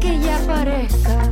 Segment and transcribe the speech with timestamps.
[0.00, 1.31] que ya parezca.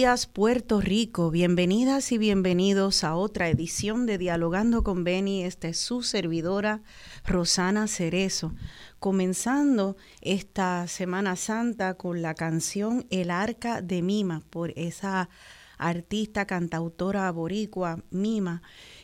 [0.00, 1.30] días, Puerto Rico.
[1.30, 5.44] Bienvenidas y bienvenidos a otra edición de Dialogando con Beni.
[5.44, 6.80] Esta es su servidora,
[7.26, 8.54] Rosana Cerezo.
[8.98, 15.28] Comenzando esta Semana Santa con la canción El Arca de Mima, por esa
[15.76, 18.62] artista, cantautora boricua, Mima,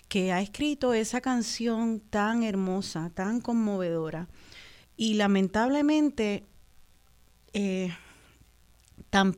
[0.08, 4.28] que ha escrito esa canción tan hermosa, tan conmovedora.
[4.96, 6.46] Y lamentablemente...
[7.52, 7.94] Eh,
[9.16, 9.34] tan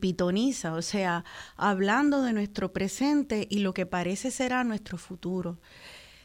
[0.73, 1.23] o sea,
[1.55, 5.61] hablando de nuestro presente y lo que parece será nuestro futuro,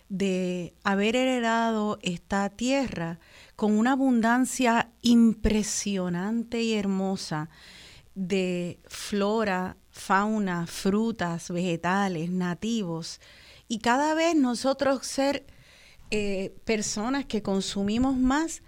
[0.09, 3.21] de haber heredado esta tierra
[3.55, 7.49] con una abundancia impresionante y hermosa
[8.17, 13.21] de flora, fauna, frutas, vegetales, nativos,
[13.69, 15.47] y cada vez nosotros ser
[16.11, 18.65] eh, personas que consumimos más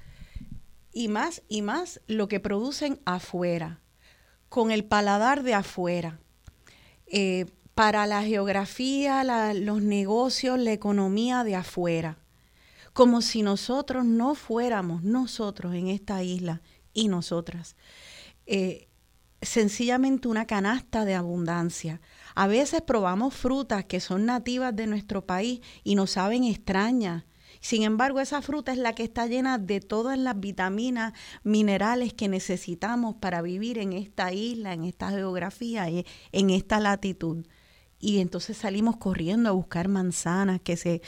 [0.93, 3.81] y más y más lo que producen afuera
[4.57, 6.19] con el paladar de afuera.
[7.09, 7.45] Eh,
[7.75, 9.23] para la geografía,
[9.53, 12.17] los negocios, la economía de afuera.
[12.95, 16.63] Como si nosotros no fuéramos nosotros en esta isla
[16.95, 17.77] y nosotras.
[18.47, 18.89] Eh,
[19.43, 22.01] sencillamente una canasta de abundancia.
[22.35, 27.25] A veces probamos frutas que son nativas de nuestro país y nos saben extrañas
[27.67, 32.29] sin embargo, esa fruta es la que está llena de todas las vitaminas, minerales que
[32.29, 37.45] necesitamos para vivir en esta isla, en esta geografía, en esta latitud.
[37.99, 41.03] Y entonces salimos corriendo a buscar manzanas que se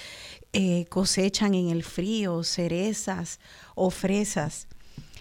[0.52, 3.38] eh, cosechan en el frío, cerezas
[3.76, 4.66] o fresas.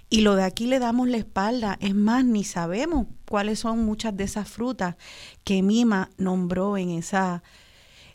[0.10, 1.78] Y lo de aquí le damos la espalda.
[1.81, 4.95] Es más, ni sabemos cuáles son muchas de esas frutas
[5.44, 7.44] que Mima nombró en esa,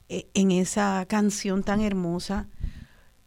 [0.08, 2.48] eh, en esa canción tan hermosa.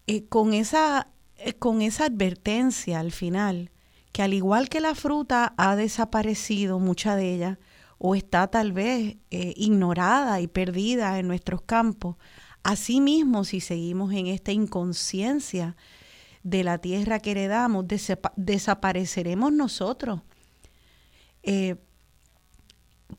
[0.08, 1.08] Eh, con, esa,
[1.38, 3.72] eh, con esa advertencia al final,
[4.12, 7.60] que al igual que la fruta ha desaparecido, mucha de ella,
[7.98, 12.18] o está tal vez ignorada y perdida en nuestros campos,
[12.62, 15.76] asimismo si seguimos en esta inconsciencia,
[16.46, 17.86] de la tierra que heredamos,
[18.36, 20.22] desapareceremos nosotros.
[21.42, 21.76] Eh,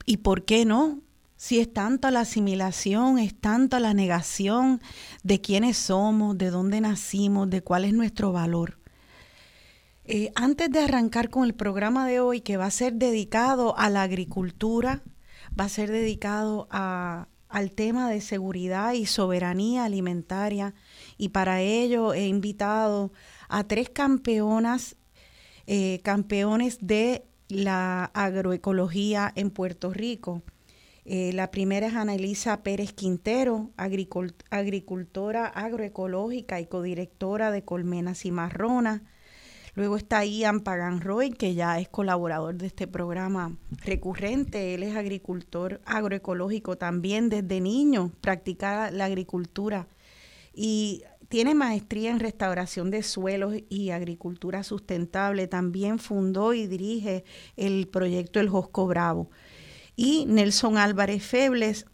[0.04, 1.00] ¿Y por qué no?
[1.36, 4.80] Si es tanto la asimilación, es tanto la negación
[5.22, 8.78] de quiénes somos, de dónde nacimos, de cuál es nuestro valor.
[10.04, 13.90] Eh, antes de arrancar con el programa de hoy, que va a ser dedicado a
[13.90, 15.02] la agricultura,
[15.58, 20.74] va a ser dedicado a, al tema de seguridad y soberanía alimentaria,
[21.18, 23.12] y para ello he invitado
[23.48, 24.96] a tres campeonas,
[25.66, 30.42] eh, campeones de la agroecología en Puerto Rico.
[31.08, 38.32] Eh, la primera es Ana Elisa Pérez Quintero, agricultora agroecológica y codirectora de Colmenas y
[38.32, 39.04] Marrona.
[39.76, 44.74] Luego está Ian Pagan Roy, que ya es colaborador de este programa recurrente.
[44.74, 49.86] Él es agricultor agroecológico también desde niño, practica la agricultura
[50.52, 55.46] y tiene maestría en restauración de suelos y agricultura sustentable.
[55.46, 57.22] También fundó y dirige
[57.56, 59.30] el proyecto El Josco Bravo.
[59.96, 61.86] Y Nelson Álvarez Febles,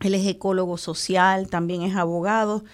[0.00, 2.64] él es ecólogo social, también es abogado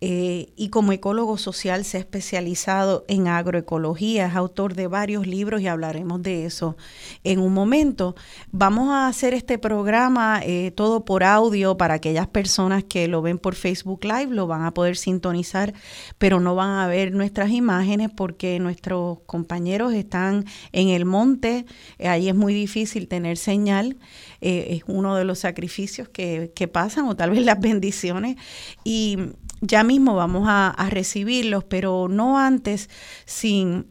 [0.00, 5.60] eh, y como ecólogo social se ha especializado en agroecología, es autor de varios libros
[5.60, 6.76] y hablaremos de eso
[7.24, 8.14] en un momento.
[8.52, 13.38] Vamos a hacer este programa eh, todo por audio para aquellas personas que lo ven
[13.38, 15.74] por Facebook Live, lo van a poder sintonizar,
[16.16, 21.66] pero no van a ver nuestras imágenes porque nuestros compañeros están en el monte,
[21.98, 23.96] ahí es muy difícil tener señal.
[24.40, 28.36] Eh, es uno de los sacrificios que, que pasan o tal vez las bendiciones
[28.84, 29.18] y
[29.60, 32.88] ya mismo vamos a, recibirlos, pero no antes
[33.24, 33.86] sin,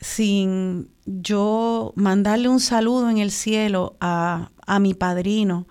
[0.00, 5.66] sin yo mandarle un saludo en el cielo a, a mi padrino.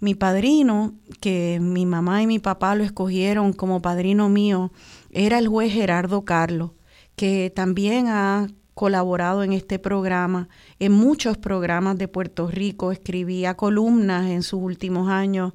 [0.00, 4.70] Mi padrino, que mi mamá y mi papá lo escogieron como padrino mío,
[5.10, 6.72] era el juez Gerardo Carlos,
[7.16, 10.48] que también ha colaborado en este programa,
[10.78, 15.52] en muchos programas de Puerto Rico, escribía columnas en sus últimos años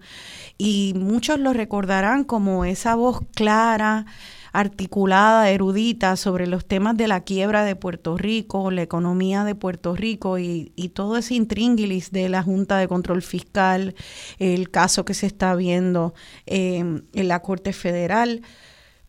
[0.57, 4.06] y muchos lo recordarán como esa voz clara,
[4.51, 9.96] articulada, erudita sobre los temas de la quiebra de Puerto Rico, la economía de Puerto
[9.96, 13.96] Rico y, todo ese intríngulis de la Junta de Control Fiscal,
[14.39, 16.13] el caso que se está viendo
[16.48, 18.41] eh, en la Corte Federal.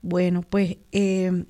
[0.02, 1.44] Bueno, pues eh,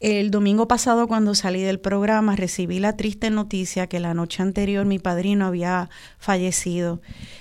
[0.00, 4.84] el domingo pasado cuando salí del programa recibí la triste noticia que la noche anterior
[4.86, 7.00] mi padrino había fallecido.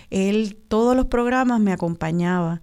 [0.09, 2.61] Él todos los programas me acompañaba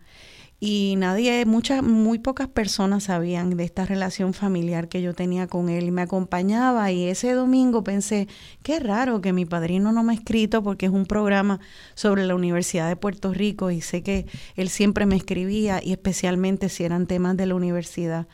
[0.63, 5.71] y nadie, muchas, muy pocas personas sabían de esta relación familiar que yo tenía con
[5.71, 8.29] él y me acompañaba y ese domingo pensé,
[8.63, 11.61] qué raro que mi padrino no me ha escrito porque es un programa
[11.95, 16.69] sobre la Universidad de Puerto Rico y sé que él siempre me escribía y especialmente
[16.69, 18.29] si eran temas de la universidad.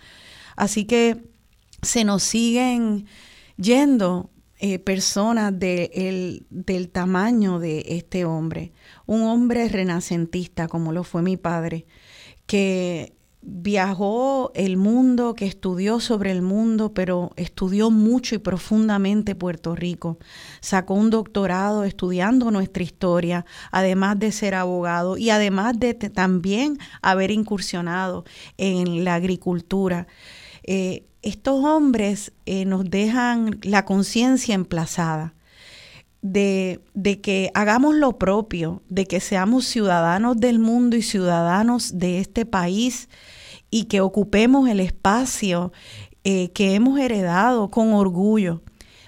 [0.57, 1.36] Así que
[1.87, 3.07] se nos siguen
[3.57, 8.73] yendo eh, personas de del tamaño de este hombre,
[9.07, 11.87] un hombre renacentista como lo fue mi padre,
[12.47, 13.17] que
[13.49, 20.19] viajó el mundo, que estudió sobre el mundo, pero estudió mucho y profundamente Puerto Rico.
[20.61, 27.31] Sacó un doctorado estudiando nuestra historia, además de ser abogado y además de también haber
[27.31, 28.25] incursionado
[28.57, 30.09] en la agricultura.
[30.65, 35.35] Eh, estos hombres eh, nos dejan la conciencia emplazada
[36.23, 42.21] de, de, que hagamos lo propio, de que seamos ciudadanos del mundo y ciudadanos de
[42.21, 43.09] este país
[43.71, 45.73] y que ocupemos el espacio
[46.23, 48.63] eh, que hemos heredado con orgullo,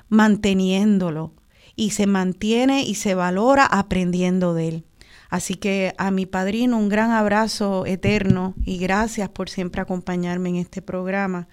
[0.08, 1.34] manteniéndolo
[1.76, 4.84] y se mantiene y se valora aprendiendo de él.
[5.30, 10.56] Así que a mi padrino un gran abrazo eterno y gracias por siempre acompañarme en
[10.56, 11.46] este programa.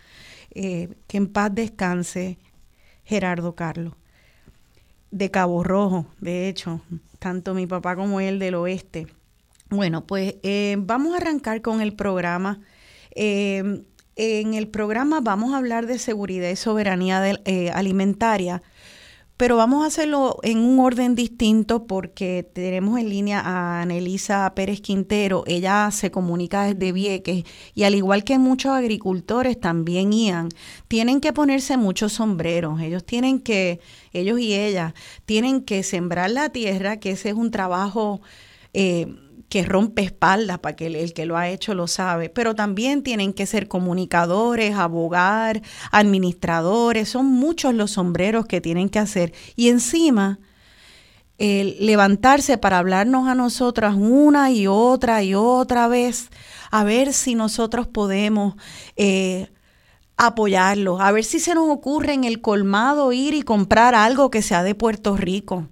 [0.56, 2.38] Eh, que en paz descanse
[3.04, 3.94] Gerardo Carlos.
[5.12, 6.82] De Cabo Rojo, de hecho,
[7.20, 9.08] tanto mi papá como él del oeste.
[9.70, 12.62] Bueno, pues eh, vamos a arrancar con el programa.
[13.12, 13.84] Eh,
[14.16, 17.22] en el programa vamos a hablar de seguridad y soberanía
[17.74, 18.62] alimentaria
[19.38, 24.80] pero vamos a hacerlo en un orden distinto porque tenemos en línea a Anelisa Pérez
[24.80, 25.44] Quintero.
[25.46, 30.50] Ella se comunica desde Vieques y al igual que muchos agricultores también Ian,
[30.88, 32.80] tienen que ponerse muchos sombreros.
[32.80, 33.82] Ellos tienen que,
[34.14, 34.94] ellos y ella,
[35.26, 38.22] tienen que sembrar la tierra, que ese es un trabajo
[38.74, 39.08] eh,
[39.56, 43.32] que rompe espaldas, para que el, que lo ha hecho lo sabe, pero también tienen
[43.32, 45.62] que ser comunicadores, abogar,
[45.94, 49.32] administradores, son muchos los sombreros que tienen que hacer.
[49.56, 50.40] Y encima,
[51.38, 56.32] el levantarse para hablarnos a nosotras una y otra y otra vez,
[56.70, 58.56] a ver si nosotros podemos
[58.98, 59.48] eh,
[60.18, 64.42] apoyarlos, a ver si se nos ocurre en el colmado ir y comprar algo que
[64.42, 65.70] sea de Puerto Rico,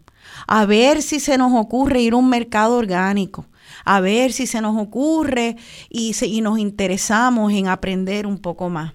[0.48, 3.46] a ver si se nos ocurre ir a un mercado orgánico,
[3.86, 5.56] a ver si se nos ocurre
[5.90, 8.94] y, y nos interesamos en aprender un poco más.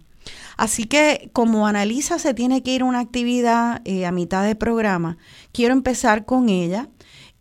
[0.59, 4.57] Así que como analiza se tiene que ir a una actividad eh, a mitad de
[4.57, 5.17] programa,
[5.53, 6.89] quiero empezar con ella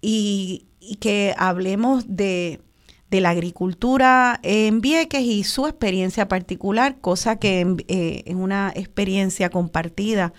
[0.01, 0.63] y,
[1.01, 2.61] que hablemos de,
[3.09, 10.33] la agricultura en Vieques y su experiencia particular, cosa que eh, es una experiencia compartida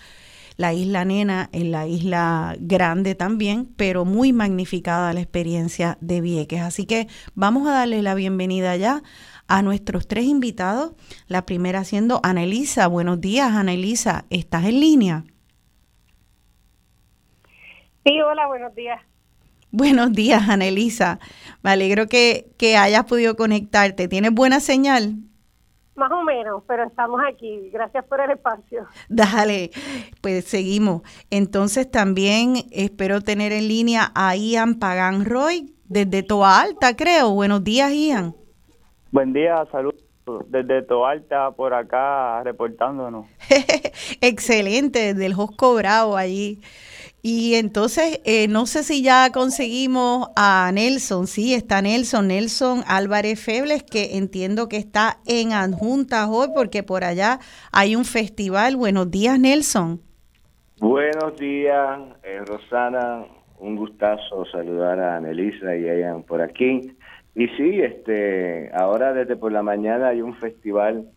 [0.58, 6.60] la isla Nena en la isla Grande también, pero muy magnificada la experiencia de Vieques.
[6.60, 9.02] Así que vamos a darle la bienvenida ya
[9.46, 10.94] a nuestros tres invitados.
[11.28, 12.88] La primera siendo Anelisa.
[12.88, 14.24] Buenos días, Anelisa.
[14.30, 15.24] ¿Estás en línea?
[18.04, 19.00] Sí, hola, buenos días.
[19.70, 21.20] Buenos días, Anelisa.
[21.62, 24.08] Me alegro que, que hayas podido conectarte.
[24.08, 25.27] ¿Tienes buena señal?
[25.98, 27.70] Más o menos, pero estamos aquí.
[27.72, 28.86] Gracias por el espacio.
[29.08, 29.70] Dale,
[30.22, 31.02] pues seguimos.
[31.28, 37.34] Entonces también espero tener en línea a Ian Pagan Roy desde Toa Alta, creo.
[37.34, 38.36] Buenos días, Ian.
[39.10, 40.04] Buen día, saludos
[40.46, 43.26] desde Toa Alta por acá reportándonos.
[44.20, 46.60] Excelente, desde el Josco Bravo allí.
[47.20, 53.44] Y entonces, eh, no sé si ya conseguimos a Nelson, sí, está Nelson, Nelson Álvarez
[53.44, 57.40] Febles, que entiendo que está en adjuntas hoy porque por allá
[57.72, 58.76] hay un festival.
[58.76, 60.00] Buenos días, Nelson.
[60.80, 63.24] Buenos días, eh, Rosana.
[63.58, 66.92] Un gustazo saludar a Anelisa y a Ian por aquí.
[67.34, 71.08] Y sí, este, ahora desde por la mañana hay un festival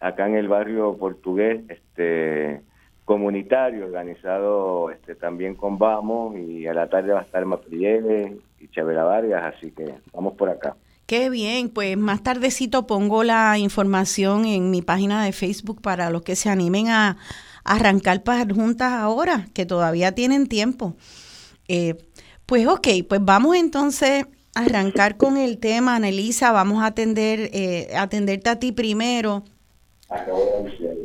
[0.00, 2.62] acá en el barrio portugués, este,
[3.10, 8.68] comunitario organizado este, también con Vamos y a la tarde va a estar Maprieles y
[8.68, 10.76] Chavela Vargas, así que vamos por acá.
[11.06, 16.22] Qué bien, pues más tardecito pongo la información en mi página de Facebook para los
[16.22, 17.16] que se animen a,
[17.64, 20.94] arrancar para juntas ahora, que todavía tienen tiempo.
[21.66, 21.96] Eh,
[22.46, 24.24] pues ok, pues vamos entonces
[24.54, 29.42] a arrancar con el tema, Anelisa, vamos a atender, eh, atenderte a ti primero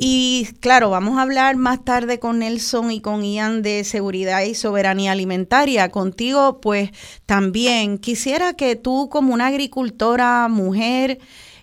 [0.00, 4.54] y claro, vamos a hablar más tarde con Nelson y con Ian de seguridad y
[4.54, 5.90] soberanía alimentaria.
[5.90, 6.90] Contigo, pues
[7.24, 11.18] también quisiera que tú como una agricultora mujer,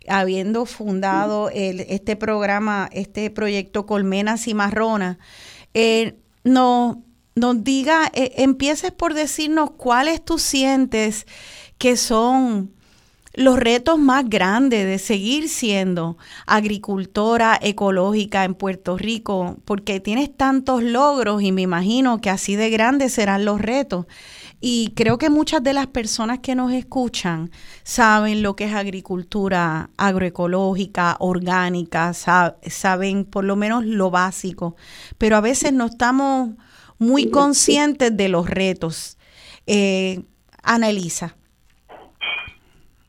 [0.07, 5.19] habiendo fundado este programa, este proyecto Colmenas y Marrona,
[5.73, 6.97] eh, nos,
[7.35, 11.25] nos diga, eh, empieces por decirnos cuáles tú sientes
[11.77, 12.73] que son
[13.33, 20.83] los retos más grandes de seguir siendo agricultora ecológica en Puerto Rico, porque tienes tantos
[20.83, 24.05] logros y me imagino que así de grandes serán los retos.
[24.61, 27.51] Y creo que muchas de las personas que nos escuchan
[27.83, 34.75] saben lo que es agricultura agroecológica, orgánica, saben por lo menos lo básico,
[35.17, 36.51] pero a veces no estamos
[36.99, 39.17] muy conscientes de los retos.
[39.65, 40.23] Eh,
[40.61, 40.89] Ana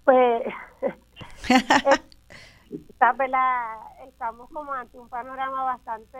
[0.04, 0.42] pues
[4.06, 6.18] estamos como ante un panorama bastante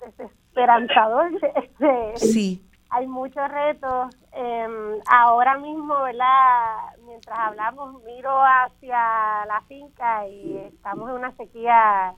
[0.00, 1.30] desesperanzador.
[1.54, 2.66] Este, sí.
[2.90, 4.16] Hay muchos retos.
[4.32, 6.96] Em, ahora mismo, ¿verdad?
[7.06, 12.14] Mientras hablamos, miro hacia la finca y estamos en una sequía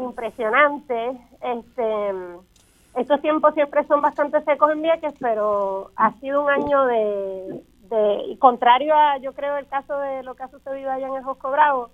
[0.00, 1.18] impresionante.
[1.40, 2.12] Este,
[2.94, 7.64] estos tiempos siempre son bastante secos en Vieques, pero ha sido un año de
[8.26, 11.24] y contrario a, yo creo, el caso de lo que ha sucedido allá en el
[11.24, 11.90] Josco Bravo,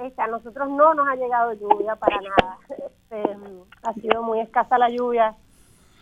[0.00, 2.58] este, a nosotros no nos ha llegado lluvia para nada.
[3.08, 3.36] Este,
[3.84, 5.36] ha sido muy escasa la lluvia.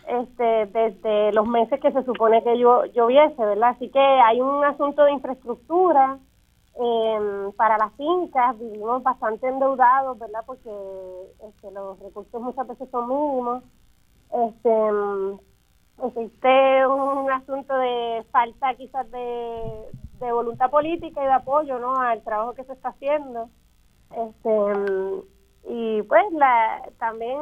[0.07, 3.69] este, desde los meses que se supone que lloviese, ¿verdad?
[3.75, 6.17] Así que hay un asunto de infraestructura
[6.79, 10.43] eh, para las fincas, vivimos bastante endeudados, ¿verdad?
[10.45, 10.69] Porque
[11.47, 13.63] este, los recursos muchas veces son mínimos.
[14.31, 14.69] Este,
[16.03, 21.99] existe un asunto de falta quizás de, de voluntad política y de apoyo, ¿no?
[21.99, 23.49] Al trabajo que se está haciendo.
[24.11, 25.25] Este,
[25.67, 27.39] y pues la, también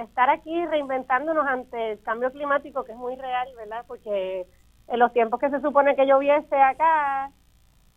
[0.00, 3.84] estar aquí reinventándonos ante el cambio climático que es muy real, ¿verdad?
[3.86, 4.46] Porque
[4.88, 7.30] en los tiempos que se supone que lloviese acá,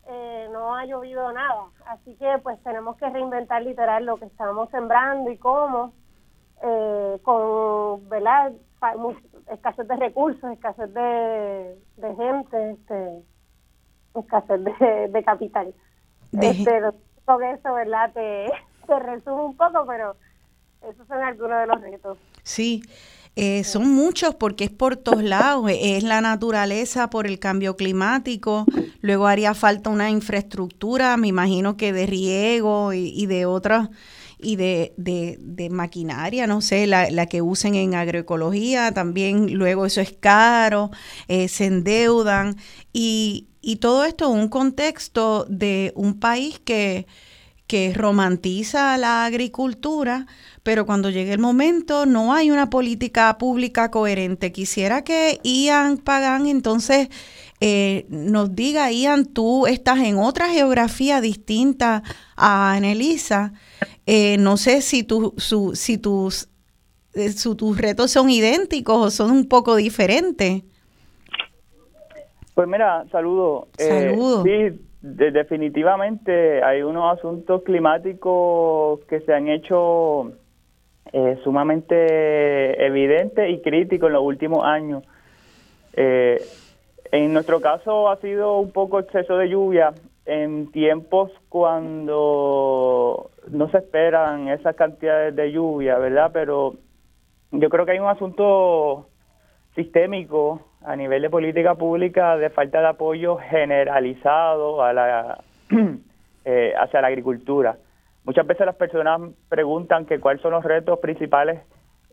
[0.07, 1.65] eh, no ha llovido nada.
[1.85, 5.93] Así que pues tenemos que reinventar literal lo que estamos sembrando y cómo,
[6.61, 8.51] eh, con, ¿verdad?
[9.51, 13.23] Escasez de recursos, escasez de, de gente, este,
[14.15, 15.73] escasez de, de capital.
[16.31, 16.49] De...
[16.49, 16.81] Este,
[17.25, 18.11] con eso, ¿verdad?
[18.13, 18.47] Te,
[18.87, 20.15] se resume un poco, pero
[20.89, 22.17] esos son algunos de los retos.
[22.43, 22.81] Sí.
[23.35, 28.65] Eh, son muchos porque es por todos lados, es la naturaleza por el cambio climático,
[28.99, 33.89] luego haría falta una infraestructura, me imagino que de riego y, de otras
[34.41, 40.01] y de, de, maquinaria, no sé, la, la, que usen en agroecología, también luego eso
[40.01, 40.91] es caro,
[41.27, 42.55] eh, se endeudan
[42.93, 47.05] y, y todo esto en un contexto de un país que,
[47.69, 50.25] que romantiza la agricultura,
[50.63, 54.51] pero cuando llegue el momento no hay una política pública coherente.
[54.51, 57.09] Quisiera que Ian Pagan entonces
[57.61, 62.01] eh, nos diga, Ian, tú estás en otra geografía distinta
[62.35, 63.53] a Anelisa.
[64.11, 66.49] Eh, no sé si, tu, su, si tus,
[67.13, 70.63] eh, tus retos son idénticos o son un poco diferentes.
[72.55, 73.67] Pues mira, saludo.
[73.77, 74.43] Saludo.
[74.43, 80.31] sí, definitivamente hay unos asuntos climáticos que se han hecho
[81.13, 85.03] eh, sumamente evidentes y críticos en los últimos años.
[85.93, 86.41] Eh,
[87.11, 89.93] en nuestro caso ha sido un poco exceso de lluvia
[90.29, 96.29] en tiempos cuando no se esperan esas cantidades de lluvia, ¿verdad?
[96.31, 96.75] Pero
[97.51, 99.09] yo creo que hay un asunto
[99.73, 105.43] sistémico a nivel de política pública de falta de apoyo generalizado a la,
[106.45, 107.77] eh, hacia la agricultura.
[108.23, 111.61] Muchas veces las personas preguntan que cuáles son los retos principales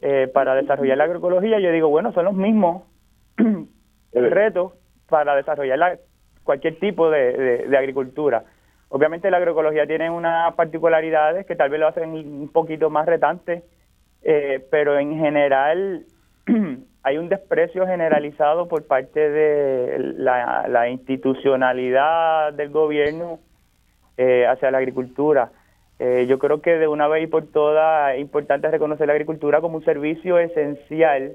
[0.01, 1.61] eh, para desarrollar la agroecología.
[1.61, 2.85] Yo digo, bueno, son los mismos
[4.15, 4.73] retos
[5.07, 5.99] para desarrollar
[6.47, 8.45] cualquier tipo de, agricultura.
[8.89, 13.65] Obviamente la agroecología tiene unas particularidades que tal vez lo hacen un poquito más retante,
[14.23, 16.07] eh, pero en general
[17.03, 23.41] hay un desprecio generalizado por parte de la, institucionalidad del gobierno
[24.17, 25.51] eh, hacia la agricultura.
[25.99, 29.61] Eh, yo creo que de una vez y por todas es importante reconocer la agricultura
[29.61, 31.33] como un servicio esencial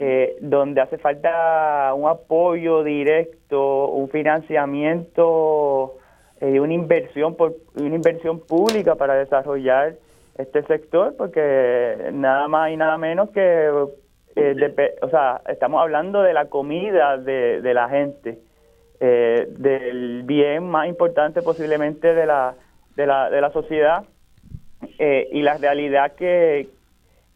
[0.00, 5.98] eh, donde hace falta un apoyo directo, un financiamiento
[6.40, 9.94] y una inversión por una inversión pública para desarrollar
[10.36, 13.70] este sector porque nada más y nada menos que
[14.34, 18.38] eh, o sea, estamos hablando de la comida de, de la gente,
[19.00, 22.54] eh, del bien más importante posiblemente de la,
[22.96, 24.04] de la, de la sociedad
[24.98, 26.68] eh, y la realidad que,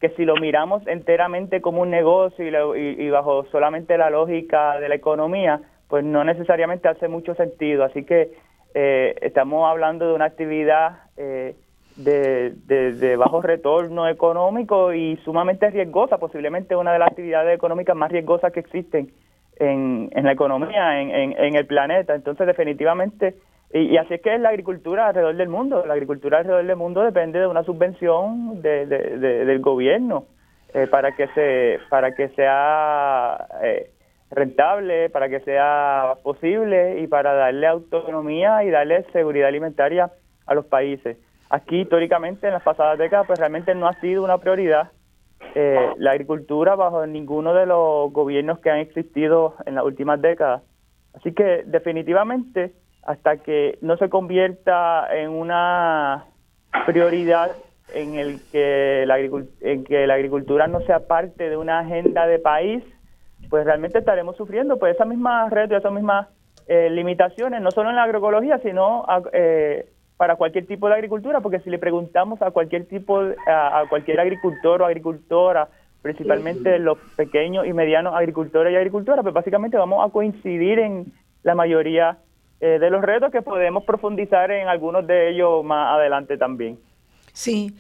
[0.01, 4.89] que si lo miramos enteramente como un negocio y, y, bajo solamente la lógica de
[4.89, 7.85] la economía, pues no necesariamente hace mucho sentido.
[7.85, 8.33] Así que
[8.75, 11.55] estamos hablando de una actividad eh,
[11.97, 12.51] de,
[12.93, 18.53] de, bajo retorno económico y sumamente riesgosa, posiblemente una de las actividades económicas más riesgosas
[18.53, 19.11] que existen
[19.59, 22.15] en, en la economía, en, en, el planeta.
[22.15, 23.37] Entonces, definitivamente,
[23.73, 25.85] y, así es que es la agricultura alrededor del mundo.
[25.87, 30.27] La agricultura alrededor del mundo depende de una subvención de, del gobierno
[30.73, 33.91] eh, para que se para que sea eh,
[34.31, 40.11] rentable, para que sea posible y para darle autonomía y darle seguridad alimentaria
[40.47, 41.17] a los países.
[41.51, 44.91] Aquí históricamente en las pasadas décadas pues realmente no ha sido una prioridad
[45.55, 50.63] eh, la agricultura bajo ninguno de los gobiernos que han existido en las últimas décadas.
[51.15, 52.73] Así que definitivamente
[53.07, 56.27] hasta que no se convierta en una
[56.87, 57.53] prioridad
[57.95, 62.41] en el que la en que la agricultura no sea parte de una agenda de
[62.41, 62.83] país,
[63.49, 66.27] pues realmente estaremos sufriendo pues esas mismas retos, esas mismas
[66.67, 71.61] eh, limitaciones, no solo en la agroecología, sino eh, para cualquier tipo de agricultura, porque
[71.61, 75.69] si le preguntamos a cualquier tipo, a, cualquier agricultor o agricultora,
[76.03, 81.13] principalmente los pequeños y medianos agricultores y agricultoras, pues básicamente vamos a coincidir en
[81.45, 82.19] la mayoría
[82.61, 86.79] eh, de los retos que podemos profundizar en algunos de ellos más adelante también.
[87.33, 87.75] Sí.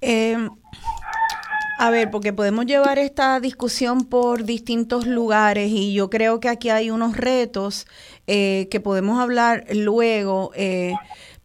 [0.00, 0.36] Eh,
[1.80, 6.70] A ver, porque podemos llevar esta discusión por distintos lugares y yo creo que aquí
[6.70, 7.86] hay unos retos
[8.26, 10.50] eh, que podemos hablar luego.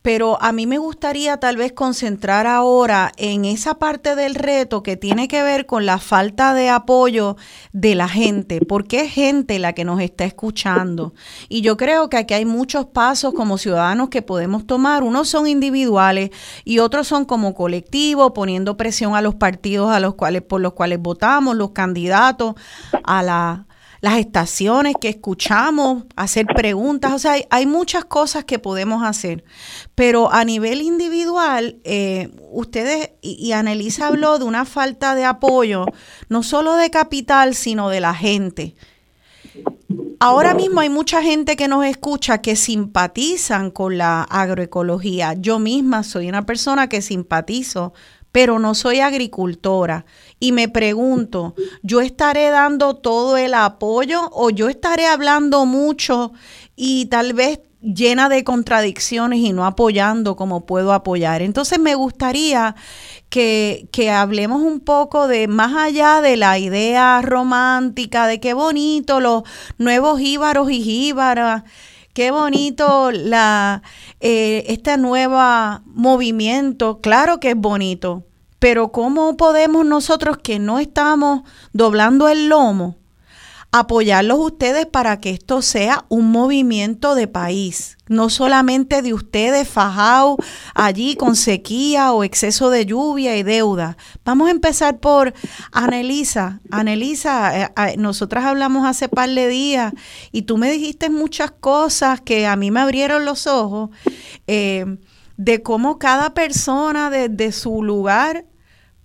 [0.03, 4.97] Pero a mí me gustaría tal vez concentrar ahora en esa parte del reto que
[4.97, 7.37] tiene que ver con la falta de apoyo
[7.71, 11.13] de la gente, porque es gente la que nos está escuchando.
[11.47, 15.03] Y yo creo que aquí hay muchos pasos como ciudadanos que podemos tomar.
[15.03, 16.31] Unos son individuales
[16.65, 20.73] y otros son como colectivos, poniendo presión a los partidos a los cuales por los
[20.73, 22.55] cuales votamos, los candidatos,
[23.05, 23.67] a la
[24.03, 29.45] las estaciones que escuchamos, hacer preguntas, o sea, hay, muchas cosas que podemos hacer,
[29.95, 35.85] pero a nivel individual, eh, ustedes, y, y Anelisa habló de una falta de apoyo,
[36.27, 38.75] no solo de capital, sino de la gente.
[40.19, 45.33] Ahora mismo hay mucha gente que nos escucha que simpatizan con la agroecología.
[45.35, 47.93] Yo misma soy una persona que simpatizo
[48.33, 50.05] pero no soy agricultora.
[50.39, 56.33] Y me pregunto, ¿yo estaré dando todo el apoyo o yo estaré hablando mucho
[56.75, 61.43] y tal vez llena de contradicciones y no apoyando como puedo apoyar?
[61.43, 62.75] Entonces me gustaría
[63.29, 69.19] que, que hablemos un poco de más allá de la idea romántica de qué bonito
[69.19, 69.43] los
[69.77, 71.65] nuevos íbaros y jíbaras
[72.13, 73.81] Qué bonito la
[74.19, 75.39] eh, este nuevo
[75.85, 77.01] movimiento.
[77.01, 78.23] Claro que es bonito,
[78.59, 81.41] pero ¿cómo podemos nosotros que no estamos
[81.73, 82.97] doblando el lomo
[83.73, 90.37] apoyarlos ustedes para que esto sea un movimiento de país, no solamente de ustedes fajados
[90.75, 93.97] allí con sequía o exceso de lluvia y deuda.
[94.23, 95.33] Vamos a empezar por
[95.71, 96.61] Anelisa.
[96.69, 99.91] Anelisa, eh, eh, nosotras hablamos hace par de días
[100.31, 103.89] y tú me dijiste muchas cosas que a mí me abrieron los ojos
[104.45, 104.97] eh,
[105.37, 108.45] de cómo cada persona desde su lugar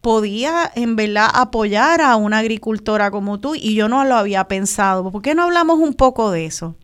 [0.01, 5.11] podía en verdad apoyar a una agricultora como tú y yo no lo había pensado.
[5.11, 6.77] ¿Por qué no hablamos un poco de eso?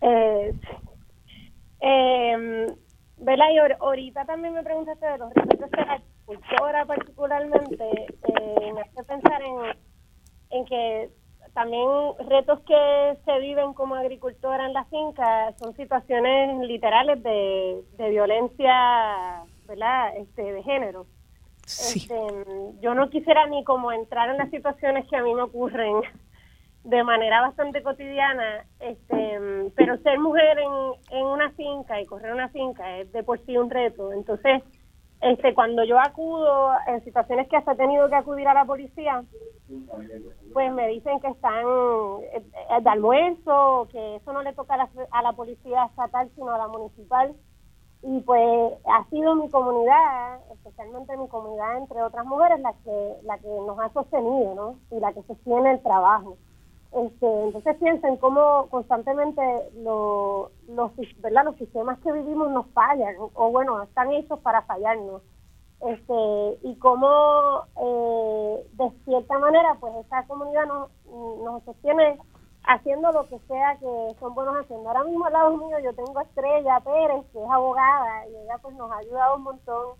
[0.00, 0.54] Eh,
[1.80, 2.66] eh,
[3.20, 7.84] Y ahorita también me preguntaste de los retos de la agricultora particularmente.
[7.84, 9.76] Eh, me hace pensar en,
[10.50, 11.10] en que
[11.54, 11.88] también
[12.28, 19.42] retos que se viven como agricultora en la finca son situaciones literales de, de violencia
[19.68, 20.16] ¿verdad?
[20.16, 21.06] Este, de género.
[21.64, 22.14] Este,
[22.80, 26.00] yo no quisiera ni como entrar en las situaciones que a mí me ocurren
[26.84, 32.48] de manera bastante cotidiana, este, pero ser mujer en, en una finca y correr una
[32.48, 34.12] finca es de por sí un reto.
[34.12, 34.62] Entonces,
[35.20, 39.22] este, cuando yo acudo en situaciones que hasta he tenido que acudir a la policía,
[40.54, 41.66] pues me dicen que están
[42.32, 42.42] eh,
[42.80, 46.58] de almuerzo, que eso no le toca a la, a la policía estatal, sino a
[46.58, 47.34] la municipal
[48.02, 53.38] y pues ha sido mi comunidad, especialmente mi comunidad entre otras mujeres, la que la
[53.38, 54.74] que nos ha sostenido, ¿no?
[54.96, 56.36] Y la que sostiene el trabajo.
[56.92, 59.42] Este, entonces piensen cómo constantemente
[59.82, 61.44] lo, los, ¿verdad?
[61.44, 65.22] los sistemas que vivimos nos fallan, o bueno, están hechos para fallarnos.
[65.80, 67.06] Este, y cómo
[67.80, 70.90] eh, de cierta manera pues esta comunidad nos,
[71.44, 72.18] nos sostiene
[72.68, 74.88] haciendo lo que sea que son buenos haciendo.
[74.88, 78.58] Ahora mismo al lado mío yo tengo a Estrella Pérez, que es abogada, y ella
[78.60, 79.96] pues nos ha ayudado un montón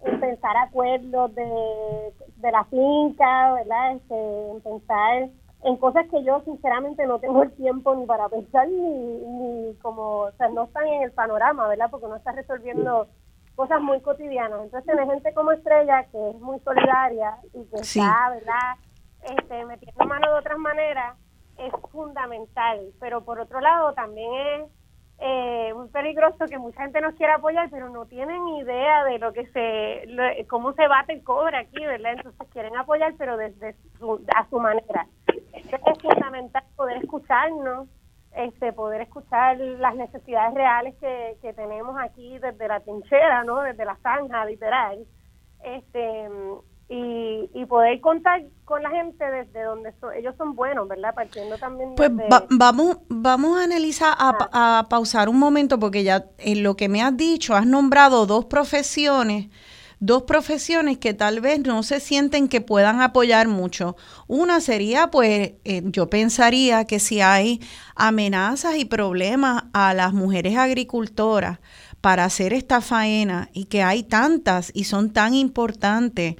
[0.00, 3.92] en pensar acuerdos de, de la finca, ¿verdad?
[3.92, 5.28] Este, en pensar
[5.62, 10.22] en cosas que yo sinceramente no tengo el tiempo ni para pensar ni, ni como,
[10.22, 11.88] o sea, no están en el panorama, ¿verdad?
[11.90, 13.08] Porque no está resolviendo
[13.54, 14.64] cosas muy cotidianas.
[14.64, 18.74] Entonces, tiene gente como Estrella que es muy solidaria y que está, ¿verdad?
[19.22, 21.16] Este, metiendo mano de otras maneras
[21.58, 24.70] es fundamental, pero por otro lado también es
[25.20, 29.32] eh, muy peligroso que mucha gente nos quiera apoyar, pero no tienen idea de lo
[29.32, 32.12] que se, cómo se bate el cobre aquí, ¿verdad?
[32.12, 33.74] Entonces quieren apoyar, pero desde
[34.36, 35.06] a su manera.
[35.52, 37.88] es fundamental poder escucharnos,
[38.36, 43.62] este, poder escuchar las necesidades reales que, que tenemos aquí desde la trinchera, ¿no?
[43.62, 45.04] Desde la zanja, literal.
[45.64, 46.28] Este,
[46.88, 51.14] y, y poder contar con la gente desde donde ellos son buenos, ¿verdad?
[51.14, 52.10] Partiendo también Pues
[52.50, 57.02] vamos, vamos a analizar, a, a, pausar un momento, porque ya en lo que me
[57.02, 59.48] has dicho, has nombrado dos profesiones,
[60.00, 63.96] dos profesiones que tal vez no se sienten que puedan apoyar mucho.
[64.26, 67.60] Una sería, pues, eh, yo pensaría que si hay
[67.96, 71.58] amenazas y problemas a las mujeres agricultoras,
[72.00, 76.36] para hacer esta faena y que hay tantas y son tan importantes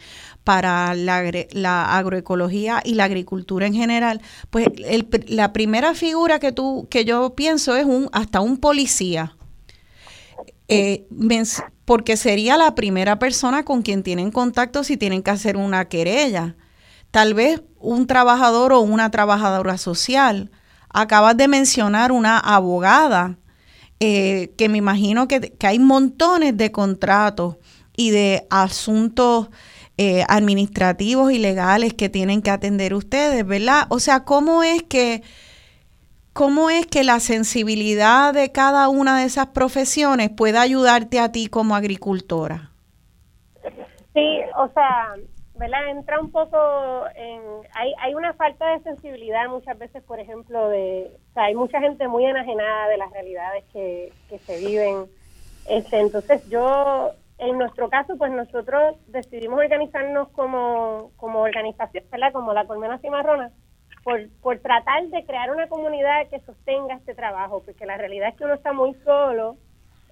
[0.48, 4.66] para la, agroecología y la agricultura en general, pues
[5.26, 9.37] la primera figura que tú que yo pienso es un hasta un policía.
[10.68, 11.06] eh,
[11.84, 16.56] porque sería la primera persona con quien tienen contacto si tienen que hacer una querella.
[17.11, 20.50] Tal vez un trabajador o una trabajadora social.
[20.88, 23.37] Acabas de mencionar una abogada,
[24.00, 27.56] eh, que me imagino que, que, hay montones de contratos
[27.98, 29.50] y de asuntos
[29.98, 33.87] eh, administrativos y legales que tienen que atender ustedes, ¿verdad?
[33.90, 35.22] O sea, ¿cómo es que
[36.32, 41.48] cómo es que la sensibilidad de cada una de esas profesiones puede ayudarte a ti
[41.48, 42.70] como agricultora?
[44.14, 45.16] Sí, o sea,
[45.56, 45.88] ¿verdad?
[45.90, 46.56] Entra un poco
[47.16, 47.42] en...
[47.74, 51.11] Hay, hay una falta de sensibilidad muchas veces, por ejemplo, de...
[51.30, 55.06] O sea, hay mucha gente muy enajenada de las realidades que, que se viven.
[55.68, 62.33] Este, entonces yo, en nuestro caso, pues nosotros decidimos organizarnos como, como organización, ¿verdad?
[62.33, 63.53] Como la Colmena Cimarrona
[64.40, 68.44] por, tratar de crear una comunidad que sostenga este trabajo, porque la realidad es que
[68.44, 69.57] uno está muy solo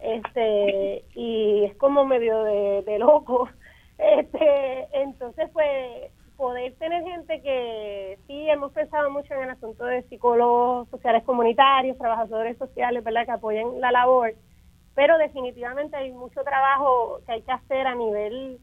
[0.03, 3.49] este y es como medio de, loco.
[3.99, 10.03] Este, entonces, pues, poder tener gente que sí hemos pensado mucho en el asunto de
[10.03, 14.35] psicólogos sociales comunitarios, trabajadores sociales, ¿verdad?, que apoyen la labor,
[14.97, 18.59] pero definitivamente hay mucho trabajo que hay que hacer a nivel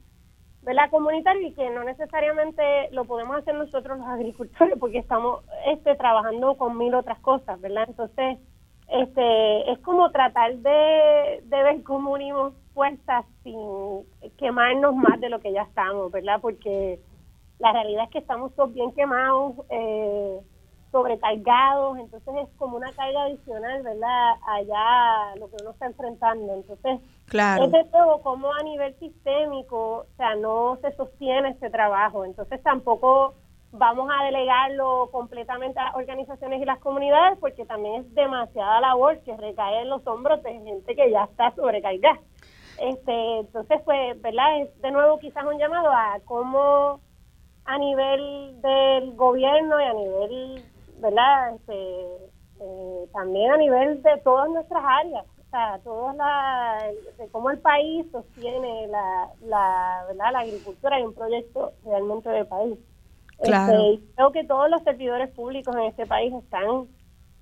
[0.64, 0.90] ¿verdad?
[0.90, 6.56] comunitario y que no necesariamente lo podemos hacer nosotros los agricultores porque estamos este trabajando
[6.58, 7.86] con mil otras cosas, ¿verdad?
[7.88, 8.40] Entonces,
[8.90, 13.56] este es como tratar de, ver cómo unimos fuerzas sin
[14.38, 16.40] quemarnos más de lo que ya estamos, ¿verdad?
[16.42, 17.00] Porque
[17.60, 20.40] la realidad es que estamos todos bien quemados, eh,
[20.94, 24.36] sobrecargados, entonces es como una carga adicional, ¿verdad?
[24.48, 26.54] Allá lo que uno está enfrentando.
[26.54, 27.66] Entonces, claro.
[27.66, 32.26] es de todo como a nivel sistémico, o sea, no se sostiene este trabajo.
[32.26, 33.34] Entonces tampoco
[33.72, 39.20] vamos a delegarlo completamente a las organizaciones y las comunidades porque también es demasiada labor
[39.22, 42.20] que recae en los hombros de gente que ya está sobrecargada.
[42.80, 44.62] Este, entonces, pues, ¿verdad?
[44.62, 47.02] Es de nuevo quizás un llamado a cómo
[47.66, 50.64] a nivel del gobierno y a nivel
[51.00, 51.56] ¿verdad?
[51.56, 51.74] Este,
[52.60, 56.78] eh, también a nivel de todas nuestras áreas, o sea, todas la,
[57.18, 60.32] de cómo el país sostiene la, la, ¿verdad?
[60.32, 62.78] la agricultura y un proyecto realmente de país.
[63.42, 63.94] Claro.
[63.94, 66.88] Este, creo que todos los servidores públicos en este país están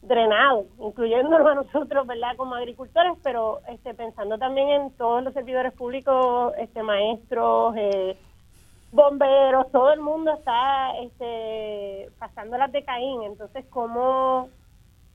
[0.02, 2.36] drenados, incluyéndonos a nosotros, ¿verdad?
[2.38, 8.18] Como agricultores, pero este, pensando también en todos los servidores públicos, este, maestros, eh,
[8.92, 13.24] bomberos, todo el mundo está este, pasando las de Caín.
[13.24, 14.50] Entonces, ¿cómo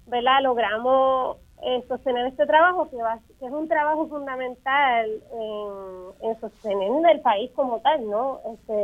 [0.06, 0.42] ¿verdad?
[0.42, 6.90] logramos eh, sostener este trabajo, que, va, que es un trabajo fundamental en, en, sostener
[7.10, 8.40] el país como tal, ¿no?
[8.52, 8.74] Este,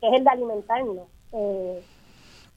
[0.00, 1.08] que es el de alimentarnos.
[1.32, 1.82] Eh,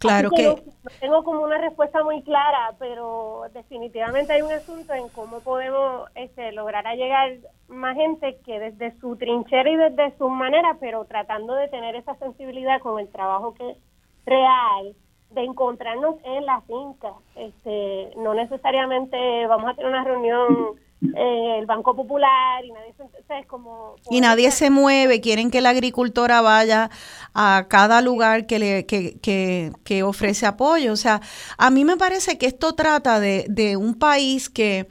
[0.02, 0.44] Claro que...
[0.44, 0.56] No,
[1.00, 6.52] tengo como una respuesta muy clara, pero definitivamente hay un asunto en cómo podemos este,
[6.54, 7.38] lograr a llegar
[7.68, 12.16] más gente que desde su trinchera y desde su manera, pero tratando de tener esa
[12.16, 13.78] sensibilidad con el trabajo que es
[14.26, 14.96] real,
[15.30, 17.14] de encontrarnos en la finca.
[17.36, 22.94] Este, no necesariamente vamos a tener una reunión el Banco Popular y nadie
[23.28, 26.92] se, como y nadie se mueve quieren que la agricultora vaya
[27.34, 30.94] a cada lugar que le que, que, que ofrece apoyo.
[30.94, 31.22] O sea
[31.58, 34.88] a mí me parece que esto trata de, de un país que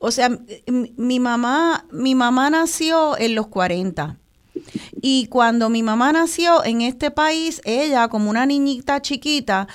[0.00, 0.28] o sea
[0.66, 4.18] mi mamá mi mamá nació en los 40
[5.00, 9.66] y cuando mi mamá nació en este país ella como una niñita chiquita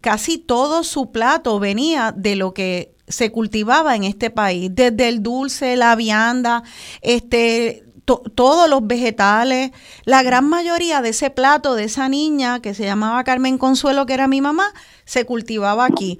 [0.00, 5.22] casi todo su plato venía de lo que se cultivaba en este país, desde el
[5.22, 6.62] dulce, la vianda,
[7.00, 9.70] este, todos los vegetales,
[10.04, 14.14] la gran mayoría de ese plato de esa niña que se llamaba Carmen Consuelo, que
[14.14, 14.72] era mi mamá,
[15.04, 16.18] se cultivaba aquí.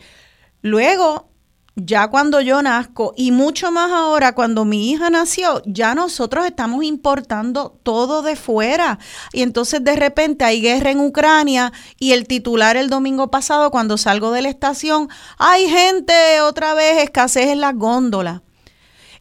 [0.60, 1.31] Luego
[1.74, 6.84] ya cuando yo nazco y mucho más ahora cuando mi hija nació, ya nosotros estamos
[6.84, 8.98] importando todo de fuera.
[9.32, 13.96] Y entonces de repente hay guerra en Ucrania y el titular el domingo pasado cuando
[13.96, 15.08] salgo de la estación,
[15.38, 18.42] hay gente otra vez, escasez en las góndolas.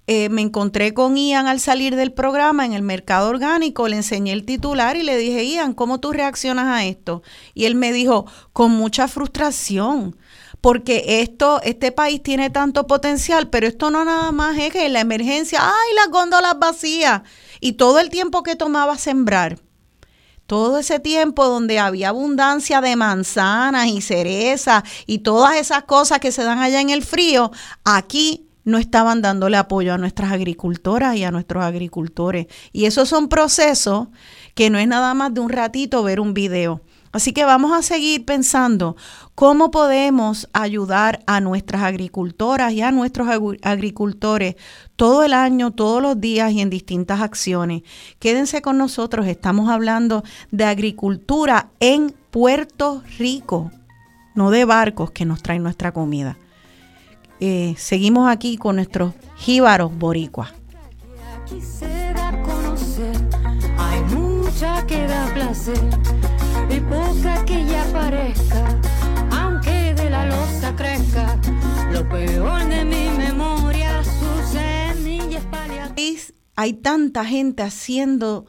[0.07, 4.33] Eh, me encontré con Ian al salir del programa en el mercado orgánico, le enseñé
[4.33, 7.21] el titular y le dije, Ian, ¿cómo tú reaccionas a esto?
[7.53, 10.17] Y él me dijo, con mucha frustración
[10.61, 14.99] porque esto, este país tiene tanto potencial, pero esto no nada más es que la
[14.99, 17.23] emergencia, ay, las góndolas vacías,
[17.59, 19.57] y todo el tiempo que tomaba sembrar,
[20.45, 26.31] todo ese tiempo donde había abundancia de manzanas y cerezas y todas esas cosas que
[26.31, 27.51] se dan allá en el frío,
[27.83, 32.47] aquí no estaban dándole apoyo a nuestras agricultoras y a nuestros agricultores.
[32.71, 34.09] Y esos son procesos
[34.53, 37.81] que no es nada más de un ratito ver un video Así que vamos a
[37.81, 38.95] seguir pensando
[39.35, 43.27] cómo podemos ayudar a nuestras agricultoras y a nuestros
[43.61, 44.55] agricultores
[44.95, 47.83] todo el año, todos los días y en distintas acciones.
[48.19, 53.71] Quédense con nosotros, estamos hablando de agricultura en Puerto Rico,
[54.33, 56.37] no de barcos que nos traen nuestra comida.
[57.41, 60.53] Eh, seguimos aquí con nuestros jíbaros boricuas.
[67.45, 67.83] Que ya
[69.31, 71.39] aunque de la losa crezca,
[71.91, 73.61] lo peor de mi memoria.
[76.55, 78.45] Hay tanta gente haciendo,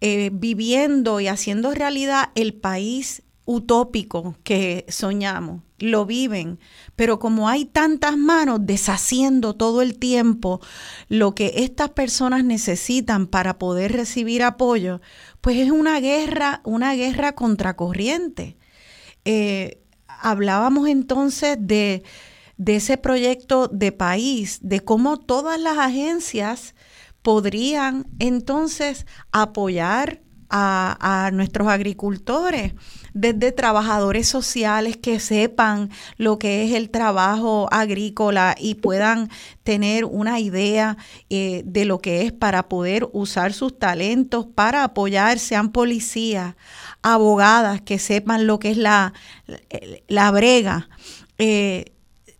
[0.00, 6.60] eh, viviendo y haciendo realidad el país utópico que soñamos, lo viven,
[6.94, 10.60] pero como hay tantas manos deshaciendo todo el tiempo
[11.08, 15.00] lo que estas personas necesitan para poder recibir apoyo,
[15.42, 18.56] pues es una guerra, una guerra contracorriente.
[19.24, 22.04] Eh, hablábamos entonces de,
[22.56, 26.74] de ese proyecto de país, de cómo todas las agencias
[27.22, 32.74] podrían entonces apoyar a, nuestros agricultores,
[33.14, 39.30] desde trabajadores sociales que sepan lo que es el trabajo agrícola y puedan
[39.62, 40.98] tener una idea
[41.30, 46.54] eh, de lo que es para poder usar sus talentos para apoyar, sean policías,
[47.02, 49.14] abogadas que sepan lo que es la,
[50.08, 50.88] la brega.
[51.38, 51.92] Eh,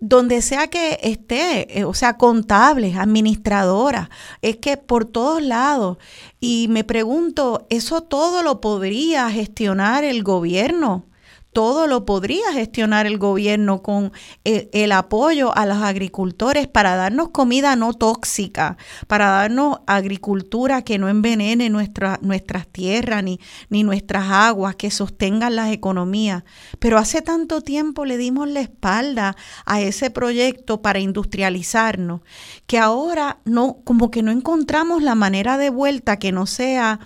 [0.05, 4.09] donde sea que esté, eh, o sea, contables, administradoras,
[4.43, 5.97] es que por todos lados.
[6.41, 11.05] Y me pregunto, ¿eso todo lo podría gestionar el gobierno?
[11.53, 14.13] Todo lo podría gestionar el gobierno con
[14.45, 20.99] eh, el, apoyo a los agricultores para darnos comida no tóxica, para darnos agricultura que
[20.99, 23.39] no envenene nuestra, nuestras tierras ni,
[23.69, 26.45] ni nuestras aguas, que sostengan las economías.
[26.79, 29.37] Pero hace tanto tiempo le dimos la espalda
[29.67, 32.23] a ese proyecto para industrializarnos,
[32.67, 37.01] que ahora no, como que no encontramos la manera de vuelta que no sea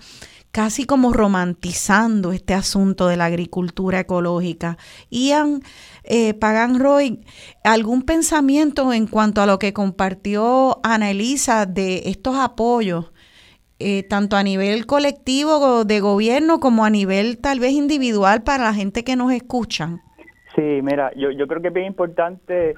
[0.51, 4.77] casi como romantizando este asunto de la agricultura ecológica.
[5.09, 5.61] Ian
[6.03, 7.19] eh, Pagan Roy,
[7.63, 13.11] ¿algún pensamiento en cuanto a lo que compartió Ana Elisa de estos apoyos,
[13.79, 18.73] eh, tanto a nivel colectivo de gobierno como a nivel tal vez individual para la
[18.73, 20.01] gente que nos escuchan?
[20.55, 22.73] Sí, mira, yo, yo creo que es bien importante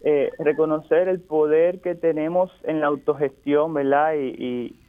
[0.00, 4.14] eh, reconocer el poder que tenemos en la autogestión, ¿verdad?
[4.14, 4.87] y y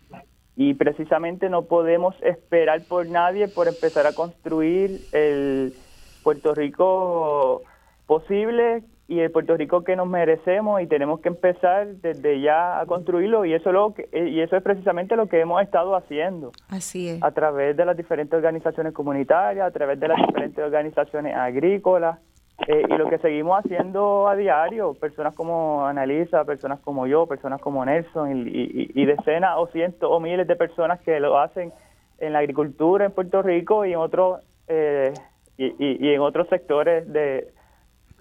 [0.74, 5.74] precisamente no podemos esperar por nadie por empezar a construir el
[6.22, 7.62] Puerto Rico
[8.06, 12.86] posible y el Puerto Rico que nos merecemos y tenemos que empezar desde ya a
[12.86, 16.52] construirlo y eso lo que, y eso es precisamente lo que hemos estado haciendo.
[16.68, 17.24] Así es.
[17.24, 22.20] A través de las diferentes organizaciones comunitarias, a través de las diferentes organizaciones agrícolas,
[22.68, 27.62] eh, y lo que seguimos haciendo a diario, personas como Analisa, personas como yo, personas
[27.62, 31.72] como Nelson y, decenas o cientos o miles de personas que lo hacen
[32.20, 35.14] en la agricultura en Puerto Rico y en otros eh,
[35.58, 37.52] y, en otros sectores de,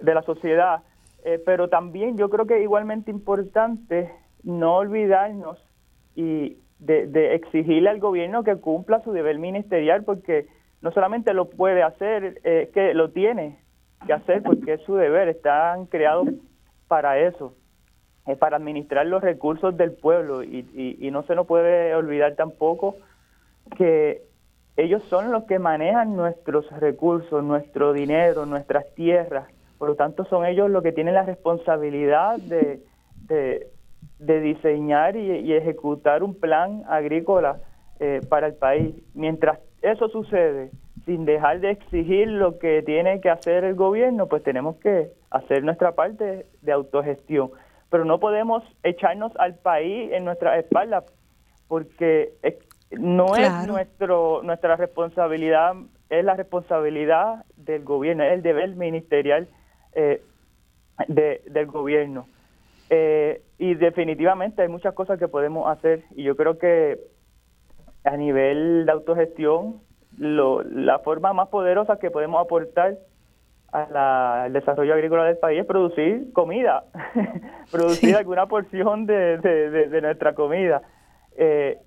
[0.01, 0.83] la sociedad.
[1.25, 4.11] Eh, pero también yo creo que es igualmente importante
[4.45, 5.59] no olvidarnos
[6.15, 10.47] y de, de exigirle al gobierno que cumpla su deber ministerial porque
[10.81, 13.59] no solamente lo puede hacer, es que lo tiene
[14.07, 16.29] que hacer porque es su deber, están creados
[16.87, 17.55] para eso,
[18.27, 20.67] es para administrar los recursos del pueblo y,
[20.99, 22.97] y, no se nos puede olvidar tampoco
[23.77, 24.23] que
[24.77, 30.45] ellos son los que manejan nuestros recursos, nuestro dinero, nuestras tierras, por lo tanto son
[30.45, 32.83] ellos los que tienen la responsabilidad de,
[33.29, 37.59] de, diseñar y, ejecutar un plan agrícola
[38.01, 38.95] eh, para el país.
[39.15, 40.71] Mientras eso sucede,
[41.09, 45.65] sin dejar de exigir lo que tiene que hacer el gobierno, pues tenemos que hacer
[45.65, 47.51] nuestra parte de autogestión.
[47.89, 51.05] Pero no podemos echarnos al país en nuestra espalda,
[51.67, 52.35] porque
[52.91, 55.77] no es nuestro nuestra responsabilidad,
[56.11, 59.49] es la responsabilidad del gobierno, es el deber ministerial
[59.95, 60.21] eh,
[61.07, 62.29] del gobierno.
[62.91, 67.01] Eh, y definitivamente hay muchas cosas que podemos hacer y yo creo que
[68.05, 69.88] a nivel de autogestión
[70.19, 72.97] lo, la forma más poderosa que podemos aportar
[73.73, 76.85] al desarrollo agrícola del país es producir comida,
[77.71, 80.83] producir alguna porción de, de, nuestra comida.
[81.37, 81.79] Eh,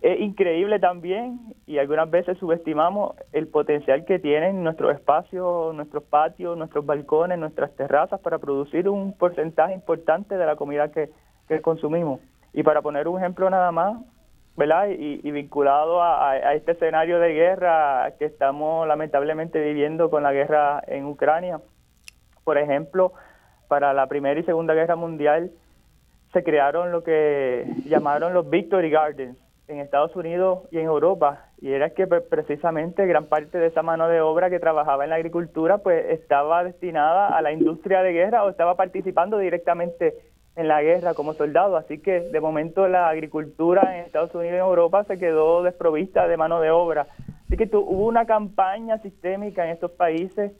[0.00, 6.56] es increíble también y algunas veces subestimamos el potencial que tienen nuestros espacios, nuestros patios,
[6.56, 11.10] nuestros balcones, nuestras terrazas para producir un porcentaje importante de la comida que,
[11.48, 12.20] que consumimos.
[12.52, 13.96] Y para poner un ejemplo nada más,
[14.56, 14.88] ¿verdad?
[14.90, 21.06] Y, vinculado a, este escenario de guerra que estamos lamentablemente viviendo con la guerra en
[21.06, 21.60] Ucrania.
[22.44, 23.12] Por ejemplo,
[23.68, 25.50] para la Primera y Segunda Guerra Mundial
[26.32, 29.36] se crearon lo que llamaron los Victory Gardens
[29.66, 31.46] en Estados Unidos y en Europa.
[31.60, 35.10] Y era que pues, precisamente gran parte de esa mano de obra que trabajaba en
[35.10, 40.14] la agricultura pues estaba destinada a la industria de guerra o estaba participando directamente
[40.56, 44.56] en la guerra como soldado, así que de momento la agricultura en Estados Unidos y
[44.56, 47.08] en Europa se quedó desprovista de mano de obra.
[47.46, 50.52] Así que hubo una campaña sistémica en estos países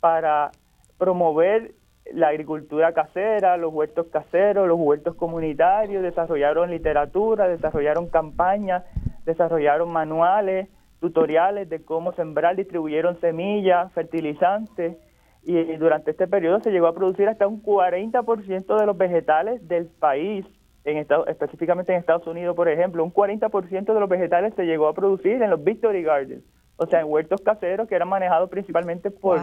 [0.00, 0.50] para
[0.98, 1.72] promover
[2.12, 8.84] la agricultura casera, los huertos caseros, los huertos comunitarios, desarrollaron literatura, desarrollaron campañas,
[9.24, 10.68] desarrollaron manuales,
[11.00, 14.96] tutoriales de cómo sembrar, distribuyeron semillas, fertilizantes,
[15.44, 19.86] y durante este periodo se llegó a producir hasta un 40% de los vegetales del
[19.86, 20.46] país,
[20.84, 24.88] en Estados, específicamente en Estados Unidos, por ejemplo, un 40% de los vegetales se llegó
[24.88, 26.44] a producir en los Victory Gardens,
[26.76, 29.38] o sea, en huertos caseros que eran manejados principalmente por,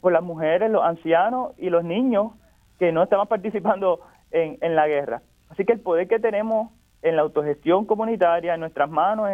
[0.00, 2.32] por las mujeres, los ancianos y los niños
[2.78, 5.22] que no estaban participando en, en la guerra.
[5.48, 6.70] Así que el poder que tenemos
[7.02, 9.30] en la autogestión comunitaria en nuestras manos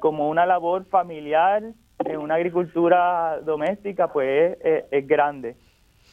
[0.00, 1.62] como una labor familiar,
[2.04, 4.56] en una agricultura doméstica, pues
[4.90, 5.56] es, grande.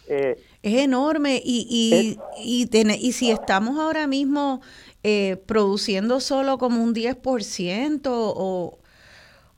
[0.07, 4.61] Eh, es enorme y, y, y, y, si estamos ahora mismo
[5.03, 8.79] eh, produciendo solo como un 10% o,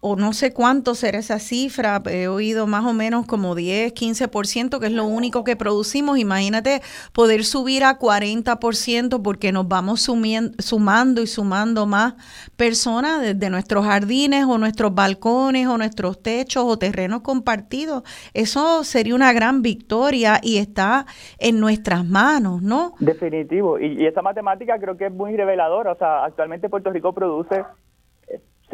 [0.08, 4.80] o no sé cuánto será esa cifra, he oído más o menos como 10, 15%,
[4.80, 6.20] que es lo único que producimos.
[6.20, 6.82] Imagínate
[7.12, 12.14] poder subir a 40% porque nos vamos sumando y sumando más
[12.56, 18.04] personas desde nuestros jardines o nuestros balcones o nuestros techos o terrenos compartidos.
[18.36, 21.08] Eso sería una gran victoria y está
[21.40, 22.94] en nuestras manos, ¿no?
[23.00, 23.80] Definitivo.
[23.80, 25.94] Y, y esa matemática creo que es muy reveladora.
[25.94, 27.64] O sea, actualmente Puerto Rico produce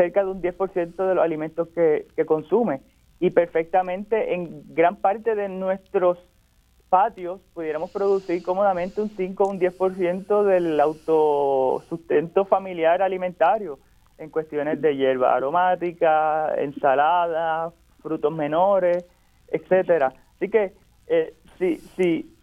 [0.02, 2.82] cerca de un 10% de los alimentos que, consume.
[3.20, 6.18] Y perfectamente en gran parte de nuestros
[6.89, 13.78] patios pudiéramos producir cómodamente un 5 o un 10% del autosustento familiar alimentario
[14.18, 17.72] en cuestiones de hierba aromática, ensalada,
[18.02, 19.06] frutos menores,
[19.49, 20.14] etcétera.
[20.36, 20.74] Así que
[21.08, 22.36] eh, si, si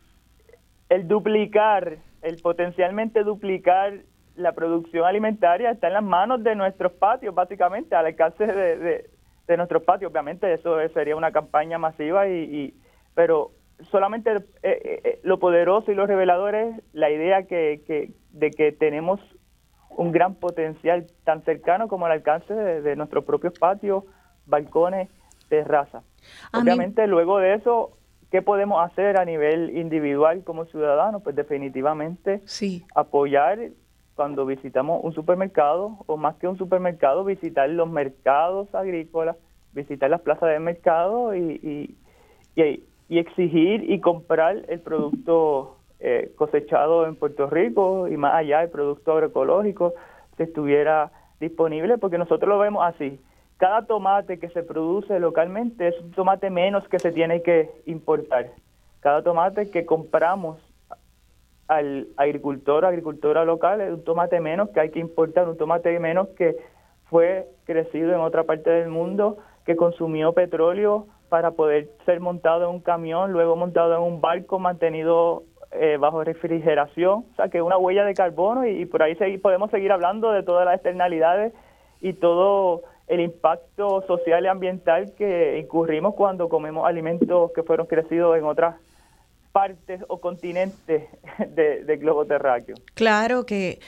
[0.88, 3.94] el duplicar, el potencialmente duplicar
[4.38, 9.10] la producción alimentaria está en las manos de nuestros patios, básicamente, al alcance de,
[9.46, 10.10] de, nuestros patios.
[10.10, 12.74] Obviamente eso sería una campaña masiva, y,
[13.14, 13.50] pero
[13.90, 18.50] solamente eh, eh, eh, lo poderoso y lo revelador es la idea que, que, de
[18.50, 19.20] que tenemos
[19.90, 24.04] un gran potencial tan cercano como al alcance de, nuestros propios patios,
[24.46, 25.08] balcones,
[25.48, 26.04] terrazas.
[26.52, 27.98] Obviamente luego de eso
[28.30, 31.22] ¿Qué podemos hacer a nivel individual como ciudadanos?
[31.22, 32.84] Pues definitivamente sí.
[32.94, 33.58] apoyar
[34.18, 39.36] cuando visitamos un supermercado o más que un supermercado, visitar los mercados agrícolas,
[39.72, 41.96] visitar las plazas de mercado y,
[42.56, 48.70] y, exigir y comprar el producto eh, cosechado en Puerto Rico y más allá el
[48.70, 49.94] producto agroecológico
[50.36, 53.20] que estuviera disponible, porque nosotros lo vemos así.
[53.56, 58.50] Cada tomate que se produce localmente es un tomate menos que se tiene que importar.
[58.98, 60.58] Cada tomate que compramos
[61.68, 66.28] al agricultor agricultora local es un tomate menos que hay que importar, un tomate menos
[66.28, 66.56] que
[67.04, 72.76] fue crecido en otra parte del mundo, que consumió petróleo para poder ser montado en
[72.76, 77.76] un camión, luego montado en un barco mantenido eh, bajo refrigeración, o sea que una
[77.76, 81.52] huella de carbono y, por ahí podemos seguir hablando de todas las externalidades
[82.00, 88.36] y todo el impacto social y ambiental que incurrimos cuando comemos alimentos que fueron crecidos
[88.38, 88.76] en otras
[89.58, 91.02] partes o continentes
[91.56, 92.76] del globo terráqueo.
[92.94, 93.80] Claro que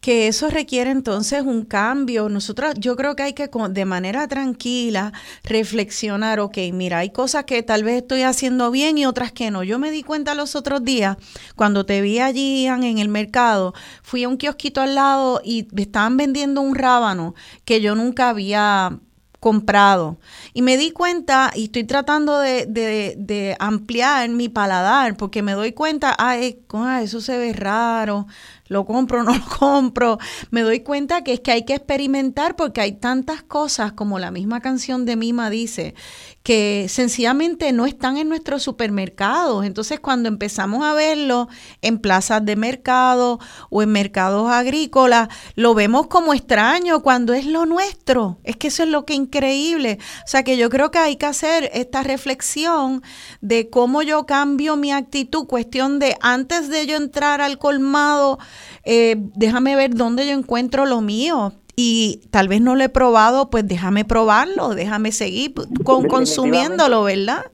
[0.00, 2.28] que eso requiere entonces un cambio.
[2.28, 5.12] Nosotros, yo creo que hay que de manera tranquila
[5.42, 9.64] reflexionar, ok, mira, hay cosas que tal vez estoy haciendo bien y otras que no.
[9.64, 11.16] Yo me di cuenta los otros días,
[11.56, 16.16] cuando te vi allí en el mercado, fui a un kiosquito al lado y estaban
[16.16, 19.00] vendiendo un rábano que yo nunca había
[19.40, 20.18] comprado.
[20.52, 25.72] Y me di cuenta, y estoy tratando de, de, ampliar mi paladar, porque me doy
[25.72, 26.60] cuenta, ay,
[27.02, 28.26] eso se ve raro,
[28.68, 30.18] lo compro, no lo compro.
[30.50, 34.30] Me doy cuenta que es que hay que experimentar porque hay tantas cosas, como la
[34.30, 35.94] misma canción de Mima dice,
[36.42, 39.66] que sencillamente no están en nuestros supermercados.
[39.66, 41.48] Entonces, cuando empezamos a verlo
[41.82, 43.38] en plazas de mercado
[43.70, 48.38] o en mercados agrícolas, lo vemos como extraño cuando es lo nuestro.
[48.44, 49.98] Es que eso es lo que es increíble.
[50.24, 53.02] O sea, que yo creo que hay que hacer esta reflexión
[53.40, 58.38] de cómo yo cambio mi actitud, cuestión de antes de yo entrar al colmado,
[58.84, 63.50] eh, déjame ver dónde yo encuentro lo mío y tal vez no lo he probado,
[63.50, 65.54] pues déjame probarlo, déjame seguir
[65.84, 67.46] con, consumiéndolo, ¿verdad?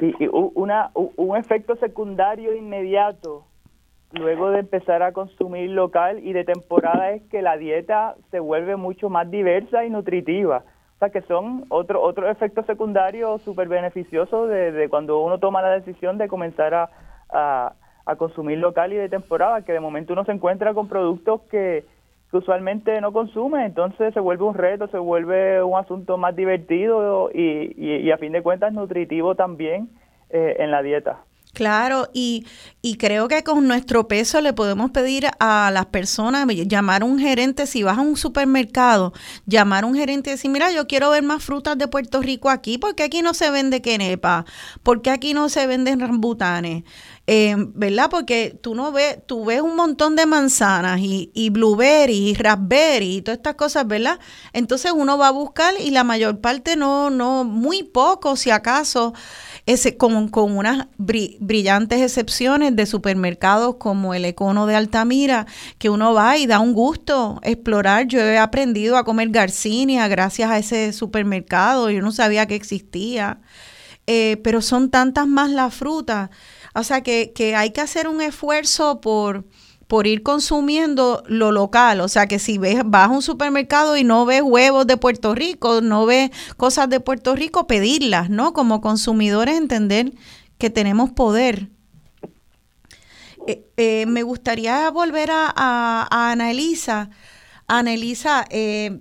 [0.00, 3.48] Sí, una, un efecto secundario inmediato
[4.12, 8.76] luego de empezar a consumir local y de temporada es que la dieta se vuelve
[8.76, 10.64] mucho más diversa y nutritiva.
[10.96, 15.70] O sea, que son otros otro efectos secundarios súper beneficiosos de, cuando uno toma la
[15.70, 16.90] decisión de comenzar a,
[17.30, 17.74] a,
[18.16, 21.84] consumir local y de temporada, que de momento uno se encuentra con productos que,
[22.30, 27.72] usualmente no consume, entonces se vuelve un reto, se vuelve un asunto más divertido y,
[27.76, 29.88] y, a fin de cuentas nutritivo también
[30.28, 31.24] eh, en la dieta.
[31.54, 32.46] Claro, y,
[32.82, 37.18] y creo que con nuestro peso le podemos pedir a las personas, llamar a un
[37.18, 39.12] gerente, si vas a un supermercado,
[39.46, 42.50] llamar a un gerente y decir, mira, yo quiero ver más frutas de Puerto Rico
[42.50, 44.44] aquí, porque aquí no se vende quenepa,
[44.82, 46.84] porque aquí no se venden rambutanes,
[47.30, 48.08] eh, ¿verdad?
[48.08, 53.16] Porque tú no ves, tú ves un montón de manzanas y, y blueberry y raspberry
[53.16, 54.18] y todas estas cosas, ¿verdad?
[54.54, 59.12] Entonces uno va a buscar y la mayor parte no, no, muy poco, si acaso,
[59.66, 66.14] ese, con, con unas brillantes excepciones de supermercados como el Econo de Altamira, que uno
[66.14, 68.06] va y da un gusto explorar.
[68.06, 73.42] Yo he aprendido a comer garcinia gracias a ese supermercado, yo no sabía que existía.
[74.10, 76.30] Eh, pero son tantas más las frutas.
[76.78, 79.44] O sea que, que hay que hacer un esfuerzo por,
[79.88, 82.00] por ir consumiendo lo local.
[82.00, 85.34] O sea que si ves, vas a un supermercado y no ves huevos de Puerto
[85.34, 88.52] Rico, no ves cosas de Puerto Rico, pedirlas, ¿no?
[88.52, 90.12] Como consumidores entender
[90.58, 91.68] que tenemos poder.
[93.46, 95.52] Eh, eh, me gustaría volver a,
[96.10, 97.10] a, Elisa.
[97.66, 97.94] Ana
[98.50, 99.00] eh,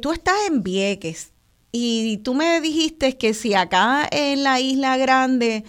[0.00, 1.32] tú estás en Vieques
[1.72, 5.64] y tú me dijiste que si acá en la Isla Grande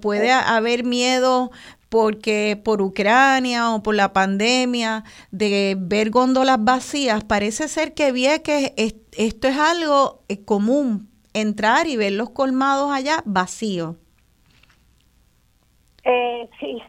[0.00, 1.50] puede haber miedo
[1.90, 8.12] porque por Ucrania o por la pandemia, de ver góndolas vacías, parece ser que
[8.42, 13.96] que esto es algo eh, común, entrar y ver los colmados allá vacíos.
[16.04, 16.80] Eh, sí,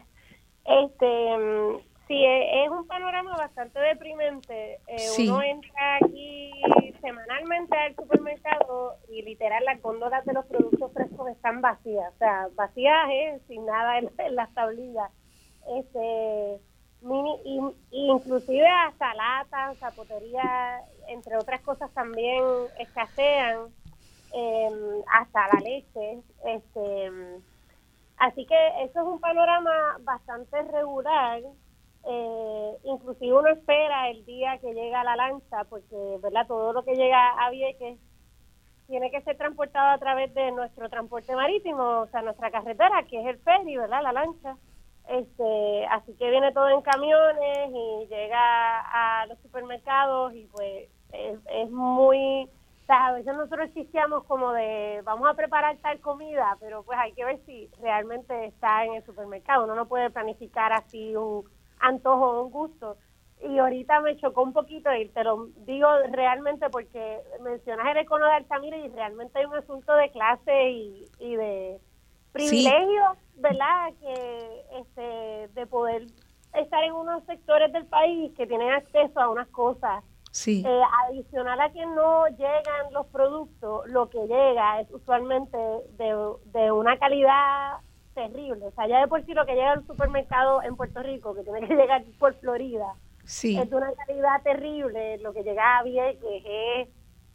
[0.64, 4.78] este, mm, sí, e, es un panorama bastante deprimente.
[4.86, 6.52] Eh, uno entra aquí
[7.02, 12.48] semanalmente al supermercado y literal las góndolas de los productos frescos están vacías, o sea,
[12.54, 15.10] vacías es sin nada en, las tablillas.
[15.76, 16.60] Este,
[17.02, 22.42] mini, inclusive hasta latas, zapotería, entre otras cosas también
[22.78, 23.66] escasean,
[24.32, 26.22] em, hasta la leche.
[26.46, 27.10] Este,
[28.16, 31.42] así que eso es un panorama bastante regular
[32.04, 36.94] eh, inclusive uno espera el día que llega la lancha, porque verdad todo lo que
[36.94, 37.98] llega a Vieques
[38.86, 43.20] tiene que ser transportado a través de nuestro transporte marítimo, o sea, nuestra carretera, que
[43.20, 44.02] es el ferry, ¿verdad?
[44.02, 44.56] La lancha.
[45.08, 51.70] Este, así que viene todo en camiones y llega a los supermercados y pues es,
[51.70, 56.82] muy, o sea, a veces nosotros existíamos como de vamos a preparar tal comida, pero
[56.82, 59.64] pues hay que ver si realmente está en el supermercado.
[59.64, 61.44] Uno no puede planificar así un
[61.82, 62.96] antojo, un gusto.
[63.42, 68.26] Y ahorita me chocó un poquito y te lo digo realmente porque mencionas el econo
[68.26, 71.80] de Altamira y realmente hay un asunto de clase y, y de
[72.30, 73.92] privilegio, ¿verdad?
[74.00, 76.06] Que este de poder
[76.54, 80.04] estar en unos sectores del país que tienen acceso a unas cosas.
[80.30, 80.64] Sí.
[80.66, 86.72] Eh, adicional a que no llegan los productos, lo que llega es usualmente de, de
[86.72, 87.78] una calidad
[88.14, 88.66] terrible.
[88.66, 91.42] O sea, ya de por sí lo que llega al supermercado en Puerto Rico, que
[91.42, 92.94] tiene que llegar por Florida,
[93.24, 93.58] sí.
[93.58, 95.18] es de una calidad terrible.
[95.18, 96.88] Lo que llega a que es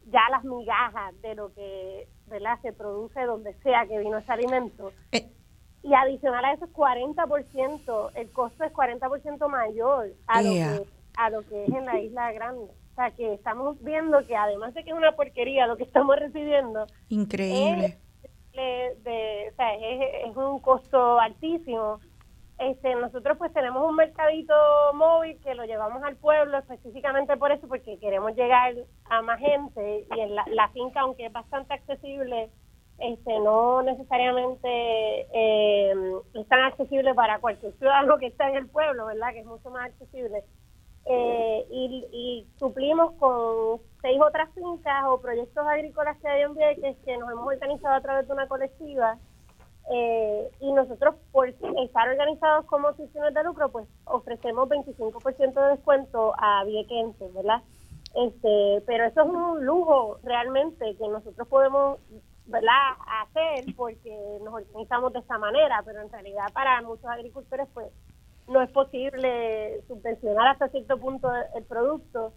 [0.06, 2.58] ya las migajas de lo que ¿verdad?
[2.62, 4.92] se produce donde sea que vino ese alimento.
[5.12, 5.28] Eh.
[5.82, 11.30] Y adicional a eso es 40%, el costo es 40% mayor a, lo que, a
[11.30, 12.72] lo que es en la isla grande.
[12.92, 16.18] O sea, que estamos viendo que además de que es una porquería lo que estamos
[16.18, 17.96] recibiendo, increíble
[18.60, 22.00] de, o sea, es, un costo altísimo.
[22.58, 24.54] Este, nosotros pues tenemos un mercadito
[24.94, 30.06] móvil que lo llevamos al pueblo específicamente por eso, porque queremos llegar a más gente
[30.14, 32.50] y en la, finca, aunque es bastante accesible,
[32.98, 35.94] este, no necesariamente eh,
[36.34, 39.32] es tan accesible para cualquier ciudadano que está en el pueblo, ¿verdad?
[39.32, 40.42] Que es mucho más accesible.
[41.10, 47.16] Eh, y, suplimos con seis otras fincas o proyectos agrícolas que hay en Vieques que
[47.16, 49.16] nos hemos organizado a través de una colectiva
[49.90, 56.34] eh, y nosotros por estar organizados como instituciones de lucro pues ofrecemos 25% de descuento
[56.36, 57.62] a viequenses, ¿verdad?
[58.14, 62.00] Este, pero eso es un lujo realmente que nosotros podemos
[62.44, 62.92] ¿verdad?
[63.22, 67.88] hacer porque nos organizamos de esta manera, pero en realidad para muchos agricultores pues
[68.48, 72.32] no es posible subvencionar hasta cierto punto el producto.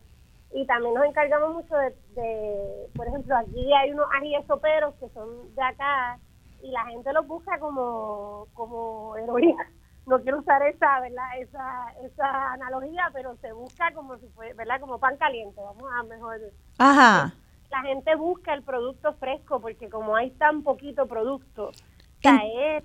[0.53, 5.55] Y también nos encargamos mucho de, por ejemplo, aquí hay unos ajíes soperos que son
[5.55, 6.19] de acá
[6.61, 9.65] y la gente los busca como, como heroína.
[10.07, 11.39] No quiero usar esa, ¿verdad?
[11.39, 14.81] Esa, esa analogía, pero se busca como si fuera, ¿verdad?
[14.81, 16.39] Como pan caliente, vamos a mejor.
[16.79, 17.33] Ajá.
[17.69, 21.71] La gente busca el producto fresco porque como hay tan poquito producto,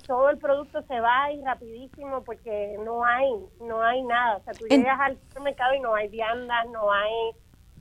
[0.06, 3.28] todo el producto se va y rapidísimo porque no hay,
[3.60, 4.38] no hay nada.
[4.38, 7.32] O sea, tú llegas al supermercado y no hay viandas, no hay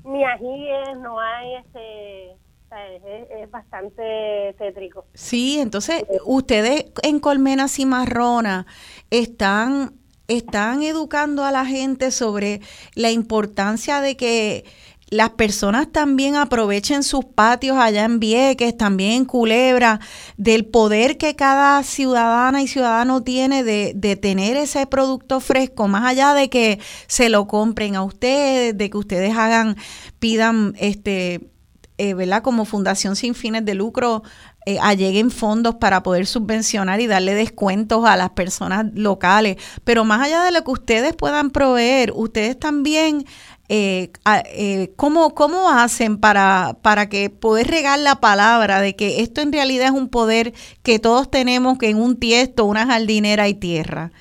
[0.03, 2.31] ni ajíes, no hay este...
[2.31, 5.05] es, bastante tétrico.
[5.13, 8.65] Sí, entonces ustedes en Colmena Cimarrona
[9.09, 9.93] están
[10.27, 12.61] están educando a la gente sobre
[12.95, 14.65] la importancia de que
[15.09, 19.99] las personas también aprovechen sus patios allá en Vieques, también en Culebra,
[20.37, 26.05] del poder que cada ciudadana y ciudadano tiene de, de, tener ese producto fresco, más
[26.05, 29.77] allá de que se lo compren a ustedes, de que ustedes hagan,
[30.19, 31.51] pidan, este,
[31.97, 32.41] eh, ¿verdad?
[32.41, 34.23] Como fundación sin fines de lucro,
[34.65, 39.57] eh, alleguen fondos para poder subvencionar y darle descuentos a las personas locales.
[39.83, 43.25] Pero más allá de lo que ustedes puedan proveer, ustedes también
[43.69, 44.11] eh,
[44.45, 49.51] eh, ¿cómo, ¿cómo, hacen para, para que poder regar la palabra de que esto en
[49.51, 50.53] realidad es un poder
[50.83, 54.11] que todos tenemos que en un tiesto, una jardinera y tierra?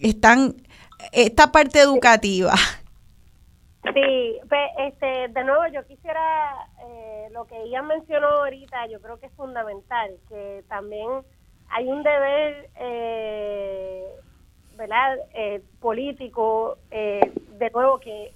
[0.00, 0.54] Están,
[1.12, 2.54] esta parte educativa.
[3.94, 4.40] Sí,
[4.78, 9.32] este, de nuevo yo quisiera, eh, lo que ella mencionó ahorita, yo creo que es
[9.34, 11.08] fundamental, que también
[11.68, 14.04] hay un deber, eh,
[14.76, 18.32] ¿verdad?, eh, político, de nuevo, que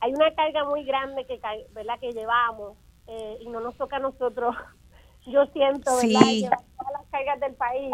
[0.00, 1.40] hay una carga muy grande que
[1.72, 2.76] verdad que llevamos
[3.06, 4.54] eh, y no nos toca a nosotros
[5.26, 7.92] yo siento verdad llevar todas las cargas del país.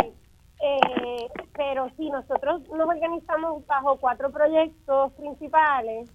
[0.66, 6.08] Eh, pero sí nosotros nos organizamos bajo cuatro proyectos principales.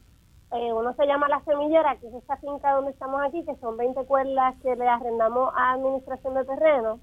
[0.51, 3.77] Eh, uno se llama La Semillera, que es esta finca donde estamos aquí, que son
[3.77, 6.99] 20 cuerdas que le arrendamos a Administración de Terreno.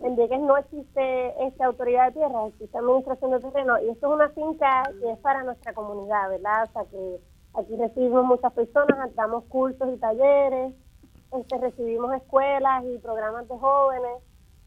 [0.00, 4.14] En Vieques no existe esta autoridad de tierra, existe Administración de Terreno, y esto es
[4.14, 6.64] una finca que es para nuestra comunidad, ¿verdad?
[6.68, 7.20] O sea, que
[7.54, 10.74] Aquí recibimos muchas personas, damos cursos y talleres,
[11.32, 14.22] este, recibimos escuelas y programas de jóvenes,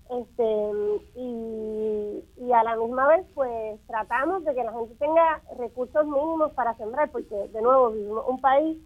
[0.10, 0.72] este,
[1.16, 6.52] y, y, a la misma vez pues tratamos de que la gente tenga recursos mínimos
[6.52, 8.78] para sembrar, porque de nuevo vivimos un país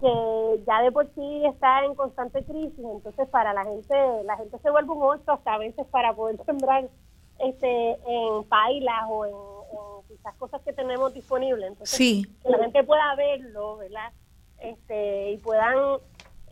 [0.00, 3.94] que ya de por sí está en constante crisis, entonces para la gente,
[4.24, 6.88] la gente se vuelve un monstruo hasta a veces para poder sembrar
[7.38, 9.54] este en pailas o en
[10.24, 11.68] las cosas que tenemos disponibles.
[11.68, 11.98] Entonces,
[12.42, 14.10] que la gente pueda verlo, ¿verdad?
[14.58, 15.76] Este, y puedan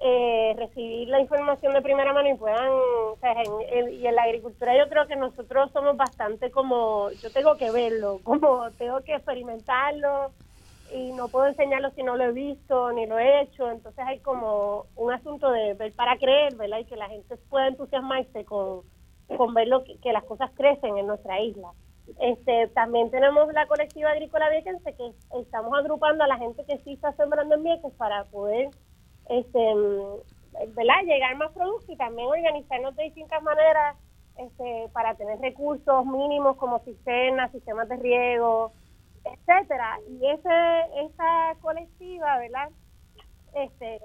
[0.05, 4.25] eh, recibir la información de primera mano y puedan, o sea, en, y en la
[4.25, 9.15] agricultura yo creo que nosotros somos bastante como, yo tengo que verlo, como tengo que
[9.15, 10.33] experimentarlo
[10.93, 14.19] y no puedo enseñarlo si no lo he visto ni lo he hecho, entonces hay
[14.19, 16.81] como un asunto de ver para creer, ¿verdad?
[16.81, 18.83] Y que la gente pueda entusiasmarse con,
[19.37, 21.73] con ver lo que, las cosas crecen en nuestra isla.
[22.21, 26.95] Este, también tenemos la colectiva agrícola viequense que estamos agrupando a la gente que sí
[26.95, 28.71] está sembrando en Vieques para poder
[29.29, 29.59] este,
[30.75, 31.03] ¿verdad?
[31.05, 33.97] llegar más productos y también organizarnos de distintas maneras
[34.37, 38.73] este, para tener recursos mínimos como cisternas, sistemas de riego,
[39.25, 39.99] etcétera.
[40.09, 42.69] Y ese, esa colectiva, ¿verdad?
[43.55, 44.01] Este,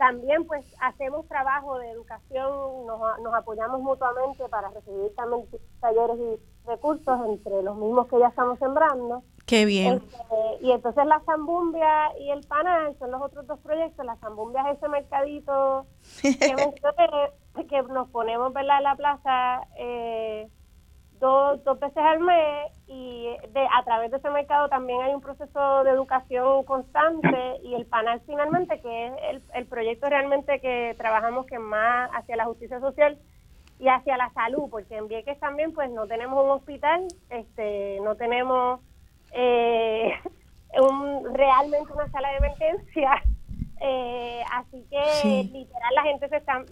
[0.00, 5.46] también pues hacemos trabajo de educación, nos, nos apoyamos mutuamente para recibir también
[5.78, 9.22] talleres y recursos entre los mismos que ya estamos sembrando.
[9.44, 10.02] Qué bien.
[10.02, 14.06] Este, y entonces la zambumbia y el panal son los otros dos proyectos.
[14.06, 15.84] La zambumbia es ese mercadito
[16.22, 18.78] que, que nos ponemos ¿verdad?
[18.78, 20.48] en la plaza eh,
[21.20, 25.20] dos, dos veces al mes y de, a través de ese mercado también hay un
[25.20, 30.94] proceso de educación constante y el panel finalmente, que es el, el proyecto realmente que
[30.98, 33.18] trabajamos que más hacia la justicia social
[33.78, 38.14] y hacia la salud, porque en Vieques también pues no tenemos un hospital, este no
[38.14, 38.80] tenemos
[39.32, 40.12] eh,
[40.80, 43.10] un, realmente una sala de emergencia,
[43.80, 46.62] eh, así que literal la gente se está,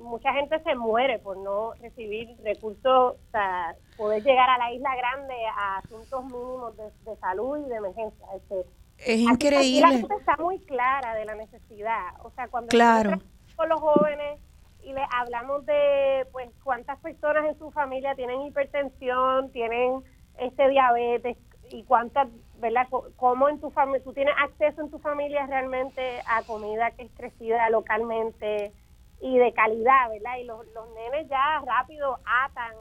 [0.00, 4.90] mucha gente se muere por no recibir recursos, o sea, poder llegar a la isla
[4.96, 8.26] grande a asuntos mínimos de, salud y de emergencia.
[8.34, 8.64] Este,
[8.98, 9.80] es increíble.
[9.80, 12.14] La gente está muy clara de la necesidad.
[12.22, 13.18] O sea, cuando claro.
[13.56, 14.40] con los jóvenes
[14.82, 20.02] y les hablamos de pues cuántas personas en su familia tienen hipertensión, tienen
[20.38, 21.36] este diabetes
[21.70, 22.28] y cuántas,
[22.58, 22.88] ¿verdad?
[23.16, 27.10] Cómo en tu familia, tú tienes acceso en tu familia realmente a comida que es
[27.12, 28.72] crecida localmente,
[29.20, 30.36] y de calidad, ¿verdad?
[30.38, 32.74] Y los, los nenes ya rápido atan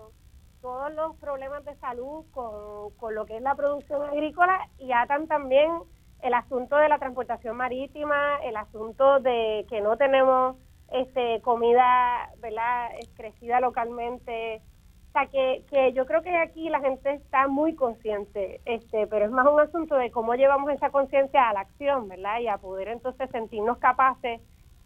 [0.62, 5.28] todos los problemas de salud con, con lo que es la producción agrícola y atan
[5.28, 5.72] también
[6.22, 10.58] el asunto de la transportación marítima, el asunto de que no tenemos
[10.92, 14.62] este comida, ¿verdad?, crecida localmente.
[15.10, 19.26] O sea, que, que yo creo que aquí la gente está muy consciente, este, pero
[19.26, 22.40] es más un asunto de cómo llevamos esa conciencia a la acción, ¿verdad?
[22.40, 24.42] Y a poder entonces sentirnos capaces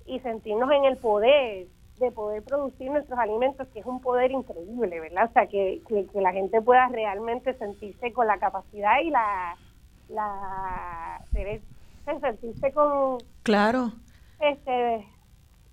[0.06, 1.68] y sentirnos en el poder
[2.00, 5.30] de poder producir nuestros alimentos, que es un poder increíble, ¿verdad?
[5.30, 9.56] O sea, que, que, la gente pueda realmente sentirse con la capacidad y la...
[10.10, 11.22] la
[12.20, 13.18] sentirse con...
[13.44, 13.92] Claro.
[14.40, 14.96] Este,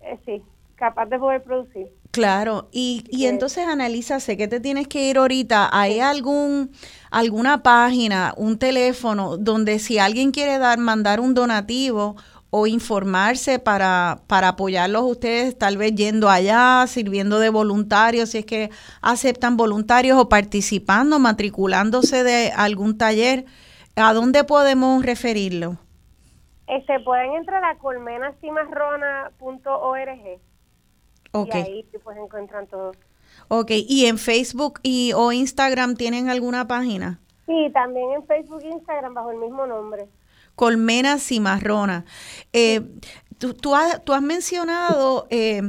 [0.03, 0.43] eh, sí,
[0.77, 1.89] capaz de poder producir.
[2.11, 6.73] Claro, y, y entonces analiza, sé que te tienes que ir ahorita, ¿hay algún
[7.11, 12.17] alguna página, un teléfono donde si alguien quiere dar mandar un donativo
[12.51, 18.47] o informarse para, para apoyarlos ustedes, tal vez yendo allá, sirviendo de voluntarios, si es
[18.47, 18.71] que
[19.01, 23.45] aceptan voluntarios o participando, matriculándose de algún taller,
[23.95, 25.77] ¿a dónde podemos referirlo?
[26.67, 30.41] Se este, pueden entrar a colmenacimarrona.org.
[31.33, 32.91] Y ahí pues encuentran todo.
[33.49, 37.21] Ok, ¿y en Facebook y o Instagram tienen alguna página?
[37.47, 40.09] Sí, también en Facebook e Instagram bajo el mismo nombre.
[40.61, 42.05] Colmena Cimarrona.
[42.53, 42.83] Eh,
[43.39, 45.63] tú, tú, has, tú, has, mencionado eh,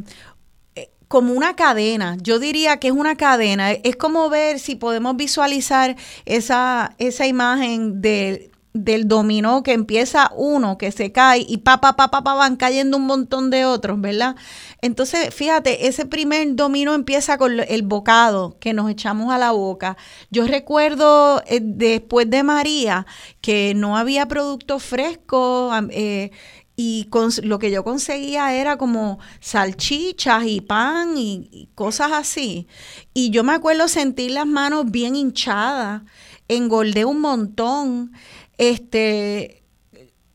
[0.75, 5.15] eh, como una cadena, yo diría que es una cadena, es como ver si podemos
[5.15, 11.82] visualizar esa, esa imagen de del dominó que empieza uno, que se cae y pa,
[11.82, 14.36] pa, pa, pa, pa, van cayendo un montón de otros, ¿verdad?
[14.82, 19.97] Entonces, fíjate, ese primer dominó empieza con el bocado que nos echamos a la boca.
[20.30, 23.05] Yo recuerdo eh, después de María
[23.41, 25.74] que no había productos frescos.
[25.89, 26.32] Eh,
[26.78, 27.09] y
[27.43, 32.67] lo que yo conseguía era como salchichas y pan y, y, cosas así.
[33.13, 36.01] Y yo me acuerdo sentir las manos bien hinchadas,
[36.47, 38.13] engordé un montón
[38.62, 39.64] este,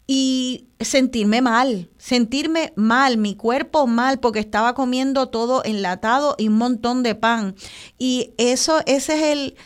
[0.09, 6.59] y sentirme mal, sentirme mal, mi cuerpo mal, porque estaba comiendo todo enlatado y un
[6.59, 7.55] montón de pan.
[7.99, 9.57] Y eso, ese es el,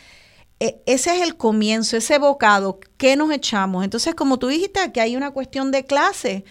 [0.59, 3.83] e, ese es el comienzo, ese bocado que nos echamos.
[3.83, 6.45] Entonces, como tú dijiste, que hay una cuestión de clase.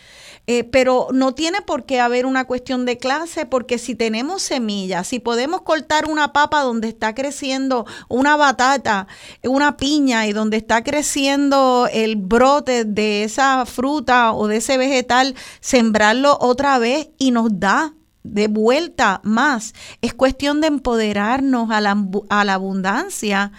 [0.46, 5.06] Eh, pero no tiene por qué haber una cuestión de clase, porque si tenemos semillas,
[5.06, 9.06] si podemos cortar una papa donde está creciendo una batata,
[9.44, 15.36] una piña y donde está creciendo el brote de esa fruta o de ese vegetal,
[15.60, 19.74] sembrarlo otra vez y nos da de vuelta más.
[20.02, 21.96] Es cuestión de empoderarnos a la,
[22.28, 23.52] a la abundancia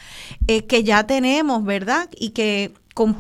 [0.48, 2.10] eh, que ya tenemos, ¿verdad?
[2.18, 3.16] Y que con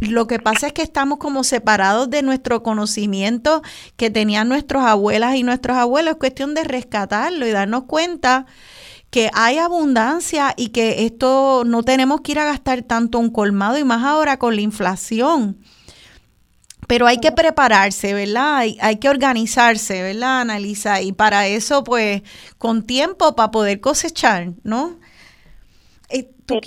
[0.00, 3.62] lo que pasa es que estamos como separados de nuestro conocimiento
[3.96, 6.12] que tenían nuestras abuelas y nuestros abuelos.
[6.12, 8.46] Es cuestión de rescatarlo y darnos cuenta
[9.10, 13.76] que hay abundancia y que esto no tenemos que ir a gastar tanto un colmado
[13.76, 15.58] y más ahora con la inflación.
[16.86, 18.56] Pero hay que prepararse, ¿verdad?
[18.56, 21.02] Hay, hay que organizarse, ¿verdad, Analisa?
[21.02, 22.22] Y para eso, pues,
[22.58, 24.98] con tiempo para poder cosechar, ¿no?
[26.08, 26.60] Eh, tú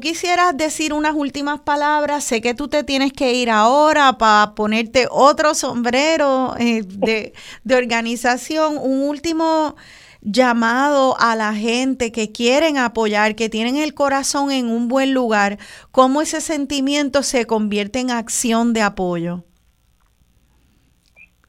[0.00, 2.24] quisieras decir unas últimas palabras.
[2.24, 7.76] Sé que tú te tienes que ir ahora para ponerte otro sombrero eh, de, de,
[7.76, 8.78] organización.
[8.78, 9.76] Un último
[10.22, 15.58] llamado a la gente que quieren apoyar, que tienen el corazón en un buen lugar.
[15.90, 19.44] ¿Cómo ese sentimiento se convierte en acción de apoyo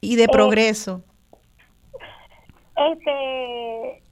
[0.00, 1.02] y de eh, progreso?
[2.76, 4.02] Este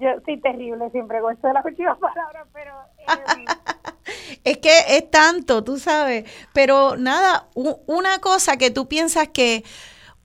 [0.00, 2.72] yo soy terrible siempre con esto de las últimas palabras, pero...
[4.44, 9.62] Es que es tanto, tú sabes, pero nada, una cosa que tú piensas que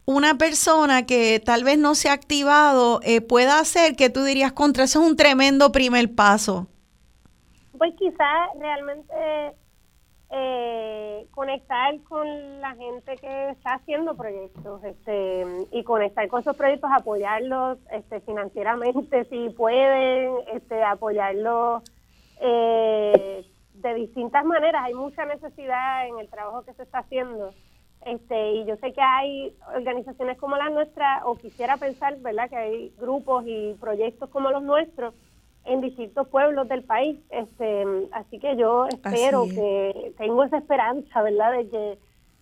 [0.05, 4.53] una persona que tal vez no se ha activado eh, pueda hacer que tú dirías
[4.53, 6.67] contra, eso es un tremendo primer paso.
[7.77, 9.13] Pues quizás realmente
[10.29, 16.89] eh, conectar con la gente que está haciendo proyectos este, y conectar con esos proyectos,
[16.93, 21.83] apoyarlos este, financieramente si pueden, este, apoyarlos
[22.43, 24.83] eh, de distintas maneras.
[24.85, 27.51] Hay mucha necesidad en el trabajo que se está haciendo.
[28.05, 32.57] Este, y yo sé que hay organizaciones como la nuestra, o quisiera pensar, ¿verdad?, que
[32.57, 35.13] hay grupos y proyectos como los nuestros
[35.63, 37.17] en distintos pueblos del país.
[37.29, 41.99] Este, así que yo espero que tengo esa esperanza, ¿verdad?, de que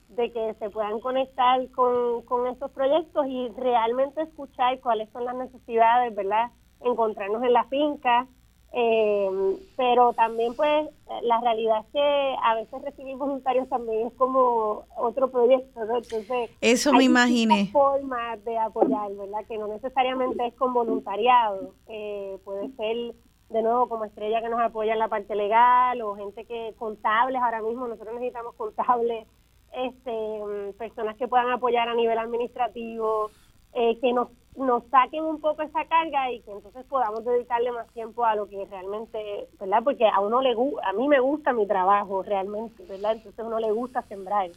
[0.10, 5.36] de que se puedan conectar con, con estos proyectos y realmente escuchar cuáles son las
[5.36, 6.52] necesidades, ¿verdad?
[6.82, 8.28] Encontrarnos en la finca,
[8.74, 10.88] eh, pero también pues
[11.24, 15.98] la realidad es que a veces recibir voluntarios también es como otro proyecto, ¿no?
[15.98, 17.68] Entonces, eso me imaginé.
[17.72, 19.46] formas de apoyar, ¿verdad?
[19.48, 23.14] Que no necesariamente es con voluntariado, eh, puede ser
[23.50, 27.42] de nuevo como estrella que nos apoya en la parte legal o gente que contables
[27.42, 29.28] ahora mismo nosotros necesitamos contables
[29.74, 33.30] este mm, personas que puedan apoyar a nivel administrativo
[33.74, 37.88] eh, que nos nos saquen un poco esa carga y que entonces podamos dedicarle más
[37.90, 39.84] tiempo a lo que realmente, ¿verdad?
[39.84, 43.14] Porque a uno le a mí me gusta mi trabajo realmente, ¿verdad?
[43.14, 44.50] Entonces a uno le gusta sembrar.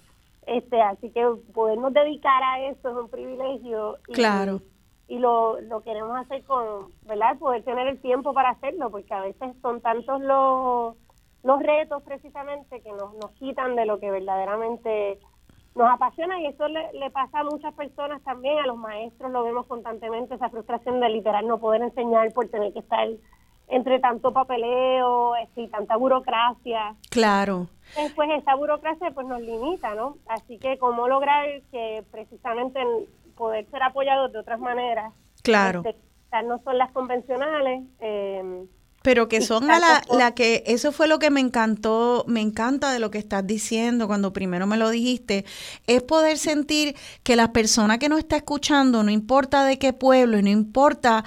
[0.46, 3.98] Este, así que podernos dedicar a eso es un privilegio.
[4.12, 4.60] claro
[5.06, 7.38] y lo, lo queremos hacer con, ¿verdad?
[7.38, 10.96] Poder tener el tiempo para hacerlo, porque a veces son tantos los,
[11.42, 15.18] los retos precisamente que nos, nos quitan de lo que verdaderamente
[15.74, 19.42] nos apasiona y eso le, le, pasa a muchas personas también, a los maestros lo
[19.42, 23.08] vemos constantemente, esa frustración de literal no poder enseñar por tener que estar
[23.68, 26.94] entre tanto papeleo este, y tanta burocracia.
[27.10, 27.68] Claro.
[27.96, 30.16] Después esa burocracia pues nos limita, ¿no?
[30.26, 32.80] Así que cómo lograr que precisamente
[33.36, 35.12] poder ser apoyados de otras maneras.
[35.42, 35.82] Claro.
[35.84, 37.84] Este, no son las convencionales.
[38.00, 38.66] Eh,
[39.04, 42.90] pero que son a la, la, que, eso fue lo que me encantó, me encanta
[42.90, 45.44] de lo que estás diciendo cuando primero me lo dijiste,
[45.86, 50.40] es poder sentir que la persona que nos está escuchando, no importa de qué pueblo,
[50.40, 51.22] no importa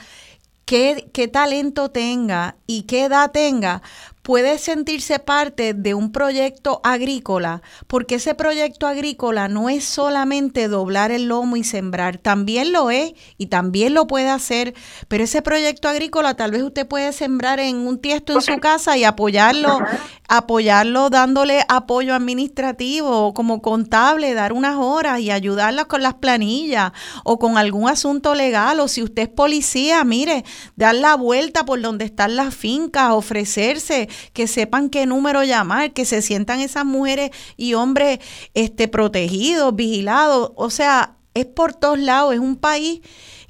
[0.66, 3.84] qué, qué talento tenga y qué edad tenga,
[4.28, 11.12] puede sentirse parte de un proyecto agrícola, porque ese proyecto agrícola no es solamente doblar
[11.12, 14.74] el lomo y sembrar, también lo es y también lo puede hacer,
[15.08, 18.98] pero ese proyecto agrícola tal vez usted puede sembrar en un tiesto en su casa
[18.98, 19.80] y apoyarlo,
[20.28, 26.92] apoyarlo dándole apoyo administrativo o como contable, dar unas horas y ayudarlas con las planillas
[27.24, 30.44] o con algún asunto legal o si usted es policía, mire,
[30.76, 36.06] dar la vuelta por donde están las fincas, ofrecerse que sepan qué número llamar, que
[36.06, 38.20] se sientan esas mujeres y hombres
[38.54, 40.52] este, protegidos, vigilados.
[40.56, 43.02] O sea, es por todos lados, es un país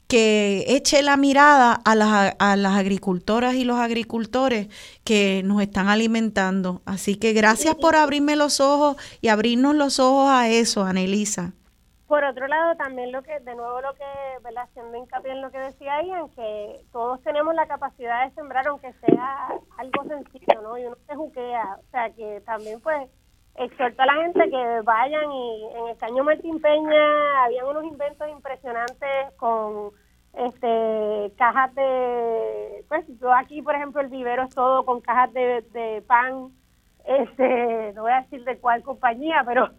[0.08, 4.68] que eche la mirada a las, a las agricultoras y los agricultores
[5.04, 6.82] que nos están alimentando.
[6.86, 11.54] Así que gracias por abrirme los ojos y abrirnos los ojos a eso, Anelisa.
[12.08, 14.06] Por otro lado, también lo que, de nuevo lo que,
[14.42, 14.64] ¿verdad?
[14.64, 18.94] haciendo hincapié en lo que decía en que todos tenemos la capacidad de sembrar, aunque
[18.94, 20.78] sea algo sencillo, ¿no?
[20.78, 23.10] Y uno se juquea, o sea, que también pues
[23.56, 28.30] exhorto a la gente que vayan y en el Caño Martín Peña habían unos inventos
[28.30, 29.92] impresionantes con
[30.34, 36.04] este cajas de, pues yo aquí por ejemplo el vivero es todo con cajas de
[36.08, 36.52] pan,
[37.06, 39.72] este, no voy a decir de cuál compañía, pero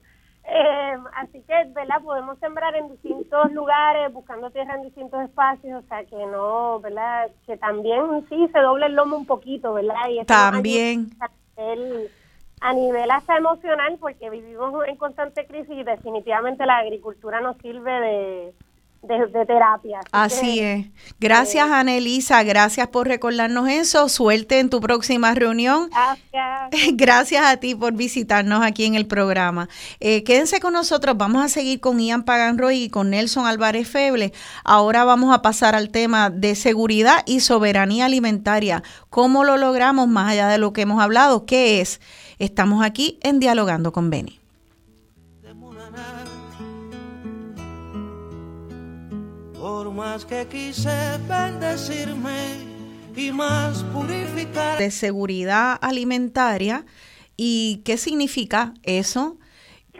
[0.50, 2.00] eh, así que, ¿verdad?
[2.02, 7.30] Podemos sembrar en distintos lugares, buscando tierra en distintos espacios, o sea, que no, ¿verdad?
[7.46, 10.08] Que también sí se doble el lomo un poquito, ¿verdad?
[10.08, 11.10] Y también.
[12.60, 17.92] A nivel, hasta emocional, porque vivimos en constante crisis y definitivamente la agricultura nos sirve
[18.00, 18.54] de,
[19.08, 20.00] de, terapia.
[20.12, 20.86] Así, es.
[21.18, 22.42] Gracias, eh, Anelisa.
[22.42, 24.08] Gracias por recordarnos eso.
[24.08, 25.90] Suerte en tu próxima reunión.
[25.90, 26.92] Gracias.
[26.94, 29.68] Gracias a ti por visitarnos aquí en el programa.
[30.00, 31.16] Eh, quédense con nosotros.
[31.16, 34.32] Vamos a seguir con Ian Paganroy y con Nelson Álvarez Feble.
[34.64, 38.82] Ahora vamos a pasar al tema de seguridad y soberanía alimentaria.
[39.10, 41.46] ¿Cómo lo logramos más allá de lo que hemos hablado?
[41.46, 42.00] ¿Qué es?
[42.38, 44.38] Estamos aquí en Dialogando con Beni.
[49.78, 50.90] Por más que quise
[51.28, 52.56] bendecirme
[53.14, 54.76] y más purificar.
[54.76, 56.84] De seguridad alimentaria.
[57.36, 59.38] ¿Y qué significa eso?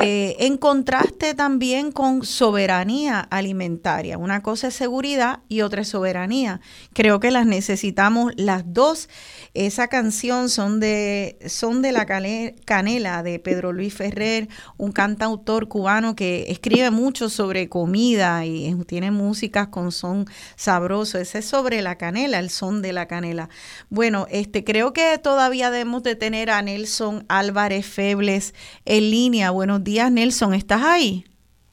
[0.00, 4.16] Eh, en contraste también con soberanía alimentaria.
[4.16, 6.60] Una cosa es seguridad y otra es soberanía.
[6.92, 9.08] Creo que las necesitamos las dos.
[9.54, 16.14] Esa canción son de, son de la canela de Pedro Luis Ferrer, un cantautor cubano
[16.14, 21.18] que escribe mucho sobre comida y tiene músicas con son sabroso.
[21.18, 23.48] Ese es sobre la canela, el son de la canela.
[23.90, 29.50] Bueno, este creo que todavía debemos de tener a Nelson Álvarez Febles en línea.
[29.50, 30.54] Buenos días, Nelson.
[30.54, 31.24] ¿Estás ahí?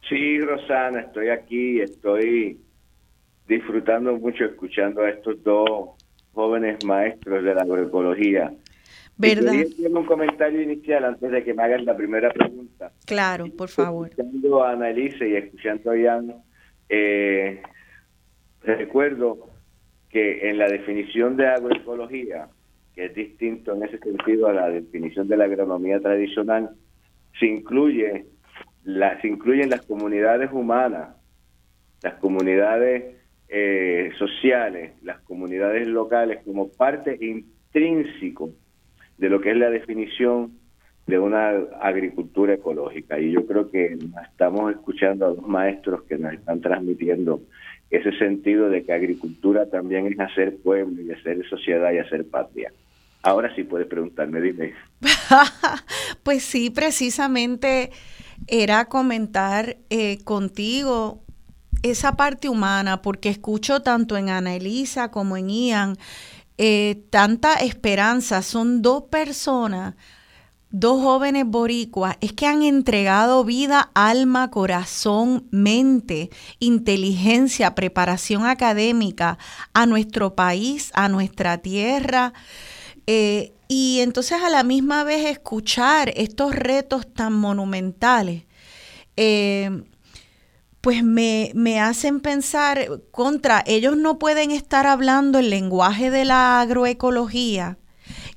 [0.07, 1.81] Sí, Rosana, estoy aquí.
[1.81, 2.59] Estoy
[3.47, 5.91] disfrutando mucho escuchando a estos dos
[6.33, 8.53] jóvenes maestros de la agroecología.
[9.17, 9.53] ¿Verdad?
[9.53, 12.91] Y un comentario inicial antes de que me hagan la primera pregunta.
[13.05, 14.09] Claro, por favor.
[14.09, 16.35] Escuchando a Annalise y escuchando a Ian,
[16.89, 17.61] eh,
[18.63, 19.49] recuerdo
[20.09, 22.49] que en la definición de agroecología,
[22.93, 26.71] que es distinto en ese sentido a la definición de la agronomía tradicional,
[27.39, 28.25] se incluye
[29.21, 31.15] se incluyen las comunidades humanas,
[32.03, 33.15] las comunidades
[33.47, 38.51] eh, sociales, las comunidades locales como parte intrínseco
[39.17, 40.51] de lo que es la definición
[41.07, 41.49] de una
[41.81, 43.19] agricultura ecológica.
[43.19, 43.97] Y yo creo que
[44.31, 47.41] estamos escuchando a los maestros que nos están transmitiendo
[47.89, 52.71] ese sentido de que agricultura también es hacer pueblo y hacer sociedad y hacer patria.
[53.25, 54.75] Ahora sí puedes preguntarme, dime.
[56.23, 57.91] pues sí, precisamente
[58.45, 61.23] era comentar eh, contigo
[61.81, 65.97] esa parte humana, porque escucho tanto en Ana Elisa como en Ian
[66.59, 68.43] eh, tanta esperanza.
[68.43, 69.95] Son dos personas,
[70.69, 79.39] dos jóvenes boricuas, es que han entregado vida, alma, corazón, mente, inteligencia, preparación académica
[79.73, 82.31] a nuestro país, a nuestra tierra.
[83.07, 88.43] Eh, y entonces a la misma vez escuchar estos retos tan monumentales.
[89.17, 89.83] Eh,
[90.81, 96.61] pues me, me, hacen pensar contra, ellos no pueden estar hablando el lenguaje de la
[96.61, 97.79] agroecología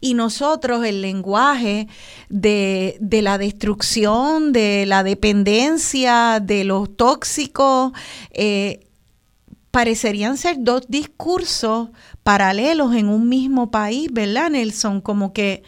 [0.01, 1.89] y nosotros el lenguaje
[2.29, 7.93] de, de la destrucción, de la dependencia, de los tóxicos,
[8.31, 8.87] eh,
[9.71, 11.91] parecerían ser dos discursos
[12.29, 15.01] paralelos en un mismo país, ¿verdad, Nelson?
[15.01, 15.63] Como que...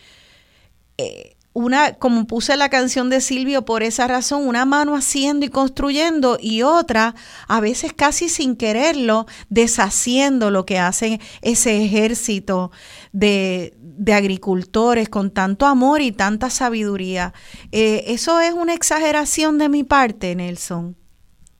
[0.98, 5.48] Eh, una, como puse la canción de Silvio, por esa razón, una mano haciendo y
[5.48, 7.14] construyendo y otra,
[7.48, 12.72] a veces casi sin quererlo, deshaciendo lo que hacen ese ejército
[13.12, 13.72] de,
[14.12, 17.32] agricultores con tanto amor y tanta sabiduría.
[17.72, 20.94] Eh, ¿Eso es una exageración de mi parte, Nelson?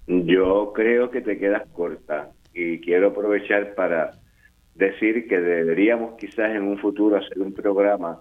[0.06, 4.19] Yo creo que te quedas corta y quiero aprovechar para
[4.80, 8.20] decir que deberíamos quizás en un futuro hacer un programa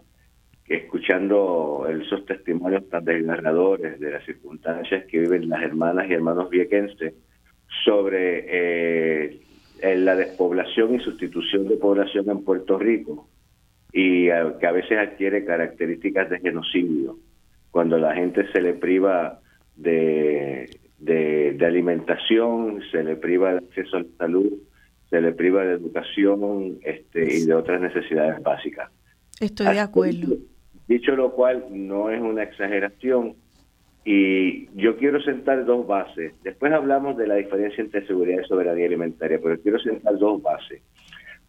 [0.68, 7.16] escuchando esos testimonios tan desgarradores de las circunstancias que viven las hermanas y hermanos viequenses
[7.84, 9.40] sobre eh,
[9.82, 13.28] la despoblación y sustitución de población en Puerto Rico
[13.92, 17.18] y que a veces adquiere características de genocidio
[17.72, 19.40] cuando la gente se le priva
[19.76, 24.54] de, de, de alimentación, se le priva de acceso a la salud,
[25.10, 28.92] se le priva de educación este, y de otras necesidades básicas.
[29.40, 30.38] Estoy de acuerdo.
[30.88, 33.36] Dicho lo cual, no es una exageración
[34.06, 36.34] y yo quiero sentar dos bases.
[36.44, 40.82] Después hablamos de la diferencia entre seguridad y soberanía alimentaria, pero quiero sentar dos bases.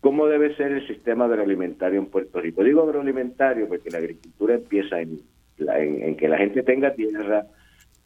[0.00, 2.64] ¿Cómo debe ser el sistema agroalimentario en Puerto Rico?
[2.64, 5.20] Digo agroalimentario porque la agricultura empieza en,
[5.58, 7.46] en, que la gente tenga tierra,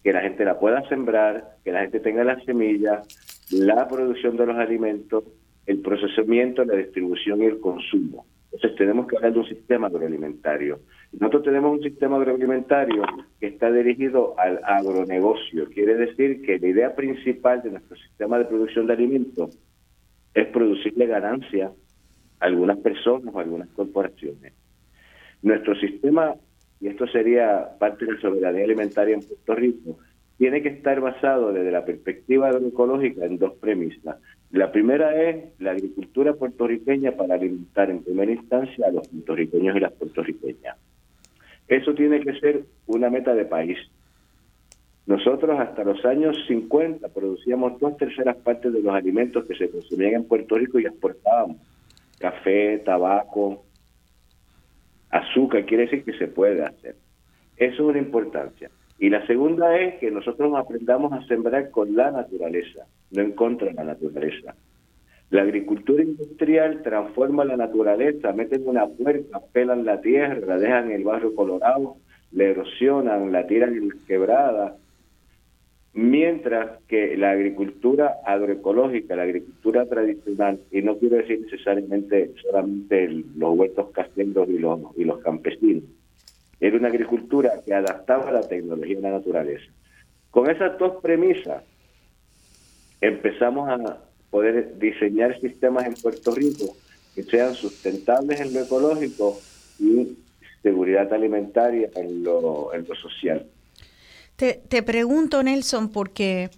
[0.02, 3.06] que la gente la pueda sembrar, que la gente tenga las semillas,
[3.50, 5.24] la producción de los alimentos,
[5.66, 8.26] el procesamiento, la distribución y el consumo.
[8.52, 10.80] Entonces tenemos que hablar de un sistema agroalimentario.
[11.12, 13.02] Nosotros tenemos un sistema agroalimentario
[13.40, 15.68] que está dirigido al agronegocio.
[15.70, 19.58] Quiere decir que la idea principal de nuestro sistema de producción de alimentos
[20.34, 21.72] es producirle ganancia
[22.38, 24.52] a algunas personas o a algunas corporaciones.
[25.42, 26.34] Nuestro sistema,
[26.80, 29.98] y esto sería parte de la soberanía alimentaria en Puerto Rico,
[30.38, 34.16] tiene que estar basado desde la perspectiva agroecológica en dos premisas.
[34.54, 39.80] La primera es la agricultura puertorriqueña para alimentar en primera instancia a los puertorriqueños y
[39.80, 40.76] las puertorriqueñas.
[41.66, 43.76] Eso tiene que ser una meta de país.
[45.06, 50.14] Nosotros hasta los años 50 producíamos dos terceras partes de los alimentos que se consumían
[50.14, 51.56] en Puerto Rico y exportábamos.
[52.20, 53.64] Café, tabaco,
[55.10, 56.94] azúcar, quiere decir que se puede hacer.
[57.56, 58.70] Eso es una importancia.
[59.00, 63.68] Y la segunda es que nosotros aprendamos a sembrar con la naturaleza, no en contra
[63.68, 64.54] de la naturaleza.
[65.30, 71.34] La agricultura industrial transforma la naturaleza, meten una puerta, pelan la tierra, dejan el barrio
[71.34, 71.96] colorado,
[72.32, 74.76] la erosionan, la tiran en quebrada.
[75.94, 83.56] Mientras que la agricultura agroecológica, la agricultura tradicional, y no quiero decir necesariamente solamente los
[83.56, 85.84] huertos caseros y los, y los campesinos,
[86.60, 89.70] era una agricultura que adaptaba la tecnología a la naturaleza.
[90.30, 91.62] Con esas dos premisas
[93.06, 93.98] empezamos a
[94.30, 96.76] poder diseñar sistemas en Puerto Rico
[97.14, 99.38] que sean sustentables en lo ecológico
[99.78, 100.16] y
[100.62, 103.46] seguridad alimentaria en lo, en lo social.
[104.36, 106.50] Te, te pregunto, Nelson, porque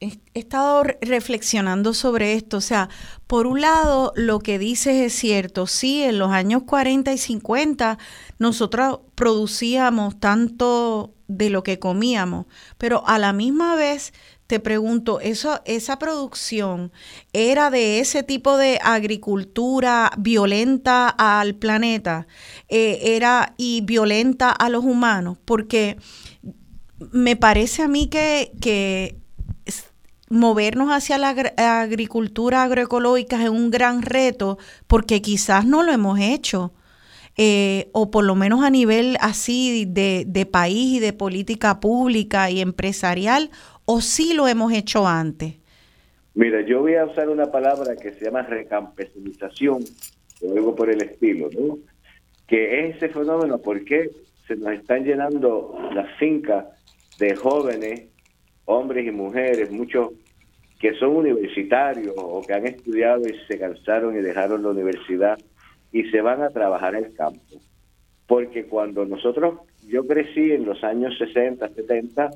[0.00, 2.56] he estado reflexionando sobre esto.
[2.56, 2.88] O sea,
[3.26, 5.66] por un lado, lo que dices es cierto.
[5.66, 7.98] Sí, en los años 40 y 50
[8.38, 12.46] nosotros producíamos tanto de lo que comíamos,
[12.78, 14.12] pero a la misma vez
[14.52, 16.92] te pregunto, ¿eso, ¿esa producción
[17.32, 22.26] era de ese tipo de agricultura violenta al planeta?
[22.68, 25.38] Eh, ¿Era y violenta a los humanos?
[25.46, 25.96] Porque
[27.12, 29.16] me parece a mí que, que
[30.28, 31.30] movernos hacia la
[31.80, 36.74] agricultura agroecológica es un gran reto porque quizás no lo hemos hecho.
[37.36, 42.50] eh, o por lo menos a nivel así de, de país y de política pública
[42.50, 43.50] y empresarial,
[43.84, 45.54] o sí lo hemos hecho antes?
[46.34, 49.84] Mira, yo voy a usar una palabra que se llama recampesinización,
[50.42, 51.78] o algo por el estilo, ¿no?
[52.46, 54.10] Que es ese fenómeno porque
[54.46, 56.66] se nos están llenando las fincas
[57.18, 58.08] de jóvenes,
[58.64, 60.10] hombres y mujeres, muchos
[60.80, 65.38] que son universitarios o que han estudiado y se cansaron y dejaron la universidad
[65.92, 67.60] y se van a trabajar el campo.
[68.26, 72.30] Porque cuando nosotros, yo crecí en los años 60, 70,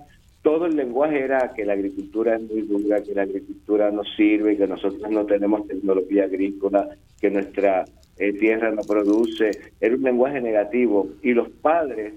[0.47, 4.57] todo el lenguaje era que la agricultura es muy dura, que la agricultura no sirve,
[4.57, 6.89] que nosotros no tenemos tecnología agrícola,
[7.21, 7.85] que nuestra
[8.17, 9.51] eh, tierra no produce.
[9.81, 11.09] Era un lenguaje negativo.
[11.21, 12.15] Y los padres,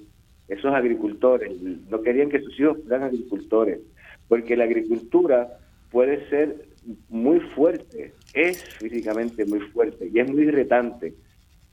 [0.48, 1.60] esos agricultores,
[1.90, 3.80] no querían que sus hijos fueran agricultores,
[4.28, 5.58] porque la agricultura
[5.90, 6.68] puede ser
[7.10, 11.16] muy fuerte, es físicamente muy fuerte y es muy irritante.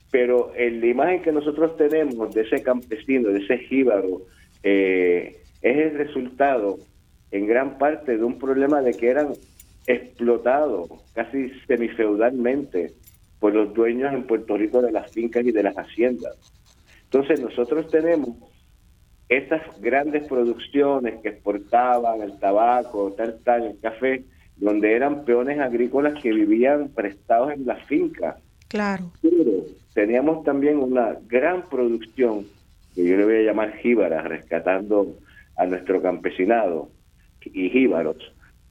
[0.09, 4.23] Pero en la imagen que nosotros tenemos de ese campesino, de ese jíbaro,
[4.63, 6.77] eh, es el resultado
[7.31, 9.33] en gran parte de un problema de que eran
[9.85, 12.93] explotados casi semifeudalmente
[13.39, 16.35] por los dueños en Puerto Rico de las fincas y de las haciendas.
[17.05, 18.29] Entonces nosotros tenemos
[19.29, 24.23] esas grandes producciones que exportaban el tabaco, tal, tal, el café,
[24.55, 28.37] donde eran peones agrícolas que vivían prestados en las fincas.
[28.67, 29.11] Claro.
[29.21, 32.45] Pero teníamos también una gran producción,
[32.95, 35.15] que yo le voy a llamar jíbaras, rescatando
[35.57, 36.89] a nuestro campesinado
[37.43, 38.17] y jíbaros,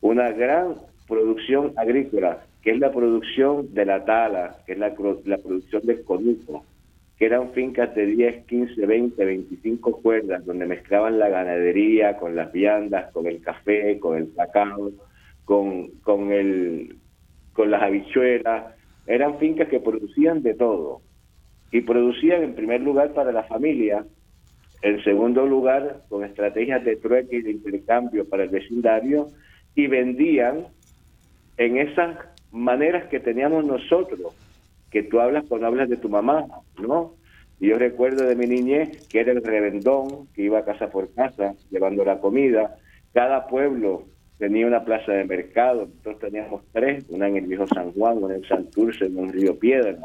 [0.01, 0.75] una gran
[1.07, 6.05] producción agrícola, que es la producción de la tala, que es la, la producción del
[6.05, 6.65] conuco,
[7.19, 12.53] que eran fincas de 10, 15, 20, 25 cuerdas, donde mezclaban la ganadería con las
[12.53, 14.93] viandas, con el café, con el cacao,
[15.45, 16.97] con, con, el,
[17.55, 18.75] con las habichuelas.
[19.07, 21.01] Eran fincas que producían de todo.
[21.73, 24.05] Y producían en primer lugar para la familia,
[24.83, 29.29] en segundo lugar con estrategias de trueque y de intercambio para el vecindario,
[29.75, 30.67] y vendían
[31.57, 32.17] en esas
[32.51, 34.35] maneras que teníamos nosotros
[34.91, 36.47] que tú hablas cuando hablas de tu mamá,
[36.79, 37.15] ¿no?
[37.59, 42.05] Yo recuerdo de mi niñez que era el revendón, que iba casa por casa llevando
[42.05, 42.77] la comida.
[43.13, 44.05] Cada pueblo
[44.39, 48.37] tenía una plaza de mercado, nosotros teníamos tres, una en el viejo San Juan, una
[48.37, 49.97] en Santurce, en un Río Piedra.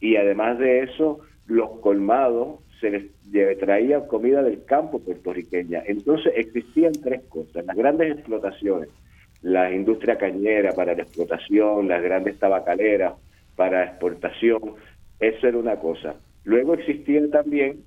[0.00, 5.82] Y además de eso, los colmados se les traía comida del campo puertorriqueña.
[5.86, 8.88] Entonces existían tres cosas, las grandes explotaciones,
[9.42, 13.14] la industria cañera para la explotación, las grandes tabacaleras,
[13.54, 14.60] para exportación,
[15.18, 16.16] eso era una cosa.
[16.44, 17.84] Luego existía también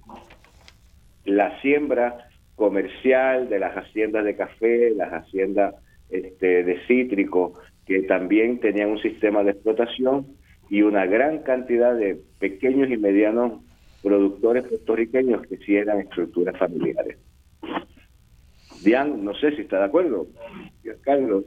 [1.25, 5.75] la siembra comercial de las haciendas de café, las haciendas
[6.09, 7.53] este, de cítrico,
[7.85, 10.27] que también tenían un sistema de explotación
[10.69, 13.61] y una gran cantidad de pequeños y medianos
[14.01, 17.17] productores puertorriqueños que sí eran estructuras familiares.
[18.83, 20.27] Dian, no sé si está de acuerdo.
[21.01, 21.45] Carlos.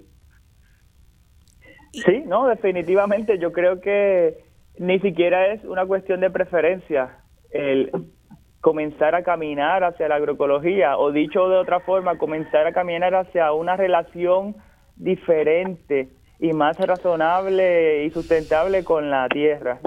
[1.93, 4.39] Sí, no, definitivamente yo creo que
[4.79, 7.19] ni siquiera es una cuestión de preferencia
[7.51, 7.91] el
[8.61, 13.53] comenzar a caminar hacia la agroecología o dicho de otra forma, comenzar a caminar hacia
[13.53, 14.57] una relación
[14.97, 16.09] diferente
[16.43, 19.79] y más razonable y sustentable con la tierra,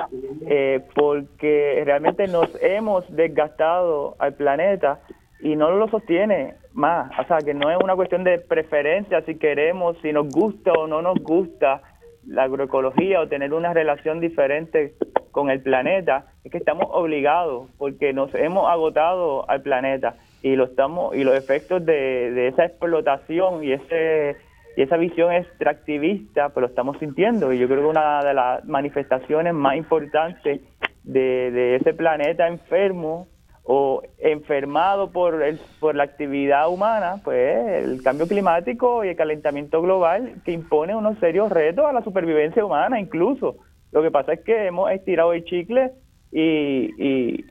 [0.47, 5.01] eh, porque realmente nos hemos desgastado al planeta
[5.41, 9.35] y no lo sostiene más, o sea que no es una cuestión de preferencia si
[9.35, 11.81] queremos, si nos gusta o no nos gusta
[12.25, 14.93] la agroecología o tener una relación diferente
[15.31, 20.63] con el planeta, es que estamos obligados porque nos hemos agotado al planeta y lo
[20.63, 24.37] estamos y los efectos de, esa explotación y ese
[24.75, 28.65] y esa visión extractivista pues lo estamos sintiendo y yo creo que una de las
[28.65, 30.61] manifestaciones más importantes
[31.03, 33.27] de, de ese planeta enfermo
[33.67, 39.81] o enfermado por, el, por la actividad humana, pues el cambio climático y el calentamiento
[39.81, 43.55] global que impone unos serios retos a la supervivencia humana incluso.
[43.91, 45.93] Lo que pasa es que hemos estirado el chicle
[46.31, 47.45] y, y,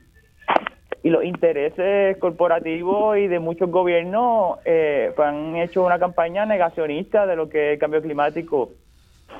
[1.09, 7.35] los intereses corporativos y de muchos gobiernos eh, pues han hecho una campaña negacionista de
[7.35, 8.71] lo que es el cambio climático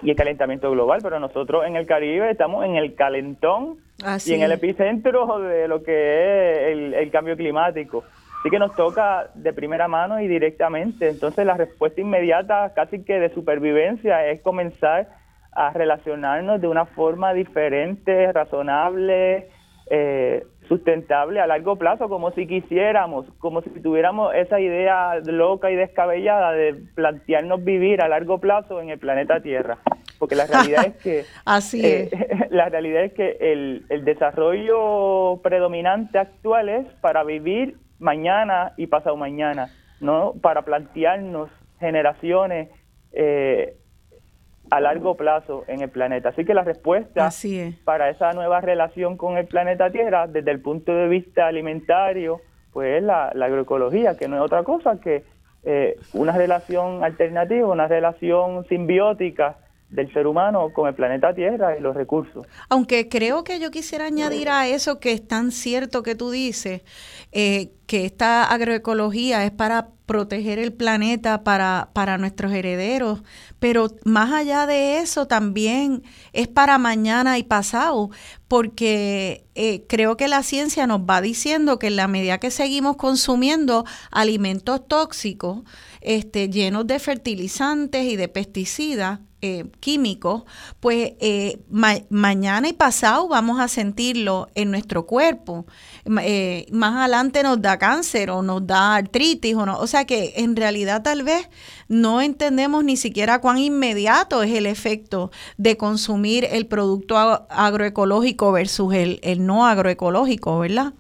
[0.02, 3.78] y el calentamiento global, pero nosotros en el Caribe estamos en el calentón
[4.26, 8.04] y en el epicentro de lo que es el, cambio climático.
[8.40, 11.10] Así que nos toca de primera mano y directamente.
[11.10, 15.10] Entonces la respuesta inmediata, casi que de supervivencia, es comenzar
[15.52, 19.48] a relacionarnos de una forma diferente, razonable,
[19.90, 25.76] eh, sustentable a largo plazo, como si quisiéramos, como si tuviéramos esa idea loca y
[25.76, 29.78] descabellada de plantearnos vivir a largo plazo en el planeta Tierra.
[30.20, 32.10] porque la realidad es que Así eh,
[32.50, 39.16] la realidad es que el, el desarrollo predominante actual es para vivir mañana y pasado
[39.18, 39.70] mañana,
[40.00, 42.70] no para plantearnos generaciones
[43.14, 43.78] eh,
[44.70, 46.30] a largo plazo en el planeta.
[46.30, 47.76] Así que la respuesta Así es.
[47.84, 52.42] para esa nueva relación con el planeta Tierra, desde el punto de vista alimentario,
[52.74, 55.24] pues es la, la agroecología, que no es otra cosa que
[55.64, 59.58] eh, una relación alternativa, una relación simbiótica
[59.90, 62.46] del ser humano con el planeta Tierra y los recursos.
[62.70, 66.82] Aunque creo que yo quisiera añadir a eso que es tan cierto que tú dices,
[67.32, 73.24] eh, que esta agroecología es para proteger el planeta para, para nuestros herederos,
[73.60, 76.04] pero más allá de eso también
[76.34, 78.12] es para mañana y pasado,
[78.48, 82.98] porque eh, creo que la ciencia nos va diciendo que en la medida que seguimos
[82.98, 85.64] consumiendo alimentos tóxicos,
[86.02, 90.44] este, llenos de fertilizantes y de pesticidas, eh, químicos,
[90.80, 95.68] pues eh, mañana y pasado vamos a sentirlo en nuestro cuerpo.
[96.22, 99.80] Eh, más adelante nos da cáncer o nos da artritis o no.
[99.80, 101.50] O sea que en realidad tal vez
[101.90, 108.94] no entendemos ni siquiera cuán inmediato es el efecto de consumir el producto agroecológico versus
[108.94, 110.94] el, el no agroecológico, ¿verdad?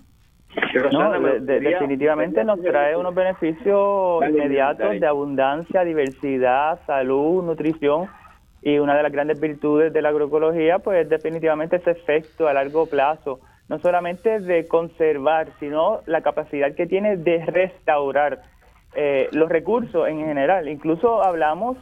[0.91, 1.11] No,
[1.41, 8.07] definitivamente nos trae unos beneficios inmediatos de abundancia, diversidad, salud, nutrición
[8.61, 12.85] y una de las grandes virtudes de la agroecología pues definitivamente ese efecto a largo
[12.85, 18.43] plazo, no solamente de conservar, sino la capacidad que tiene de restaurar
[18.95, 20.69] eh, los recursos en general.
[20.69, 21.77] Incluso hablamos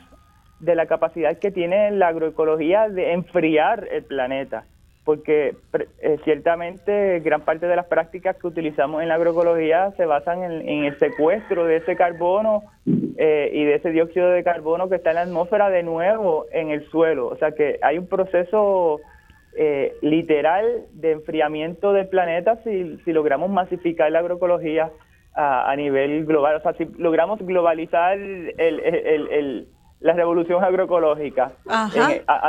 [0.59, 4.65] de la capacidad que tiene la agroecología de enfriar el planeta
[5.03, 5.55] porque
[6.01, 10.85] eh, ciertamente gran parte de las prácticas que utilizamos en la agroecología se basan en,
[10.85, 15.15] el secuestro de ese carbono eh, y de ese dióxido de carbono que está en
[15.15, 17.27] la atmósfera de nuevo en el suelo.
[17.27, 19.01] O sea que hay un proceso
[19.57, 24.91] eh, literal de enfriamiento del planeta si, si logramos masificar la agroecología
[25.35, 26.57] a, a, nivel global.
[26.57, 28.79] O sea, si logramos globalizar el, el,
[29.29, 29.67] el
[30.03, 31.89] la revolución agroecológica a,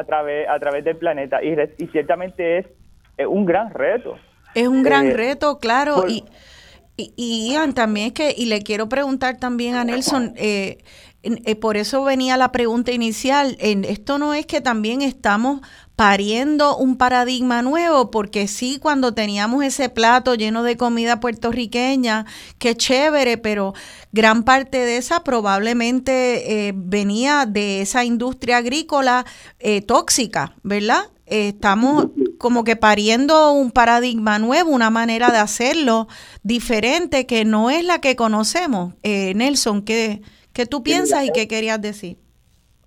[0.05, 2.67] través, a través del planeta y, y ciertamente es,
[3.29, 4.19] un gran reto.
[4.57, 6.05] Es un gran eh, reto, claro.
[6.09, 6.25] y,
[6.97, 10.79] y, Ian, también es que, y le quiero preguntar también a Nelson, eh,
[11.23, 15.61] eh, por eso venía la pregunta inicial, en, esto no es que también estamos
[15.97, 22.27] pariendo un paradigma nuevo, porque sí, cuando teníamos ese plato lleno de comida puertorriqueña,
[22.59, 23.75] qué chévere, pero
[24.13, 29.25] gran parte de esa probablemente eh, venía de esa industria agrícola
[29.59, 31.11] eh, tóxica, ¿verdad?
[31.27, 36.07] estamos como que pariendo un paradigma nuevo, una manera de hacerlo
[36.43, 38.93] diferente que no es la que conocemos.
[39.03, 40.21] Nelson, ¿qué,
[40.55, 42.17] ¿Qué tú piensas y qué querías decir?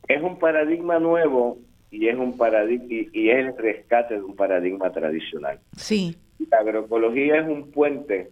[0.07, 1.57] Es un paradigma nuevo
[1.91, 5.59] y es un paradigma y, es el rescate de un paradigma tradicional.
[5.75, 6.15] Sí.
[6.49, 8.29] La agroecología es un puente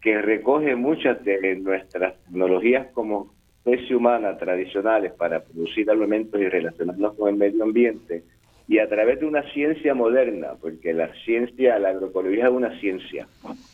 [0.00, 3.34] que recoge muchas de nuestras tecnologías como
[3.64, 8.22] especie humana tradicionales para producir alimentos y relacionarnos con el medio ambiente
[8.68, 13.26] y a través de una ciencia moderna, porque la ciencia, la agroecología es una ciencia,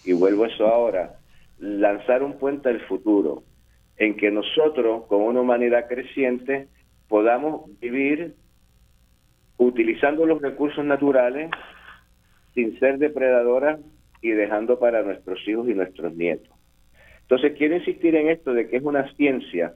[0.05, 1.19] y vuelvo a eso ahora,
[1.59, 3.45] lanzar un puente al futuro,
[3.97, 6.69] en que nosotros, como una humanidad creciente,
[7.09, 8.35] podamos vivir
[9.61, 11.51] utilizando los recursos naturales
[12.55, 13.79] sin ser depredadoras
[14.23, 16.51] y dejando para nuestros hijos y nuestros nietos.
[17.23, 19.75] Entonces, quiero insistir en esto de que es una ciencia,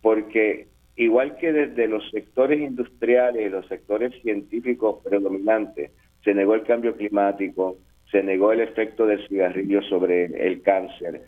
[0.00, 5.92] porque igual que desde los sectores industriales y los sectores científicos predominantes,
[6.24, 7.76] se negó el cambio climático,
[8.10, 11.22] se negó el efecto del cigarrillo sobre el cáncer,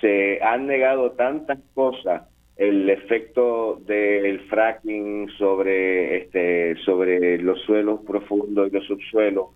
[0.00, 2.22] se han negado tantas cosas
[2.58, 9.46] el efecto del fracking sobre este sobre los suelos profundos y los subsuelos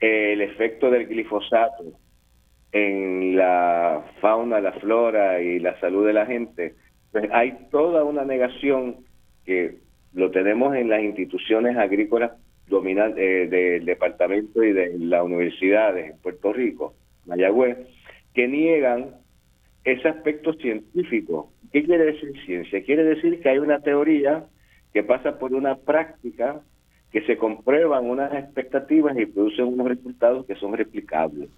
[0.00, 1.84] el efecto del glifosato
[2.72, 6.74] en la fauna, la flora y la salud de la gente,
[7.12, 8.96] pues hay toda una negación
[9.44, 9.76] que
[10.12, 12.32] lo tenemos en las instituciones agrícolas
[12.66, 16.94] dominantes eh, del departamento y de las universidades en Puerto Rico,
[17.26, 17.78] Mayagüez,
[18.34, 19.16] que niegan
[19.84, 21.52] ese aspecto científico.
[21.74, 22.84] ¿Qué quiere decir ciencia?
[22.84, 24.44] Quiere decir que hay una teoría
[24.92, 26.60] que pasa por una práctica
[27.10, 31.50] que se comprueban unas expectativas y producen unos resultados que son replicables.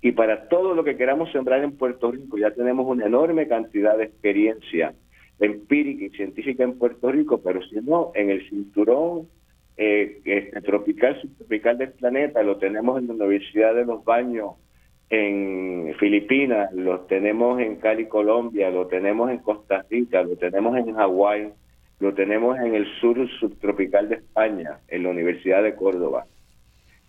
[0.00, 3.98] Y para todo lo que queramos sembrar en Puerto Rico, ya tenemos una enorme cantidad
[3.98, 4.94] de experiencia
[5.40, 9.26] empírica y científica en Puerto Rico, pero si no, en el cinturón
[9.76, 14.52] eh, este, tropical, subtropical del planeta, lo tenemos en la Universidad de los Baños
[15.10, 20.94] en Filipinas, lo tenemos en Cali, Colombia, lo tenemos en Costa Rica, lo tenemos en
[20.94, 21.50] Hawái,
[22.00, 26.26] lo tenemos en el sur subtropical de España, en la Universidad de Córdoba.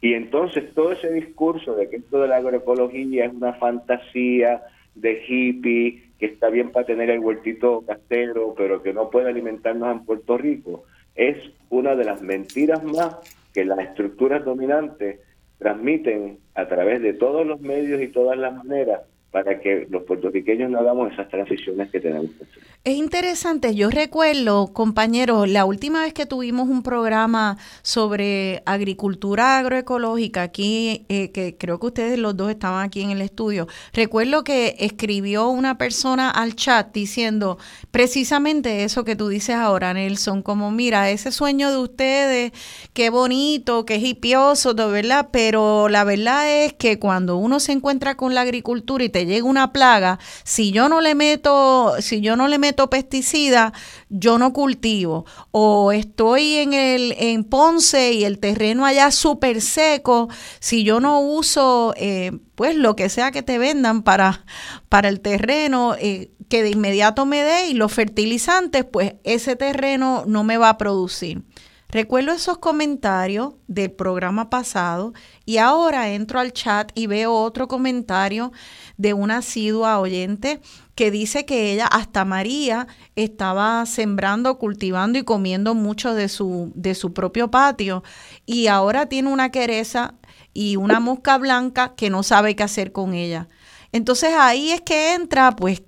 [0.01, 4.63] Y entonces todo ese discurso de que esto de la agroecología es una fantasía
[4.95, 9.91] de hippie, que está bien para tener el huertito castero, pero que no puede alimentarnos
[9.91, 10.83] en Puerto Rico,
[11.15, 11.37] es
[11.69, 13.17] una de las mentiras más
[13.53, 15.19] que las estructuras dominantes
[15.59, 20.71] transmiten a través de todos los medios y todas las maneras para que los puertorriqueños
[20.71, 22.63] no hagamos esas transiciones que tenemos que hacer.
[22.85, 30.43] Es interesante, yo recuerdo, compañeros, la última vez que tuvimos un programa sobre agricultura agroecológica
[30.43, 34.77] aquí, eh, que creo que ustedes los dos estaban aquí en el estudio, recuerdo que
[34.79, 37.57] escribió una persona al chat diciendo
[37.91, 42.53] precisamente eso que tú dices ahora, Nelson, como mira, ese sueño de ustedes,
[42.93, 48.33] qué bonito, qué hipioso, verdad, pero la verdad es que cuando uno se encuentra con
[48.33, 52.47] la agricultura y te llega una plaga, si yo no le meto, si yo no
[52.47, 53.73] le meto pesticida,
[54.09, 55.25] yo no cultivo.
[55.51, 60.29] O estoy en, el, en Ponce y el terreno allá súper seco,
[60.59, 64.45] si yo no uso, eh, pues lo que sea que te vendan para,
[64.89, 70.23] para el terreno, eh, que de inmediato me dé y los fertilizantes, pues ese terreno
[70.25, 71.43] no me va a producir.
[71.91, 75.13] Recuerdo esos comentarios del programa pasado
[75.43, 78.51] y ahora entro al chat y veo otro comentario
[78.97, 80.61] de una asidua oyente
[80.93, 82.85] que dice que ella, hasta María,
[83.15, 88.03] estaba sembrando, cultivando y comiendo mucho de su, de su propio patio
[88.45, 90.13] y ahora tiene una quereza
[90.53, 93.49] y una mosca blanca que no sabe qué hacer con ella.
[93.91, 95.81] Entonces ahí es que entra, pues,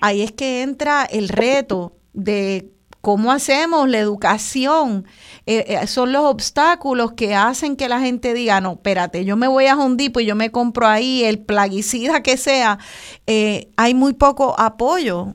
[0.00, 5.06] ahí es que entra el reto de ¿Cómo hacemos la educación?
[5.46, 9.48] Eh, eh, son los obstáculos que hacen que la gente diga, no, espérate, yo me
[9.48, 12.78] voy a Hondipo y yo me compro ahí el plaguicida que sea.
[13.26, 15.34] Eh, hay muy poco apoyo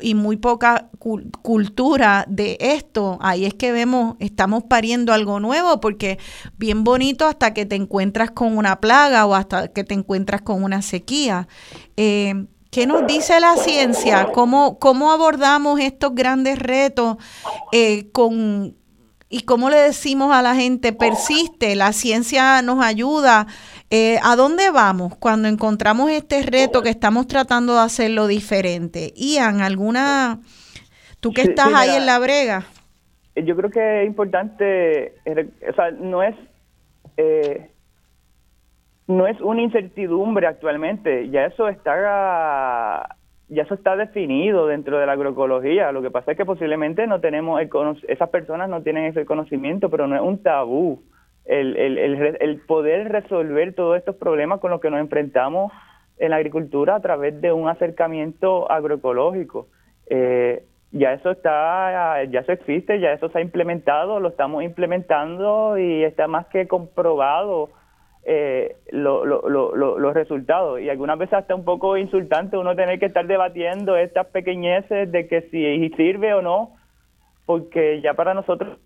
[0.00, 0.88] y muy poca
[1.42, 3.18] cultura de esto.
[3.20, 6.18] Ahí es que vemos, estamos pariendo algo nuevo porque
[6.58, 10.62] bien bonito hasta que te encuentras con una plaga o hasta que te encuentras con
[10.62, 11.48] una sequía.
[12.70, 14.28] ¿Qué nos dice la ciencia?
[14.32, 17.16] ¿Cómo, cómo abordamos estos grandes retos
[17.72, 18.76] eh, con,
[19.28, 23.48] y cómo le decimos a la gente, persiste, la ciencia nos ayuda?
[23.90, 29.12] Eh, ¿A dónde vamos cuando encontramos este reto que estamos tratando de hacerlo diferente?
[29.16, 30.38] Ian, ¿alguna...
[31.18, 32.66] tú que estás ahí en la brega?
[33.34, 36.36] Yo creo que es importante, eh, o sea, no es...
[37.16, 37.68] Eh,
[39.10, 43.16] no es una incertidumbre actualmente, ya eso está
[43.48, 45.90] ya eso está definido dentro de la agroecología.
[45.90, 47.68] Lo que pasa es que posiblemente no tenemos el
[48.06, 51.02] esas personas no tienen ese conocimiento, pero no es un tabú
[51.44, 55.72] el, el, el, el poder resolver todos estos problemas con los que nos enfrentamos
[56.18, 59.66] en la agricultura a través de un acercamiento agroecológico.
[60.08, 60.62] Eh,
[60.92, 66.04] ya eso está, ya eso existe, ya eso se ha implementado, lo estamos implementando y
[66.04, 67.70] está más que comprobado
[68.24, 70.80] eh, los resultados.
[70.80, 75.26] Y algunas veces hasta un poco insultante uno tener que estar debatiendo estas pequeñeces de
[75.26, 76.76] que si sirve o no,
[77.46, 78.78] porque ya para nosotros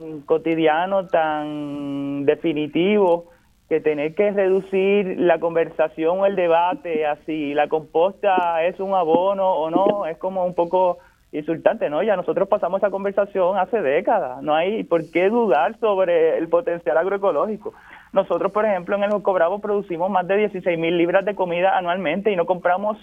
[0.00, 3.30] un cotidiano tan definitivo
[3.68, 9.48] que tener que reducir la conversación o el debate así la composta es un abono
[9.48, 10.98] o no es como un poco
[11.32, 12.02] insultante, ¿no?
[12.02, 16.98] Ya nosotros pasamos esa conversación hace décadas, no hay por qué dudar sobre el potencial
[16.98, 17.72] agroecológico.
[18.12, 21.76] Nosotros, por ejemplo, en el Joco Bravo producimos más de 16 mil libras de comida
[21.76, 22.98] anualmente y no compramos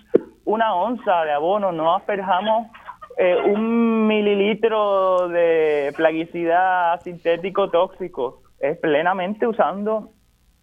[0.46, 2.68] una onza de abono, no asperjamos
[3.18, 8.44] eh, un mililitro de plaguicida sintético tóxico.
[8.60, 10.12] Es plenamente usando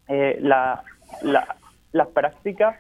[0.09, 0.83] eh, la,
[1.23, 1.57] la,
[1.93, 2.77] las prácticas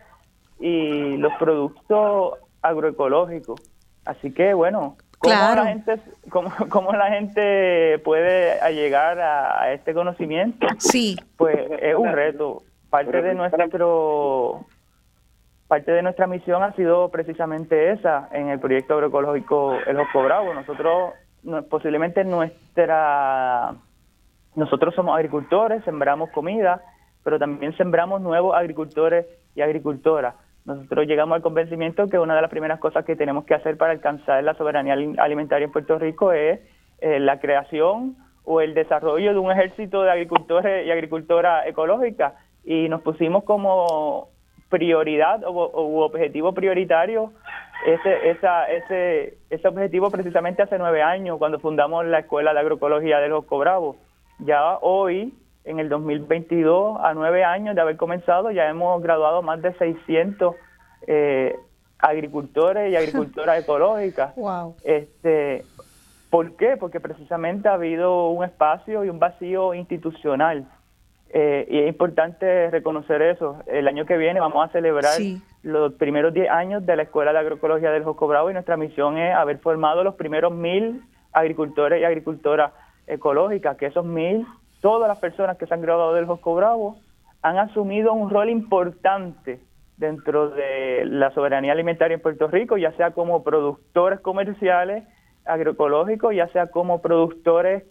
[0.60, 3.60] y los productos agroecológicos.
[4.04, 6.00] Así que, bueno, ¿Cómo, la gente,
[6.70, 10.66] cómo, la gente puede llegar a, este conocimiento?
[10.78, 11.16] Sí.
[11.36, 12.62] Pues es un reto.
[12.90, 14.64] Parte de nuestro
[15.68, 20.54] parte de nuestra misión ha sido precisamente esa en el proyecto agroecológico El Josco Bravo.
[20.54, 21.14] Nosotros
[21.68, 23.74] posiblemente nuestra
[24.54, 26.82] nosotros somos agricultores, sembramos comida,
[27.24, 30.34] pero también sembramos nuevos agricultores y agricultoras
[30.66, 33.92] nosotros llegamos al convencimiento que una de las primeras cosas que tenemos que hacer para
[33.92, 36.60] alcanzar la soberanía alimentaria en Puerto Rico es
[37.00, 42.34] eh, la creación o el desarrollo de un ejército de agricultores y agricultoras ecológicas
[42.64, 44.28] y nos pusimos como
[44.68, 47.32] prioridad o, objetivo prioritario
[47.86, 53.20] ese, esa, ese, ese objetivo precisamente hace nueve años cuando fundamos la Escuela de Agroecología
[53.20, 53.96] de los Bravo.
[54.40, 55.32] Ya hoy
[55.66, 60.54] en el 2022, a nueve años de haber comenzado, ya hemos graduado más de 600
[61.06, 61.56] eh,
[61.98, 64.34] agricultores y agricultoras ecológicas.
[64.36, 64.76] Wow.
[64.84, 65.64] Este,
[66.30, 66.76] ¿Por qué?
[66.76, 70.66] Porque precisamente ha habido un espacio y un vacío institucional.
[71.30, 73.58] Eh, y es importante reconocer eso.
[73.66, 75.18] El año que viene vamos a celebrar
[75.62, 79.18] los primeros 10 años de la Escuela de Agroecología del Josco Bravo y nuestra misión
[79.18, 81.02] es haber formado los primeros mil
[81.32, 82.72] agricultores y agricultoras
[83.06, 84.46] ecológicas, que esos mil,
[84.80, 86.96] todas las personas que se han graduado del Josco Bravo,
[87.42, 89.60] han asumido un rol importante
[89.96, 95.04] dentro de la soberanía alimentaria en Puerto Rico, ya sea como productores comerciales
[95.44, 97.84] agroecológicos, ya sea como productores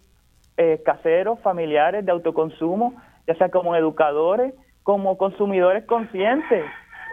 [0.57, 2.93] eh, caseros, familiares de autoconsumo,
[3.27, 4.53] ya sea como educadores,
[4.83, 6.63] como consumidores conscientes.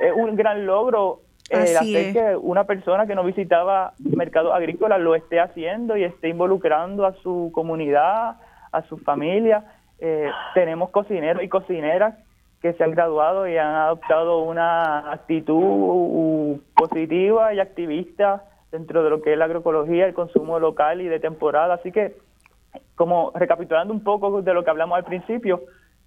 [0.00, 1.20] Es un gran logro
[1.50, 6.28] eh, hacer que una persona que no visitaba mercados agrícolas lo esté haciendo y esté
[6.28, 8.36] involucrando a su comunidad,
[8.72, 9.64] a su familia.
[9.98, 12.14] Eh, tenemos cocineros y cocineras
[12.60, 19.20] que se han graduado y han adoptado una actitud positiva y activista dentro de lo
[19.20, 21.74] que es la agroecología, el consumo local y de temporada.
[21.74, 22.16] Así que,
[22.94, 25.62] como recapitulando un poco de lo que hablamos al principio,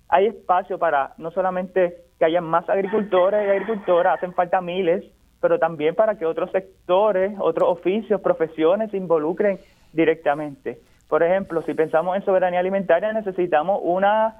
[0.07, 5.03] hay espacio para no solamente que haya más agricultores y agricultoras, hacen falta miles,
[5.41, 9.59] pero también para que otros sectores, otros oficios, profesiones se involucren
[9.93, 10.79] directamente.
[11.15, 14.35] Por ejemplo, si pensamos en soberanía alimentaria, necesitamos una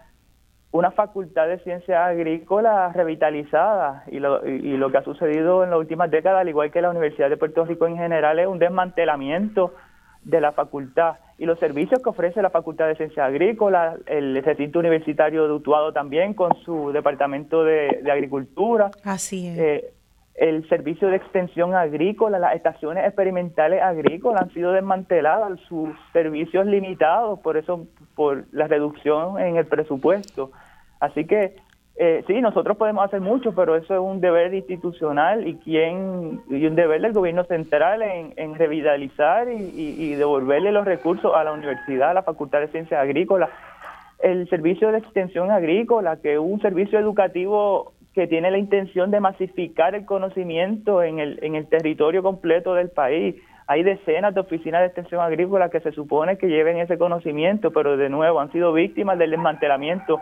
[0.72, 5.80] una facultad de ciencias agrícolas revitalizada y lo, y lo que ha sucedido en las
[5.80, 9.74] últimas décadas, al igual que la Universidad de Puerto Rico en general, es un desmantelamiento
[10.26, 14.80] de la facultad y los servicios que ofrece la Facultad de Ciencias Agrícolas, el recinto
[14.80, 18.92] universitario de Utuado también con su departamento de, agricultura.
[19.06, 19.58] Así es.
[19.58, 19.94] Eh,
[20.36, 27.40] el servicio de extensión agrícola, las estaciones experimentales agrícolas han sido desmanteladas, sus servicios limitados,
[27.40, 30.52] por eso, por la reducción en el presupuesto.
[31.00, 31.56] Así que
[31.98, 36.66] eh, sí, nosotros podemos hacer mucho, pero eso es un deber institucional y quien y
[36.66, 42.14] un deber del gobierno central en, revitalizar y, devolverle los recursos a la universidad, a
[42.14, 43.50] la Facultad de Ciencias Agrícolas,
[44.20, 49.20] el servicio de extensión agrícola, que es un servicio educativo que tiene la intención de
[49.20, 53.36] masificar el conocimiento en el, en el territorio completo del país.
[53.68, 57.98] Hay decenas de oficinas de extensión agrícola que se supone que lleven ese conocimiento, pero
[57.98, 60.22] de nuevo han sido víctimas del desmantelamiento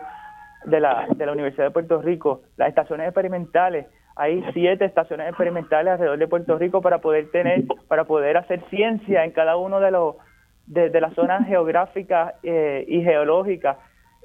[0.64, 2.42] de la, de la Universidad de Puerto Rico.
[2.56, 8.04] Las estaciones experimentales, hay siete estaciones experimentales alrededor de Puerto Rico para poder tener, para
[8.06, 10.16] poder hacer ciencia en cada uno de los
[10.66, 13.76] de, las zonas geográficas eh, y geológicas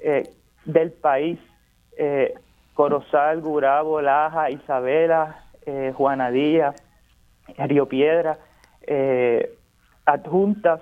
[0.02, 0.24] eh,
[0.64, 1.38] del país.
[1.96, 2.34] Eh,
[2.80, 6.74] Corozal, Gurabo, Laja, Isabela, eh, Juana Díaz,
[7.58, 8.38] Río Piedra,
[8.80, 9.50] eh,
[10.06, 10.80] adjuntas,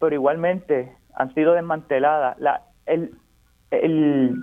[0.00, 2.36] pero igualmente han sido desmanteladas.
[2.40, 3.12] La, el,
[3.70, 4.34] el,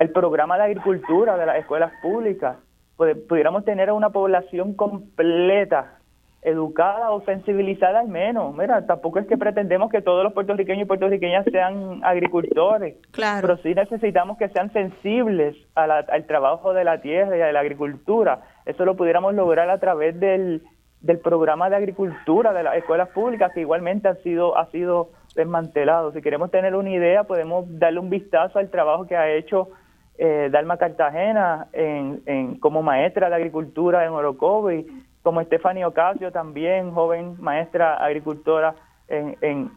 [0.00, 2.56] el programa de agricultura de las escuelas públicas,
[2.96, 5.99] pues, pudiéramos tener una población completa
[6.42, 8.54] educada o sensibilizada al menos.
[8.56, 13.42] Mira, tampoco es que pretendemos que todos los puertorriqueños y puertorriqueñas sean agricultores, claro.
[13.42, 18.40] pero sí necesitamos que sean sensibles al trabajo de la tierra y de la agricultura.
[18.64, 20.62] Eso lo pudiéramos lograr a través del,
[21.02, 26.12] del programa de agricultura de las escuelas públicas, que igualmente ha sido, ha sido desmantelado.
[26.12, 29.68] Si queremos tener una idea, podemos darle un vistazo al trabajo que ha hecho
[30.16, 34.86] eh, Dalma Cartagena en, en, como maestra de agricultura en Orocovi
[35.22, 38.74] como Stephanie Ocasio también, joven maestra agricultora
[39.08, 39.70] en, en,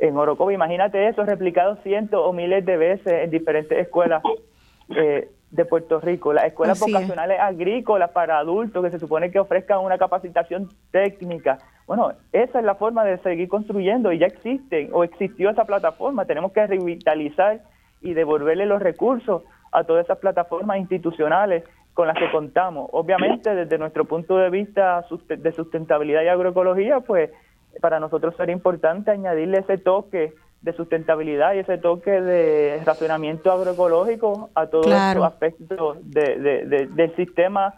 [0.00, 0.14] en
[0.52, 4.22] Imagínate eso replicado cientos o miles de veces en diferentes escuelas
[4.88, 6.32] eh, de Puerto Rico.
[6.32, 11.58] Las escuelas vocacionales agrícolas para adultos que se supone que ofrezcan una capacitación técnica.
[11.86, 16.24] Bueno, esa es la forma de seguir construyendo y ya existen o existió esa plataforma.
[16.24, 17.60] Tenemos que revitalizar
[18.00, 19.42] y devolverle los recursos
[19.72, 21.64] a todas esas plataformas institucionales
[21.96, 22.90] con las que contamos.
[22.92, 27.30] Obviamente, desde nuestro punto de vista de sustentabilidad y agroecología, pues
[27.80, 34.50] para nosotros sería importante añadirle ese toque de sustentabilidad y ese toque de racionamiento agroecológico
[34.54, 37.72] a todos los aspectos del sistema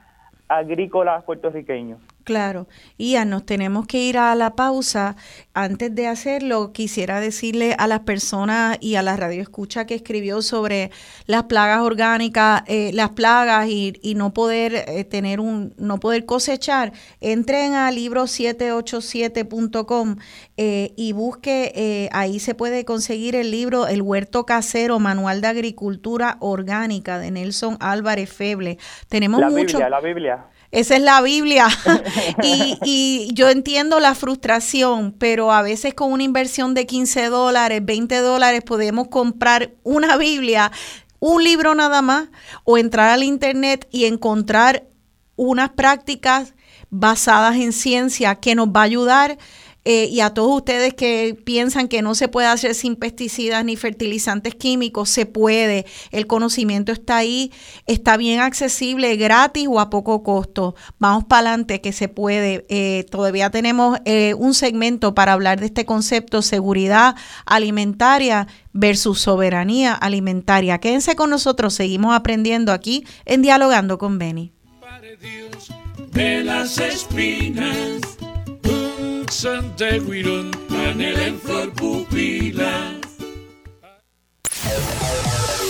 [0.48, 1.98] agrícola puertorriqueño.
[2.28, 2.68] Claro.
[2.98, 5.16] Ian, nos tenemos que ir a la pausa.
[5.54, 10.42] Antes de hacerlo, quisiera decirle a las personas y a la radio escucha que escribió
[10.42, 10.90] sobre
[11.24, 16.92] las plagas orgánicas, eh, las plagas y, no poder eh, tener un, no poder cosechar,
[17.22, 20.16] entren a libro787.com
[20.58, 26.36] eh, y busque, ahí se puede conseguir el libro El huerto casero, manual de agricultura
[26.40, 28.76] orgánica de Nelson Álvarez Feble.
[29.08, 29.78] Tenemos la mucho.
[29.78, 30.44] Biblia, la Biblia.
[30.70, 31.68] Esa es la Biblia.
[32.42, 38.16] y, yo entiendo la frustración, pero a veces con una inversión de 15 dólares, 20
[38.18, 40.70] dólares, podemos comprar una Biblia,
[41.20, 42.28] un libro nada más,
[42.64, 44.84] o entrar al Internet y encontrar
[45.36, 46.54] unas prácticas
[46.90, 49.38] basadas en ciencia que nos va a ayudar
[49.90, 53.74] eh, y a todos ustedes que piensan que no se puede hacer sin pesticidas ni
[53.74, 55.86] fertilizantes químicos, se puede.
[56.10, 57.50] El conocimiento está ahí,
[57.86, 60.74] está bien accesible, gratis o a poco costo.
[60.98, 62.66] Vamos para adelante que se puede.
[62.68, 67.16] Eh, todavía tenemos eh, un segmento para hablar de este concepto, seguridad
[67.46, 70.80] alimentaria versus soberanía alimentaria.
[70.80, 74.52] Quédense con nosotros, seguimos aprendiendo aquí en Dialogando con Beni.
[76.12, 78.17] De las espinas
[79.30, 82.98] Santeguirón, canela en flor pupila.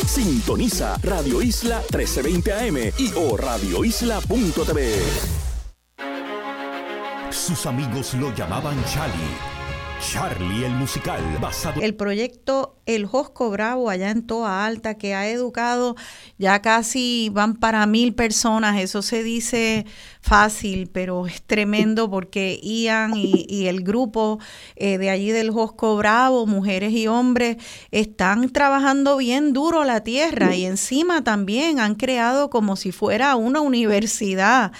[0.06, 5.02] Sintoniza Radio Isla 1320 AM y o radioisla.tv.
[7.30, 9.58] Sus amigos lo llamaban Charlie
[10.00, 15.28] Charlie el musical, basado el proyecto El Josco Bravo allá en Toa Alta, que ha
[15.28, 15.96] educado
[16.38, 18.80] ya casi van para mil personas.
[18.80, 19.86] Eso se dice
[20.20, 24.38] fácil, pero es tremendo porque Ian y, el grupo
[24.76, 27.56] eh, de allí del Josco Bravo, mujeres y hombres,
[27.90, 33.60] están trabajando bien duro la tierra y encima también han creado como si fuera una
[33.60, 34.72] universidad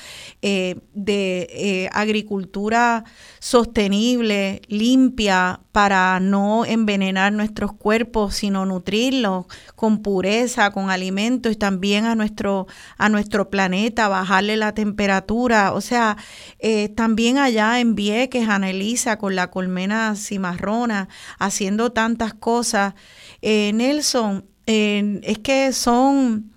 [0.43, 3.05] eh, de eh, agricultura
[3.41, 9.47] sostenible, limpia, para no envenenar nuestros cuerpos, sino nutrirlos
[9.77, 12.67] con pureza, con alimentos y también a nuestro,
[12.97, 15.38] a nuestro planeta, bajarle la temperatura.
[15.39, 16.17] O sea,
[16.59, 21.09] eh, también allá en Vieques, Anelisa, con la colmena cimarrona,
[21.39, 22.95] haciendo tantas cosas.
[23.43, 26.53] Eh, Nelson, es que son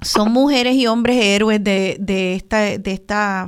[0.00, 3.46] son mujeres y hombres héroes de, de, esta, de, esta,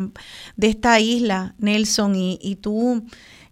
[0.57, 3.05] de esta isla, Nelson, y, y tú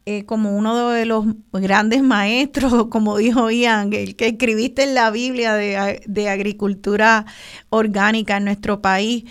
[0.04, 5.10] eh, como uno de los grandes maestros, como dijo Ian, el que escribiste en la
[5.10, 7.24] Biblia de, de agricultura
[7.70, 9.24] orgánica en nuestro país.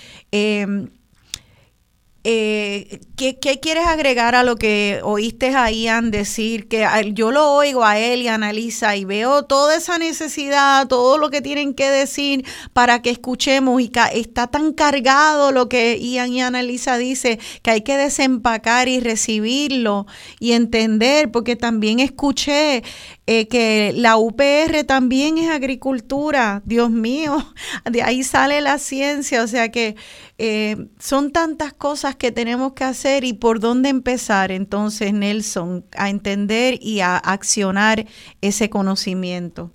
[2.23, 6.68] Eh, ¿qué, quieres agregar a lo que oíste a Ian decir?
[6.68, 11.31] Que yo lo oigo a él y analiza y veo toda esa necesidad, todo lo
[11.31, 16.41] que tienen que decir para que escuchemos y está tan cargado lo que Ian y
[16.41, 20.06] Analisa dice que hay que desempacar y recibirlo
[20.39, 22.84] y entender, porque también escuché
[23.33, 27.37] eh, que la UPR también es agricultura, Dios mío,
[27.89, 29.95] de ahí sale la ciencia, o sea que
[30.37, 36.09] eh, son tantas cosas que tenemos que hacer y por dónde empezar entonces, Nelson, a
[36.09, 37.99] entender y a accionar
[38.41, 39.71] ese conocimiento.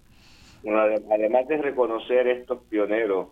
[1.10, 3.28] además de reconocer estos pioneros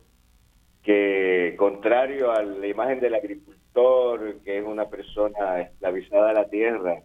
[0.85, 7.03] que, contrario a la imagen del agricultor, que es una persona esclavizada a la tierra,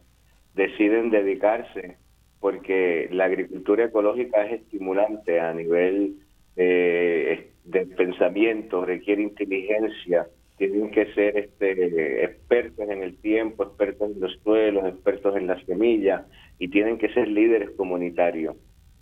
[0.53, 1.97] deciden dedicarse
[2.39, 6.15] porque la agricultura ecológica es estimulante a nivel
[6.55, 14.19] eh, de pensamiento, requiere inteligencia, tienen que ser este, expertos en el tiempo, expertos en
[14.19, 16.25] los suelos, expertos en las semillas
[16.59, 18.55] y tienen que ser líderes comunitarios.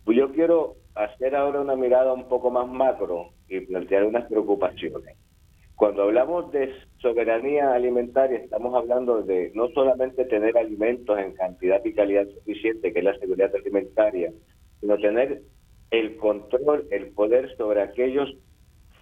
[0.06, 5.18] Yo quiero hacer ahora una mirada un poco más macro y plantear unas preocupaciones.
[5.78, 11.94] Cuando hablamos de soberanía alimentaria, estamos hablando de no solamente tener alimentos en cantidad y
[11.94, 14.34] calidad suficiente, que es la seguridad alimentaria,
[14.80, 15.44] sino tener
[15.92, 18.36] el control, el poder sobre aquellos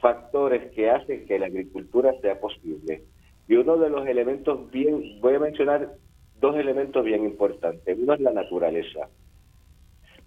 [0.01, 3.03] factores que hacen que la agricultura sea posible.
[3.47, 5.93] Y uno de los elementos bien, voy a mencionar
[6.41, 7.97] dos elementos bien importantes.
[7.97, 9.07] Uno es la naturaleza.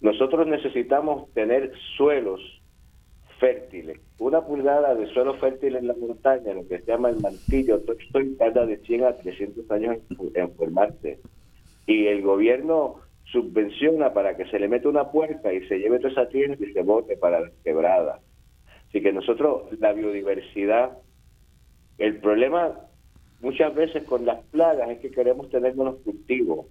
[0.01, 2.41] Nosotros necesitamos tener suelos
[3.39, 3.99] fértiles.
[4.19, 7.93] Una pulgada de suelo fértil en la montaña, lo que se llama el mantillo, esto
[8.37, 9.97] tarda de 100 a 300 años
[10.35, 11.19] en formarse.
[11.87, 12.97] Y el gobierno
[13.31, 16.73] subvenciona para que se le meta una puerta y se lleve toda esa tierra y
[16.73, 18.21] se bote para las quebradas.
[18.89, 20.97] Así que nosotros, la biodiversidad,
[21.97, 22.79] el problema
[23.41, 26.65] muchas veces con las plagas es que queremos tener unos cultivos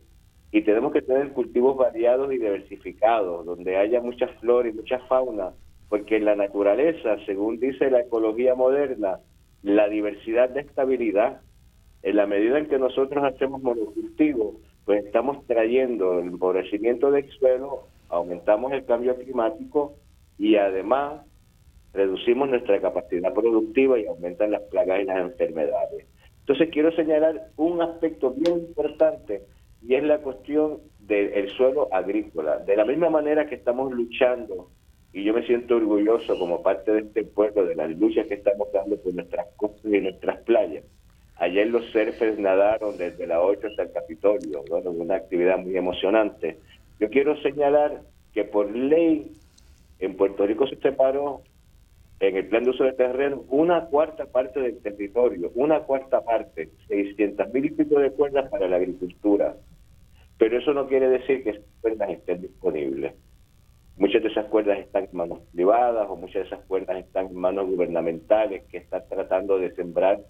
[0.51, 5.53] y tenemos que tener cultivos variados y diversificados, donde haya mucha flora y mucha fauna,
[5.89, 9.21] porque en la naturaleza, según dice la ecología moderna,
[9.63, 11.41] la diversidad de estabilidad.
[12.03, 17.89] En la medida en que nosotros hacemos monocultivo, pues estamos trayendo el empobrecimiento del suelo,
[18.09, 19.95] aumentamos el cambio climático
[20.39, 21.23] y además
[21.93, 26.07] reducimos nuestra capacidad productiva y aumentan las plagas y las enfermedades.
[26.41, 29.43] Entonces quiero señalar un aspecto bien importante
[29.83, 32.59] y es la cuestión del suelo agrícola.
[32.59, 34.71] De la misma manera que estamos luchando,
[35.19, 38.71] y yo me siento orgulloso como parte de este pueblo, de las luchas que estamos
[38.73, 40.85] dando por nuestras costas y nuestras playas.
[41.39, 46.59] Ayer los surfers nadaron desde la 8 hasta el Capitolio, bueno, una actividad muy emocionante.
[47.01, 49.33] Yo quiero señalar que por ley
[49.99, 51.43] en Puerto Rico se separó
[52.21, 56.69] en el plan de uso de terreno una cuarta parte del territorio, una cuarta parte,
[56.87, 59.57] 600 mil y pico de cuerdas para la agricultura.
[60.39, 63.15] pero eso no quiere decir que esas cuerdas estén disponibles.
[63.99, 67.35] Muchas de esas cuerdas están en manos privadas o muchas de esas cuerdas están en
[67.35, 70.21] manos gubernamentales que están tratando de sembrar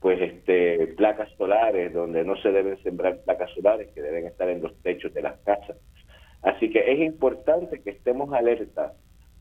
[0.00, 4.62] pues este placas solares donde no se deben sembrar placas solares que deben estar en
[4.62, 5.76] los techos de las casas.
[6.40, 8.94] Así que es importante que estemos alerta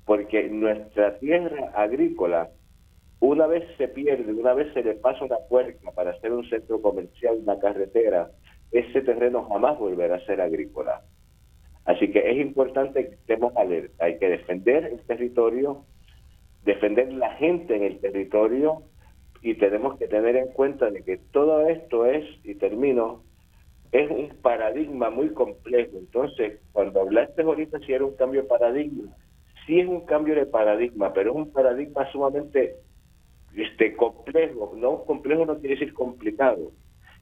[0.05, 2.49] porque nuestra tierra agrícola
[3.21, 6.81] una vez se pierde, una vez se le pasa una puerta para hacer un centro
[6.81, 8.31] comercial, una carretera,
[8.69, 11.03] ese terreno jamás volverá a ser agrícola.
[11.87, 14.03] Así que es importante que estemos alerta.
[14.03, 15.85] Hay que defender el territorio,
[16.65, 18.83] defender la gente en el territorio
[19.41, 23.23] y tenemos que tener en cuenta de que todo esto es, y termino,
[23.93, 25.97] es un paradigma muy complejo.
[25.97, 29.15] Entonces, cuando hablaste ahorita si era un cambio de paradigma,
[29.65, 32.75] sí es un cambio de paradigma, pero es un paradigma sumamente
[33.55, 34.73] este complejo.
[34.75, 36.73] No complejo no quiere decir complicado,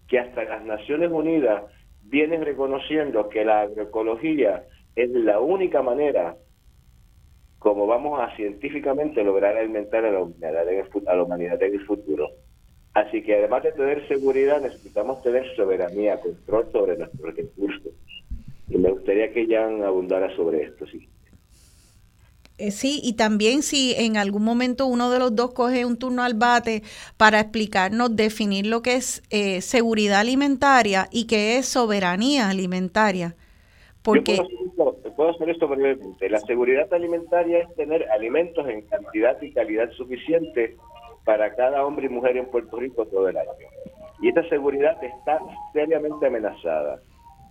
[0.07, 1.65] que hasta las Naciones Unidas
[2.05, 4.63] vienen reconociendo que la agroecología
[4.95, 6.35] es la única manera
[7.59, 10.67] como vamos a científicamente lograr alimentar a la humanidad
[11.07, 12.29] a la humanidad en el futuro.
[12.93, 17.91] Así que además de tener seguridad, necesitamos tener soberanía, control sobre nuestros recursos.
[18.69, 21.09] Y me gustaría que Jan abundara sobre esto, sí.
[22.57, 26.23] Eh, sí, y también si en algún momento uno de los dos coge un turno
[26.23, 26.83] al bate
[27.17, 33.35] para explicarnos, definir lo que es eh, seguridad alimentaria y qué es soberanía alimentaria.
[34.03, 34.39] Porque...
[34.75, 36.29] puedo, hacer esto, brevemente.
[36.29, 40.77] La seguridad alimentaria es tener alimentos en cantidad y calidad suficiente
[41.25, 43.49] para cada hombre y mujer en Puerto Rico todo el año.
[44.21, 45.39] Y esta seguridad está
[45.73, 47.01] seriamente amenazada.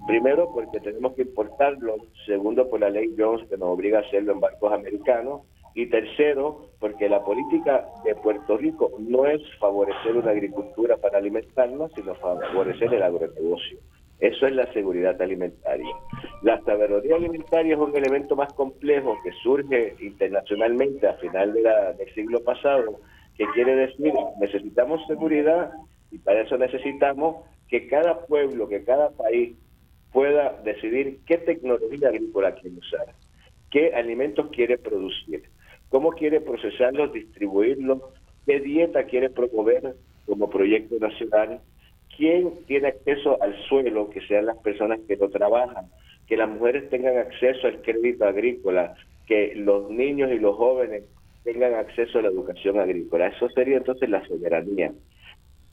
[0.07, 1.97] Primero, porque tenemos que importarlo.
[2.27, 5.43] Segundo, por la ley Jones, que nos obliga a hacerlo en barcos americanos.
[5.77, 11.93] Y tercero, porque la política de Puerto Rico no es favorecer una agricultura para alimentarnos,
[11.95, 13.79] sino favorecer el agronegocio.
[14.21, 15.95] Eso es la seguridad alimentaria.
[16.43, 22.15] La sabiduría alimentaria es un elemento más complejo que surge internacionalmente a final de del
[22.15, 23.01] siglo pasado,
[23.37, 25.73] que quiere decir necesitamos seguridad
[26.11, 29.57] y para eso necesitamos que cada pueblo, que cada país
[30.15, 33.07] pueda decidir qué tecnología agrícola quiere usar,
[33.73, 35.43] qué alimentos quiere producir,
[35.89, 38.01] cómo quiere procesarlos, distribuirlos,
[38.47, 41.61] qué dieta quiere promover como proyecto nacional,
[42.17, 45.87] quién tiene acceso al suelo, que sean las personas que lo trabajan,
[46.29, 48.95] que las mujeres tengan acceso al crédito agrícola,
[49.27, 51.03] que los niños y los jóvenes
[51.43, 53.27] tengan acceso a la educación agrícola.
[53.27, 54.93] Eso sería entonces la soberanía,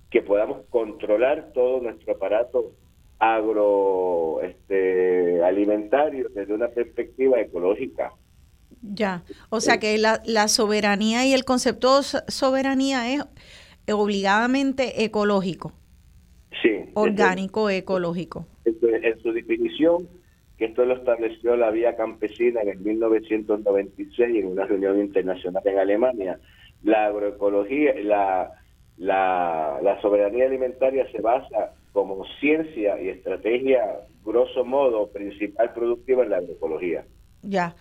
[0.09, 2.71] que podamos controlar todo nuestro aparato
[3.21, 8.11] agro este, alimentario desde una perspectiva ecológica.
[8.81, 13.23] Ya, o sea que la, la soberanía y el concepto de soberanía es
[13.93, 15.71] obligadamente ecológico.
[16.63, 16.89] Sí.
[16.95, 18.47] Orgánico, ecológico.
[18.65, 20.09] En su definición,
[20.57, 25.77] que esto lo estableció la Vía Campesina en el 1996 en una reunión internacional en
[25.77, 26.39] Alemania,
[26.81, 28.51] la agroecología, la,
[28.97, 33.81] la, la soberanía alimentaria se basa como ciencia y estrategia,
[34.23, 37.05] grosso modo, principal productiva en la agroecología.
[37.41, 37.75] Ya.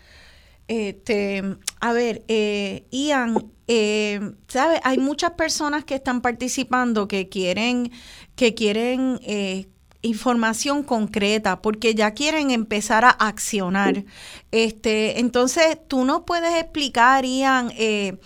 [0.68, 1.42] Este,
[1.80, 4.80] a ver, eh, Ian, eh, ¿sabes?
[4.84, 7.90] Hay muchas personas que están participando que quieren,
[8.36, 9.66] que quieren eh,
[10.02, 14.04] información concreta porque ya quieren empezar a accionar.
[14.50, 18.16] Este, entonces, tú nos puedes explicar, Ian, eh,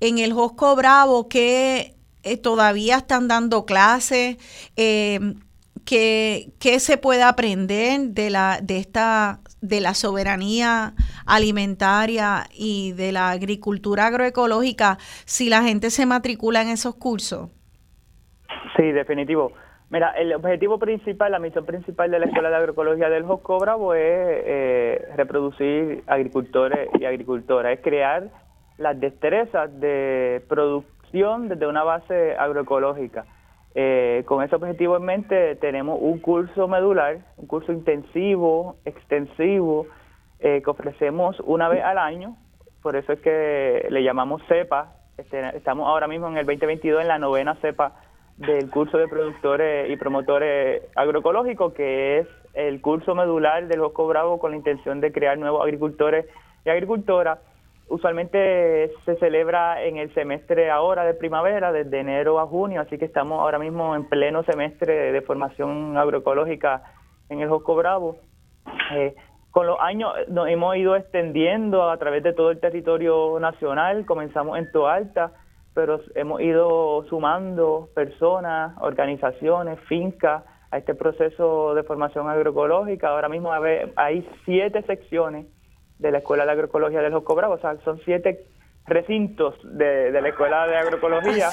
[0.00, 4.36] en el Josco Bravo que eh, todavía están dando clases,
[4.76, 5.18] eh,
[5.84, 10.94] ¿qué, se puede aprender de la, de esta, de la soberanía
[11.26, 17.50] alimentaria y de la agricultura agroecológica si la gente se matricula en esos cursos?
[18.76, 19.52] Sí, definitivo.
[19.90, 23.92] Mira, el objetivo principal, la misión principal de la Escuela de Agroecología del Josco Bravo
[23.92, 28.30] es eh, reproducir agricultores y agricultoras, es crear
[28.78, 30.42] las destrezas de
[31.12, 33.26] desde una base agroecológica.
[33.74, 39.86] Eh, con ese objetivo en mente tenemos un curso medular, un curso intensivo, extensivo,
[40.40, 42.36] eh, que ofrecemos una vez al año,
[42.82, 47.08] por eso es que le llamamos CEPA, este, estamos ahora mismo en el 2022 en
[47.08, 47.92] la novena CEPA
[48.38, 54.38] del curso de productores y promotores agroecológicos, que es el curso medular del Josco Bravo
[54.38, 56.26] con la intención de crear nuevos agricultores
[56.64, 57.38] y agricultoras
[57.92, 63.04] usualmente se celebra en el semestre ahora de primavera, desde enero a junio, así que
[63.04, 66.82] estamos ahora mismo en pleno semestre de formación agroecológica
[67.28, 68.16] en el Josco Bravo.
[68.94, 69.14] Eh,
[69.50, 74.58] con los años nos hemos ido extendiendo a través de todo el territorio nacional, comenzamos
[74.58, 75.32] en Toalta,
[75.74, 83.08] pero hemos ido sumando personas, organizaciones, fincas a este proceso de formación agroecológica.
[83.08, 83.52] Ahora mismo
[83.96, 85.44] hay siete secciones
[86.02, 88.44] de la Escuela de Agroecología del Josco Bravo, o sea, son siete
[88.86, 91.48] recintos de, la Escuela de Agroecología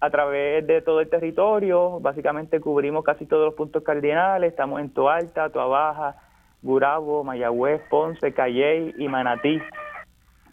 [0.00, 2.00] a, través de todo el territorio.
[2.00, 4.50] Básicamente cubrimos casi todos los puntos cardinales.
[4.50, 6.16] Estamos en Toalta, Toabaja,
[6.62, 9.62] Gurabo, Mayagüez, Ponce, Calley y Manatí,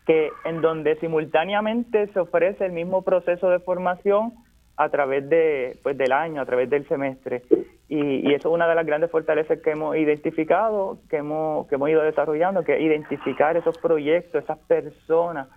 [0.06, 4.34] que en donde simultáneamente se ofrece el mismo proceso de formación
[4.76, 7.44] a través de pues del año, a través del semestre.
[7.90, 11.90] Y, eso es una de las grandes fortalezas que hemos identificado, que hemos, que hemos
[11.90, 15.48] ido desarrollando, que es identificar esos proyectos, esas personas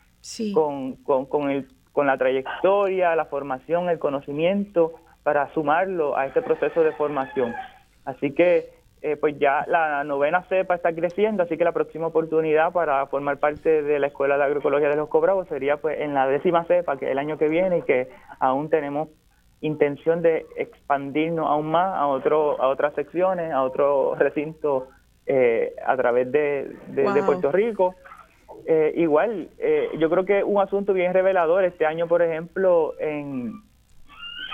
[0.52, 6.43] con, con, con, el, con la trayectoria, la formación, el conocimiento, para sumarlo a este
[6.43, 7.55] proceso de formación.
[8.05, 12.73] Así que eh, pues ya la novena cepa está creciendo, así que la próxima oportunidad
[12.73, 16.27] para formar parte de la Escuela de Agroecología de los Cobravos sería pues en la
[16.27, 18.09] décima cepa, que es el año que viene y que
[18.40, 19.09] aún tenemos
[19.60, 24.89] intención de expandirnos aún más a otro a otras secciones, a otro recinto
[25.27, 26.77] eh, a través de,
[27.24, 27.94] Puerto Rico.
[28.64, 33.52] Eh, igual, eh, yo creo que un asunto bien revelador este año, por ejemplo, en,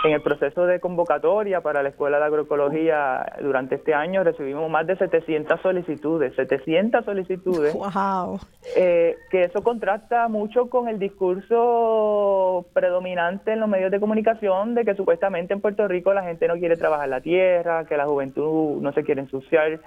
[0.05, 4.87] en el proceso de convocatoria para la Escuela de Agroecología durante este año recibimos más
[4.87, 7.75] de 700 solicitudes, 700 solicitudes.
[7.75, 8.41] ¡Wow!
[8.77, 14.85] Eh, que eso contrasta mucho con el discurso predominante en los medios de comunicación de
[14.85, 18.81] que supuestamente en Puerto Rico la gente no quiere trabajar la tierra, que la juventud
[18.81, 19.81] no se quiere ensuciar,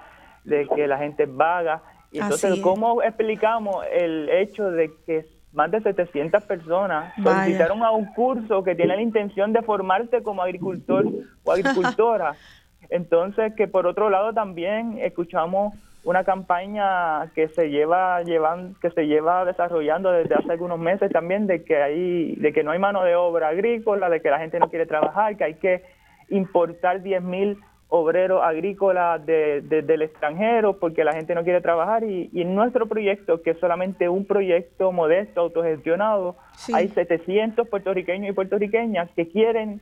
[0.44, 1.82] de que la gente es vaga.
[2.12, 8.04] Y entonces, ¿cómo explicamos el hecho de que más de 700 personas solicitaron a un
[8.12, 11.06] curso que tiene la intención de formarse como agricultor
[11.44, 12.34] o agricultora.
[12.90, 15.74] Entonces, que por otro lado también escuchamos
[16.04, 21.48] una campaña que se lleva llevan, que se lleva desarrollando desde hace algunos meses también
[21.48, 24.60] de que hay de que no hay mano de obra agrícola, de que la gente
[24.60, 25.82] no quiere trabajar, que hay que
[26.28, 27.58] importar 10.000 mil
[27.88, 33.42] obreros agrícolas de, del extranjero porque la gente no quiere trabajar y, en nuestro proyecto,
[33.42, 36.36] que es solamente un proyecto modesto, autogestionado,
[36.72, 39.80] hay 700 puertorriqueños y puertorriqueñas que quieren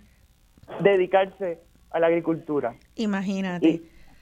[0.81, 1.61] dedicarse
[1.91, 2.75] a la agricultura.
[2.97, 3.67] Imagínate.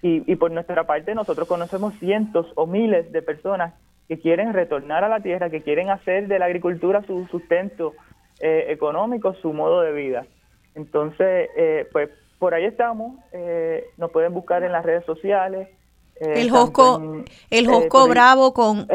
[0.02, 3.74] Y, y, por nuestra parte nosotros conocemos cientos o miles de personas
[4.08, 7.94] que quieren retornar a la tierra, que quieren hacer de la agricultura su sustento
[8.40, 10.26] eh, económico, su modo de vida.
[10.74, 12.10] Entonces, eh, pues
[12.42, 15.68] por ahí estamos, eh, nos pueden buscar en las redes sociales.
[16.16, 18.88] Eh, el Josco, el eh, Josco Bravo con,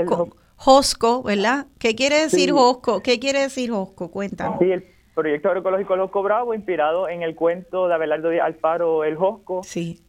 [0.57, 1.67] Josco, ¿verdad?
[1.79, 3.01] ¿Qué quiere decir Josco?
[3.01, 4.11] ¿Qué quiere decir Josco?
[4.11, 4.59] Cuéntanos.
[4.59, 4.83] Sí, el
[5.15, 9.63] proyecto agroecológico Josco Bravo, inspirado en el cuento de Abelardo Díaz Alfaro, El Josco.
[9.63, 10.03] Sí.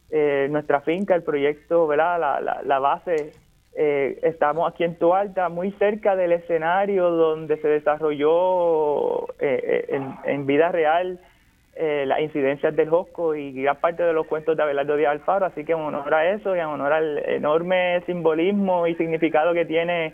[0.49, 2.19] nuestra finca, el proyecto, ¿verdad?
[2.19, 3.31] La, la, la base
[3.73, 11.21] estamos aquí en Tualta, muy cerca del escenario donde se desarrolló en, en, vida real
[11.81, 15.45] eh, las incidencias del Josco y gran parte de los cuentos de Abelardo Díaz Alfaro,
[15.45, 19.63] así que en honor a eso y en honor al enorme simbolismo y significado que
[19.63, 20.13] tiene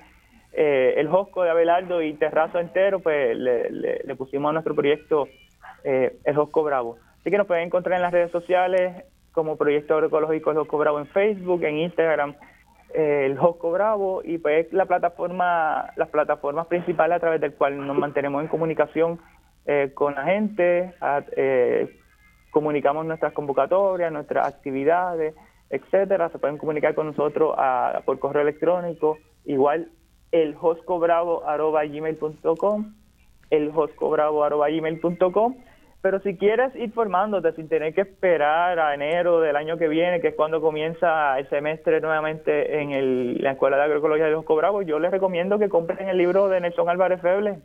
[0.53, 5.27] eh, el Josco de Abelardo y Terrazo entero, pues le, pusimos a nuestro proyecto
[5.83, 6.97] eh, el Josco Bravo.
[7.19, 10.99] Así que nos pueden encontrar en las redes sociales como Proyecto Agroecológico El Josco Bravo
[10.99, 12.35] en Facebook, en Instagram,
[12.93, 17.97] el Josco Bravo y pues la plataforma, las plataformas principales a través del cual nos
[17.97, 19.19] mantenemos en comunicación
[19.65, 20.93] eh, con la gente,
[21.35, 21.99] eh,
[22.51, 25.35] comunicamos nuestras convocatorias, nuestras actividades,
[25.69, 26.29] etcétera.
[26.29, 27.55] Se pueden comunicar con nosotros
[28.05, 29.89] por correo electrónico, igual
[30.31, 31.45] el gmail.com
[33.49, 33.71] el
[36.05, 40.21] pero si quieres ir formándote sin tener que esperar a enero del año que viene,
[40.21, 44.55] que es cuando comienza el semestre nuevamente en el, la Escuela de Agroecología de Josco
[44.55, 47.57] Bravo, yo les recomiendo que compren el libro de Nelson Álvarez Feble,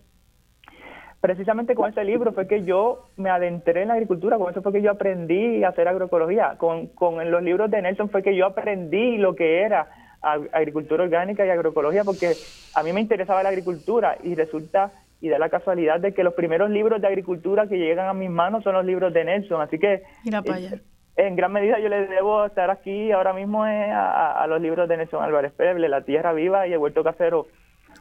[1.20, 4.72] precisamente con ese libro fue que yo me adentré en la agricultura, con eso fue
[4.72, 8.46] que yo aprendí a hacer agroecología, con, con los libros de Nelson fue que yo
[8.46, 9.88] aprendí lo que era
[10.22, 12.34] agricultura orgánica y agroecología, porque
[12.74, 16.34] a mí me interesaba la agricultura y resulta y da la casualidad de que los
[16.34, 19.78] primeros libros de agricultura que llegan a mis manos son los libros de Nelson, así
[19.78, 20.80] que eh,
[21.16, 24.96] en gran medida yo le debo estar aquí ahora mismo a, a, los libros de
[24.96, 27.46] Nelson Álvarez Peble, La Tierra Viva y El Huerto Casero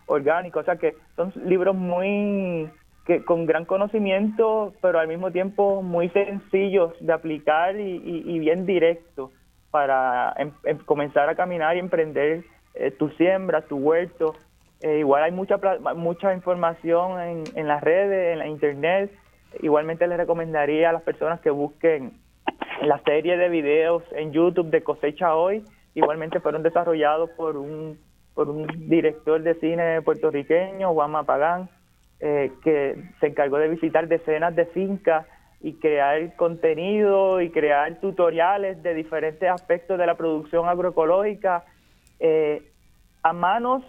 [0.06, 2.70] Orgánico, o sea que son libros muy
[3.10, 9.32] que con gran conocimiento, pero al mismo tiempo muy sencillos de aplicar y, bien directos
[9.72, 12.44] para em, em, comenzar a caminar y emprender
[12.76, 14.36] eh, tu siembra, tu huerto.
[14.82, 15.58] Eh, igual hay mucha
[15.96, 19.12] mucha información en, en las redes, en la internet.
[19.64, 22.12] Igualmente les recomendaría a las personas que busquen
[22.84, 25.64] la serie de videos en YouTube de Cosecha Hoy.
[25.96, 27.98] Igualmente fueron desarrollados por un,
[28.36, 31.70] por un director de cine puertorriqueño, Juan Mapagán
[32.20, 35.26] eh, que se encargó de visitar decenas de fincas
[35.62, 41.64] y crear contenido y crear tutoriales de diferentes aspectos de la producción agroecológica
[42.20, 42.62] eh,
[43.24, 43.84] a manos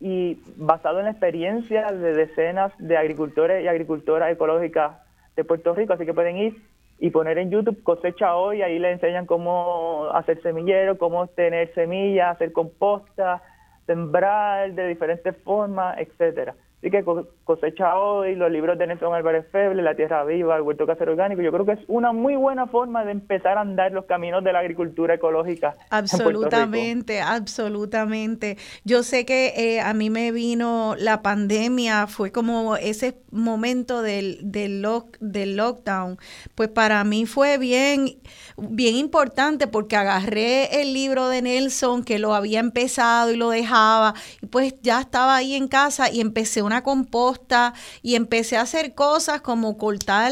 [0.00, 4.96] y basado en la experiencia de decenas de agricultores y agricultoras ecológicas
[5.36, 5.92] de Puerto Rico.
[5.92, 6.56] Así que pueden ir
[6.98, 12.36] y poner en YouTube cosecha hoy, ahí le enseñan cómo hacer semillero, cómo tener semillas,
[12.36, 13.42] hacer composta,
[13.86, 16.54] sembrar de diferentes formas, etcétera.
[16.82, 17.04] Así que
[17.44, 21.40] cosecha hoy, los libros de Nelson Álvarez Feble, La Tierra Viva, el Huerto Casero Orgánico,
[21.40, 24.52] yo creo que es una muy buena forma de empezar a andar los caminos de
[24.52, 25.76] la agricultura ecológica.
[25.90, 28.58] Absolutamente, absolutamente.
[28.82, 34.38] Yo sé que eh, a mí me vino la pandemia, fue como ese momento del,
[34.42, 36.18] del, lock, del lockdown,
[36.56, 38.16] pues para mí fue bien,
[38.56, 44.14] bien importante porque agarré el libro de Nelson que lo había empezado y lo dejaba,
[44.40, 48.94] y pues ya estaba ahí en casa y empecé una composta y empecé a hacer
[48.94, 50.22] cosas como cortar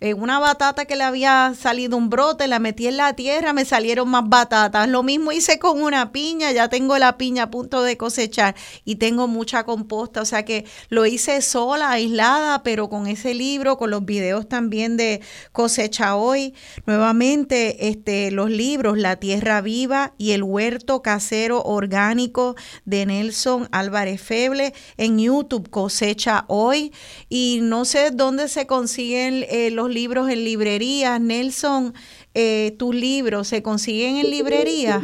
[0.00, 3.64] eh, una batata que le había salido un brote, la metí en la tierra, me
[3.64, 4.88] salieron más batatas.
[4.88, 8.54] Lo mismo hice con una piña, ya tengo la piña a punto de cosechar
[8.84, 13.78] y tengo mucha composta, o sea que lo hice sola, aislada, pero con ese libro,
[13.78, 15.20] con los videos también de
[15.52, 16.54] cosecha hoy,
[16.86, 22.54] nuevamente este los libros La tierra viva y el huerto casero orgánico
[22.84, 26.92] de Nelson Álvarez Feble en YouTube cosecha hoy
[27.30, 31.18] y no sé dónde se consiguen eh, los libros en librerías.
[31.18, 31.94] Nelson,
[32.34, 35.02] eh, tus libros se consiguen en librerías.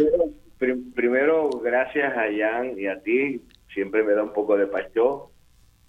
[0.95, 3.41] Primero, gracias a Jan y a ti,
[3.73, 5.31] siempre me da un poco de pacho,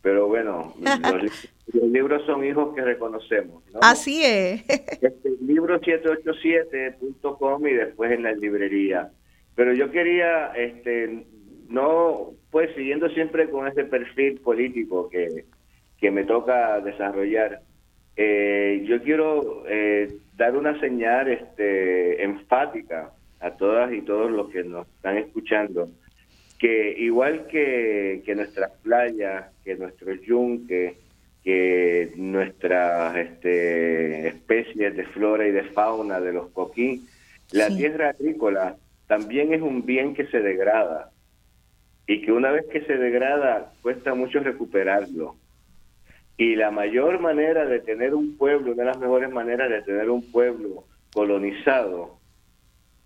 [0.02, 0.74] pero bueno,
[1.74, 3.62] los, libros son hijos que reconocemos.
[3.82, 4.64] Así es.
[4.70, 9.12] Este, libro787.com y después en la librería.
[9.54, 11.26] Pero yo quería este,
[11.68, 15.45] no, pues siguiendo siempre con ese perfil político que,
[15.99, 17.61] que me toca desarrollar,
[18.15, 24.64] eh, yo quiero eh, dar una señal este, enfática a todas y todos los que
[24.64, 25.90] nos están escuchando,
[26.57, 30.95] que igual que, que nuestras playas, que nuestro yunque,
[31.44, 37.06] que nuestras este, especies de flora y de fauna de los coquí,
[37.52, 38.76] la tierra agrícola
[39.06, 41.11] también es un bien que se degrada
[42.08, 45.36] y que una vez que se degrada cuesta mucho recuperarlo.
[46.38, 50.10] Y la mayor manera de tener un pueblo, una de las mejores maneras de tener
[50.10, 52.18] un pueblo colonizado,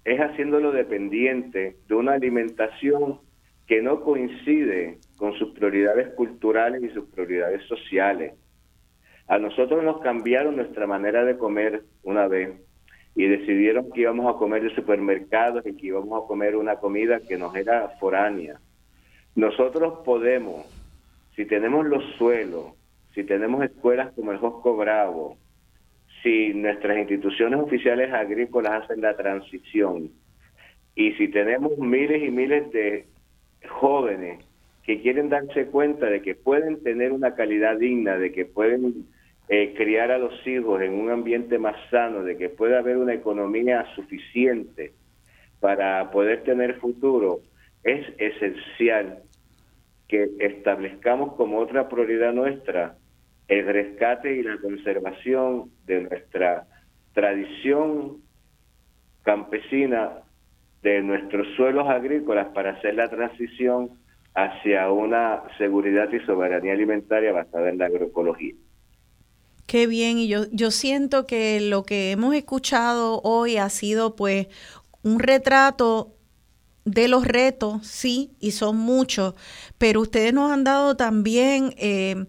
[0.05, 3.19] es haciéndolo dependiente de una alimentación
[3.65, 8.33] que no coincide con sus prioridades culturales y sus prioridades sociales.
[9.27, 12.49] A nosotros nos cambiaron nuestra manera de comer una vez
[13.15, 17.19] y decidieron que íbamos a comer de supermercados y que íbamos a comer una comida
[17.21, 18.59] que nos era foránea
[19.35, 20.65] nosotros podemos,
[21.35, 22.73] si tenemos los suelos,
[23.13, 25.37] si tenemos escuelas como el Josco Bravo,
[26.23, 30.11] si nuestras instituciones oficiales agrícolas hacen la transición
[30.95, 33.07] y si tenemos miles y miles de
[33.69, 34.43] jóvenes
[34.83, 39.05] que quieren darse cuenta de que pueden tener una calidad digna, de que pueden
[39.47, 43.13] eh, criar a los hijos en un ambiente más sano, de que puede haber una
[43.13, 44.91] economía suficiente
[45.59, 47.41] para poder tener futuro,
[47.83, 49.23] es esencial
[50.07, 52.97] que establezcamos como otra prioridad nuestra
[53.47, 56.67] el rescate y la conservación de nuestra
[57.13, 58.17] tradición
[59.23, 60.19] campesina,
[60.81, 63.89] de nuestros suelos agrícolas para hacer la transición
[64.33, 68.55] hacia una seguridad y soberanía alimentaria basada en la agroecología.
[69.67, 74.47] Qué bien, y yo, yo siento que lo que hemos escuchado hoy ha sido pues
[75.03, 76.15] un retrato
[76.85, 79.35] de los retos, sí, y son muchos,
[79.77, 82.25] pero ustedes nos han dado también eh,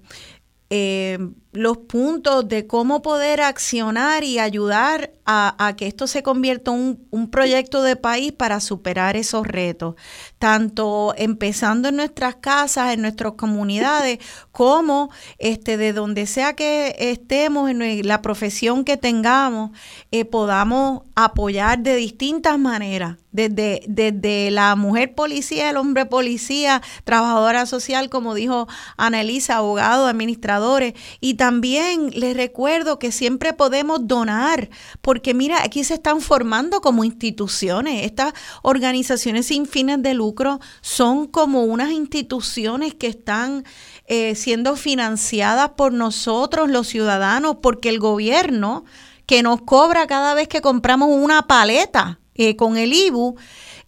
[0.71, 1.19] eh,
[1.53, 7.31] los puntos de cómo poder accionar y ayudar a, que esto se convierta en un,
[7.31, 9.95] proyecto de país para superar esos retos,
[10.39, 14.19] tanto empezando en nuestras casas, en nuestras comunidades,
[14.51, 19.71] como este, de donde sea que estemos, en la profesión que tengamos,
[20.11, 27.65] eh, podamos apoyar de distintas maneras, desde, desde la mujer policía, el hombre policía, trabajadora
[27.65, 34.71] social, como dijo Ana Elisa, abogado, administradores, y también les recuerdo que siempre podemos donar,
[35.01, 38.05] porque mira, aquí se están formando como instituciones.
[38.05, 38.33] Estas
[38.63, 43.65] organizaciones sin fines de lucro son como unas instituciones que están
[44.07, 48.85] eh, siendo financiadas por nosotros, los ciudadanos, porque el gobierno
[49.27, 53.35] que nos cobra cada vez que compramos una paleta eh, con el IBU,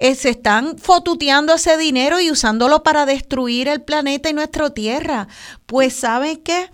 [0.00, 5.28] eh, se están fotuteando ese dinero y usándolo para destruir el planeta y nuestra tierra.
[5.66, 6.68] Pues, ¿saben qué?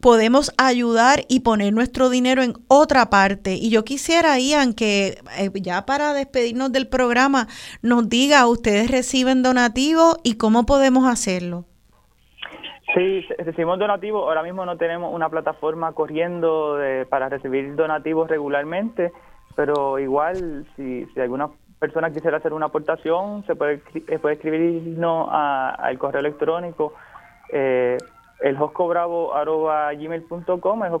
[0.00, 3.54] Podemos ayudar y poner nuestro dinero en otra parte.
[3.54, 7.46] Y yo quisiera, Ian, que eh, ya para despedirnos del programa,
[7.82, 11.64] nos diga, ¿ustedes reciben donativos y cómo podemos hacerlo?
[12.94, 14.22] Sí, recibimos donativos.
[14.24, 16.76] Ahora mismo no tenemos una plataforma corriendo
[17.08, 19.12] para recibir donativos regularmente,
[19.54, 21.50] pero igual si, si alguna
[21.80, 26.92] persona quisiera hacer una aportación, se puede, eh, puede escribirnos al correo electrónico
[27.52, 27.96] eh,
[28.42, 28.56] el
[29.98, 30.92] gmail.com, el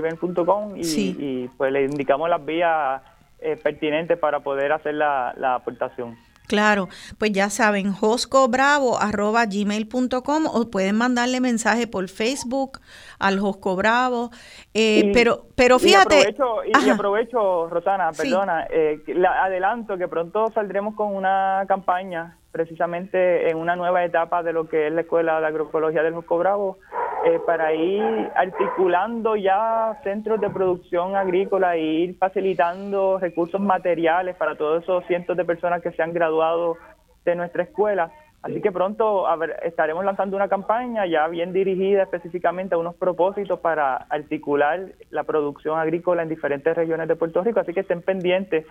[0.00, 3.00] gmail.com y, y pues le indicamos las vías
[3.40, 6.16] eh, pertinentes para poder hacer la, la aportación.
[6.46, 12.80] Claro, pues ya saben, joscobravo.gmail.com o pueden mandarle mensaje por Facebook
[13.18, 14.30] al Josco Bravo.
[14.74, 16.16] Eh, pero, pero fíjate.
[16.16, 19.00] Y aprovecho, y, aprovecho Rosana, perdona, eh,
[19.40, 24.86] adelanto que pronto saldremos con una campaña precisamente en una nueva etapa de lo que
[24.86, 26.78] es la Escuela de Agroecología del Josco Bravo,
[27.26, 34.56] eh, para ir articulando ya centros de producción agrícola e ir facilitando recursos materiales para
[34.56, 36.78] todos esos cientos de personas que se han graduado
[37.26, 38.10] de nuestra escuela.
[38.46, 39.26] Así que pronto
[39.64, 45.76] estaremos lanzando una campaña ya bien dirigida específicamente a unos propósitos para articular la producción
[45.80, 47.58] agrícola en diferentes regiones de Puerto Rico.
[47.58, 48.64] Así que estén pendientes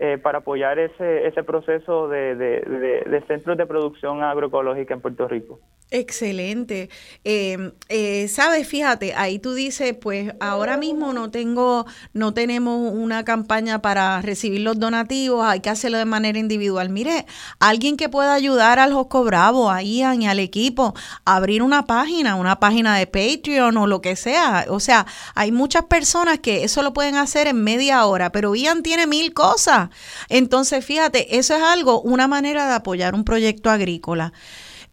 [0.00, 5.60] eh, para apoyar ese, ese proceso de, de centros de producción agroecológica en Puerto Rico.
[5.90, 6.88] Excelente.
[7.24, 13.24] Eh, eh, Sabes, fíjate, ahí tú dices, pues ahora mismo no tengo, no tenemos una
[13.24, 16.90] campaña para recibir los donativos, hay que hacerlo de manera individual.
[16.90, 17.26] Mire,
[17.58, 20.94] alguien que pueda ayudar al Josco Bravo, a Ian y al equipo,
[21.24, 24.66] abrir una página, una página de Patreon o lo que sea.
[24.68, 28.84] O sea, hay muchas personas que eso lo pueden hacer en media hora, pero Ian
[28.84, 29.89] tiene mil cosas.
[30.28, 34.32] Entonces, fíjate, eso es algo, una manera de apoyar un proyecto agrícola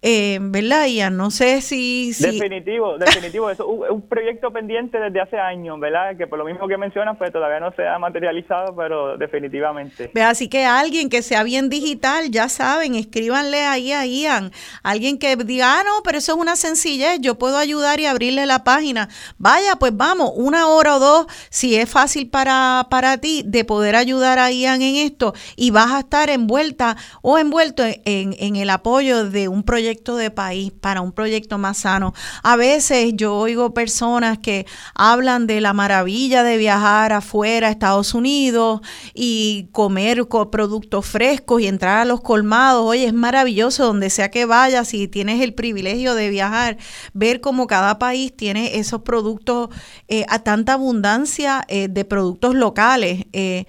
[0.03, 1.17] eh, ¿verdad, Ian?
[1.17, 2.11] No sé si...
[2.19, 3.49] Definitivo, definitivo.
[3.49, 6.15] es un, proyecto pendiente desde hace años, ¿verdad?
[6.15, 10.11] Que por lo mismo que mencionas, pues todavía no se ha materializado, pero definitivamente.
[10.21, 14.51] Así que alguien que sea bien digital, ya saben, escríbanle ahí a Ian.
[14.83, 18.45] Alguien que diga, ah, no, pero eso es una sencillez, yo puedo ayudar y abrirle
[18.45, 19.09] la página.
[19.39, 23.95] Vaya, pues vamos, una hora o dos, si es fácil para, para ti de poder
[23.95, 28.69] ayudar a Ian en esto y vas a estar envuelta o envuelto en, en el
[28.69, 32.13] apoyo de un proyecto de país, para un proyecto más sano.
[32.43, 34.65] A veces yo oigo personas que
[34.95, 38.81] hablan de la maravilla de viajar afuera a Estados Unidos
[39.13, 42.85] y comer productos frescos y entrar a los colmados.
[42.85, 46.77] Oye, es maravilloso donde sea que vayas, si tienes el privilegio de viajar,
[47.13, 49.69] ver cómo cada país tiene esos productos
[50.07, 53.25] eh, a tanta abundancia eh, de productos locales.
[53.33, 53.65] Eh,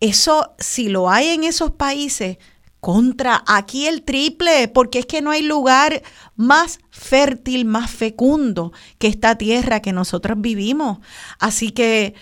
[0.00, 2.38] eso, si lo hay en esos países,
[2.80, 6.02] contra aquí el triple, porque es que no hay lugar
[6.36, 10.98] más fértil, más fecundo que esta tierra que nosotros vivimos.
[11.38, 12.14] Así que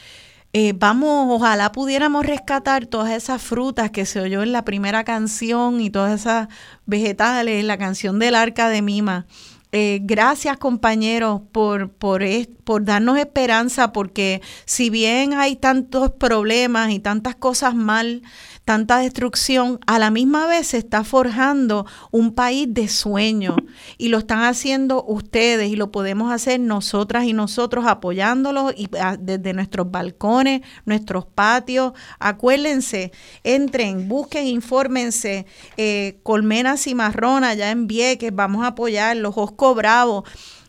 [0.52, 5.80] eh, vamos, ojalá pudiéramos rescatar todas esas frutas que se oyó en la primera canción
[5.80, 6.48] y todas esas
[6.86, 9.26] vegetales, la canción del arca de Mima.
[9.70, 12.22] Eh, gracias compañeros por, por,
[12.64, 18.22] por darnos esperanza, porque si bien hay tantos problemas y tantas cosas mal,
[18.68, 23.56] tanta destrucción, a la misma vez se está forjando un país de sueño
[23.96, 29.16] y lo están haciendo ustedes y lo podemos hacer nosotras y nosotros apoyándolos y ah,
[29.18, 31.94] desde nuestros balcones, nuestros patios.
[32.18, 33.10] Acuérdense,
[33.42, 35.46] entren, busquen, infórmense.
[35.78, 39.34] Eh, Colmenas y Marrona, ya en Vieques, vamos a apoyarlos.
[39.34, 40.26] Josco Bravo.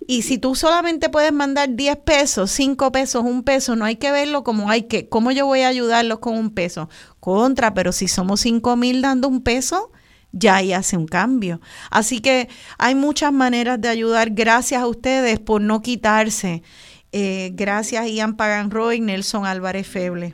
[0.09, 4.11] Y si tú solamente puedes mandar 10 pesos, 5 pesos, un peso, no hay que
[4.11, 6.89] verlo como hay que, ¿cómo yo voy a ayudarlos con un peso?
[7.19, 9.91] Contra, pero si somos 5 mil dando un peso,
[10.31, 11.61] ya ahí hace un cambio.
[11.91, 12.49] Así que
[12.79, 14.31] hay muchas maneras de ayudar.
[14.31, 16.63] Gracias a ustedes por no quitarse.
[17.11, 20.33] Eh, gracias Ian Paganroy, Nelson Álvarez Feble.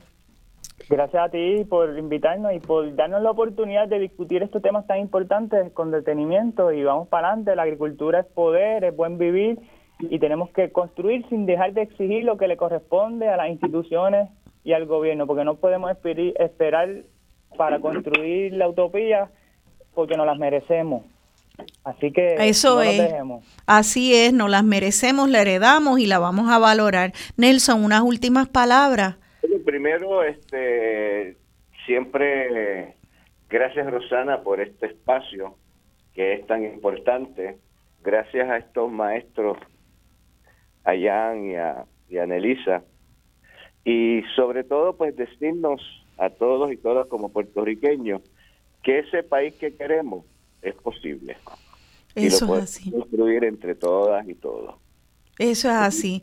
[0.87, 4.99] Gracias a ti por invitarnos y por darnos la oportunidad de discutir estos temas tan
[4.99, 7.55] importantes con detenimiento y vamos para adelante.
[7.55, 9.59] La agricultura es poder, es buen vivir
[9.99, 14.29] y tenemos que construir sin dejar de exigir lo que le corresponde a las instituciones
[14.63, 16.89] y al gobierno, porque no podemos esperar
[17.57, 19.29] para construir la utopía
[19.95, 21.03] porque no las merecemos.
[21.83, 23.11] Así que eso es.
[23.65, 27.13] Así es, nos las merecemos, la heredamos y la vamos a valorar.
[27.37, 29.15] Nelson, unas últimas palabras
[29.65, 31.37] primero, este,
[31.85, 32.95] siempre
[33.49, 35.55] gracias Rosana por este espacio
[36.13, 37.57] que es tan importante.
[38.03, 39.57] Gracias a estos maestros,
[40.83, 42.83] a Jan y a, y a Nelisa.
[43.83, 45.81] Y sobre todo, pues decirnos
[46.17, 48.21] a todos y todas como puertorriqueños
[48.81, 50.25] que ese país que queremos
[50.61, 51.37] es posible.
[52.15, 54.75] Eso y lo podemos construir entre todas y todos.
[55.37, 56.21] Eso es así.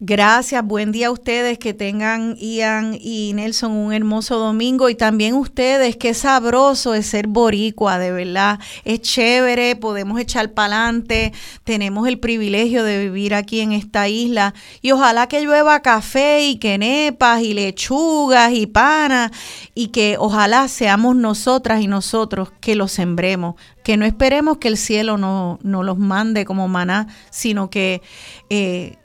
[0.00, 5.34] Gracias, buen día a ustedes, que tengan Ian y Nelson un hermoso domingo y también
[5.34, 11.32] ustedes, qué sabroso es ser boricua, de verdad, es chévere, podemos echar para adelante,
[11.64, 16.58] tenemos el privilegio de vivir aquí en esta isla y ojalá que llueva café y
[16.58, 19.32] quenepas y lechugas y panas
[19.74, 24.76] y que ojalá seamos nosotras y nosotros que los sembremos, que no esperemos que el
[24.76, 28.00] cielo no, no los mande como maná, sino que...
[28.48, 28.96] Eh,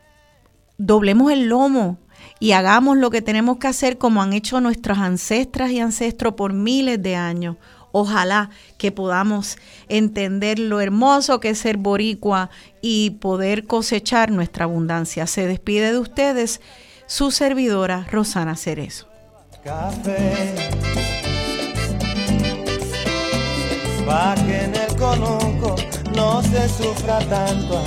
[0.77, 1.99] doblemos el lomo
[2.39, 6.53] y hagamos lo que tenemos que hacer como han hecho nuestras ancestras y ancestros por
[6.53, 7.57] miles de años.
[7.91, 12.49] Ojalá que podamos entender lo hermoso que es ser boricua
[12.81, 15.27] y poder cosechar nuestra abundancia.
[15.27, 16.59] Se despide de ustedes
[17.05, 19.07] su servidora Rosana Cerezo.
[19.63, 20.55] Café,
[24.45, 24.93] que en el
[26.15, 27.81] no se sufra tanto,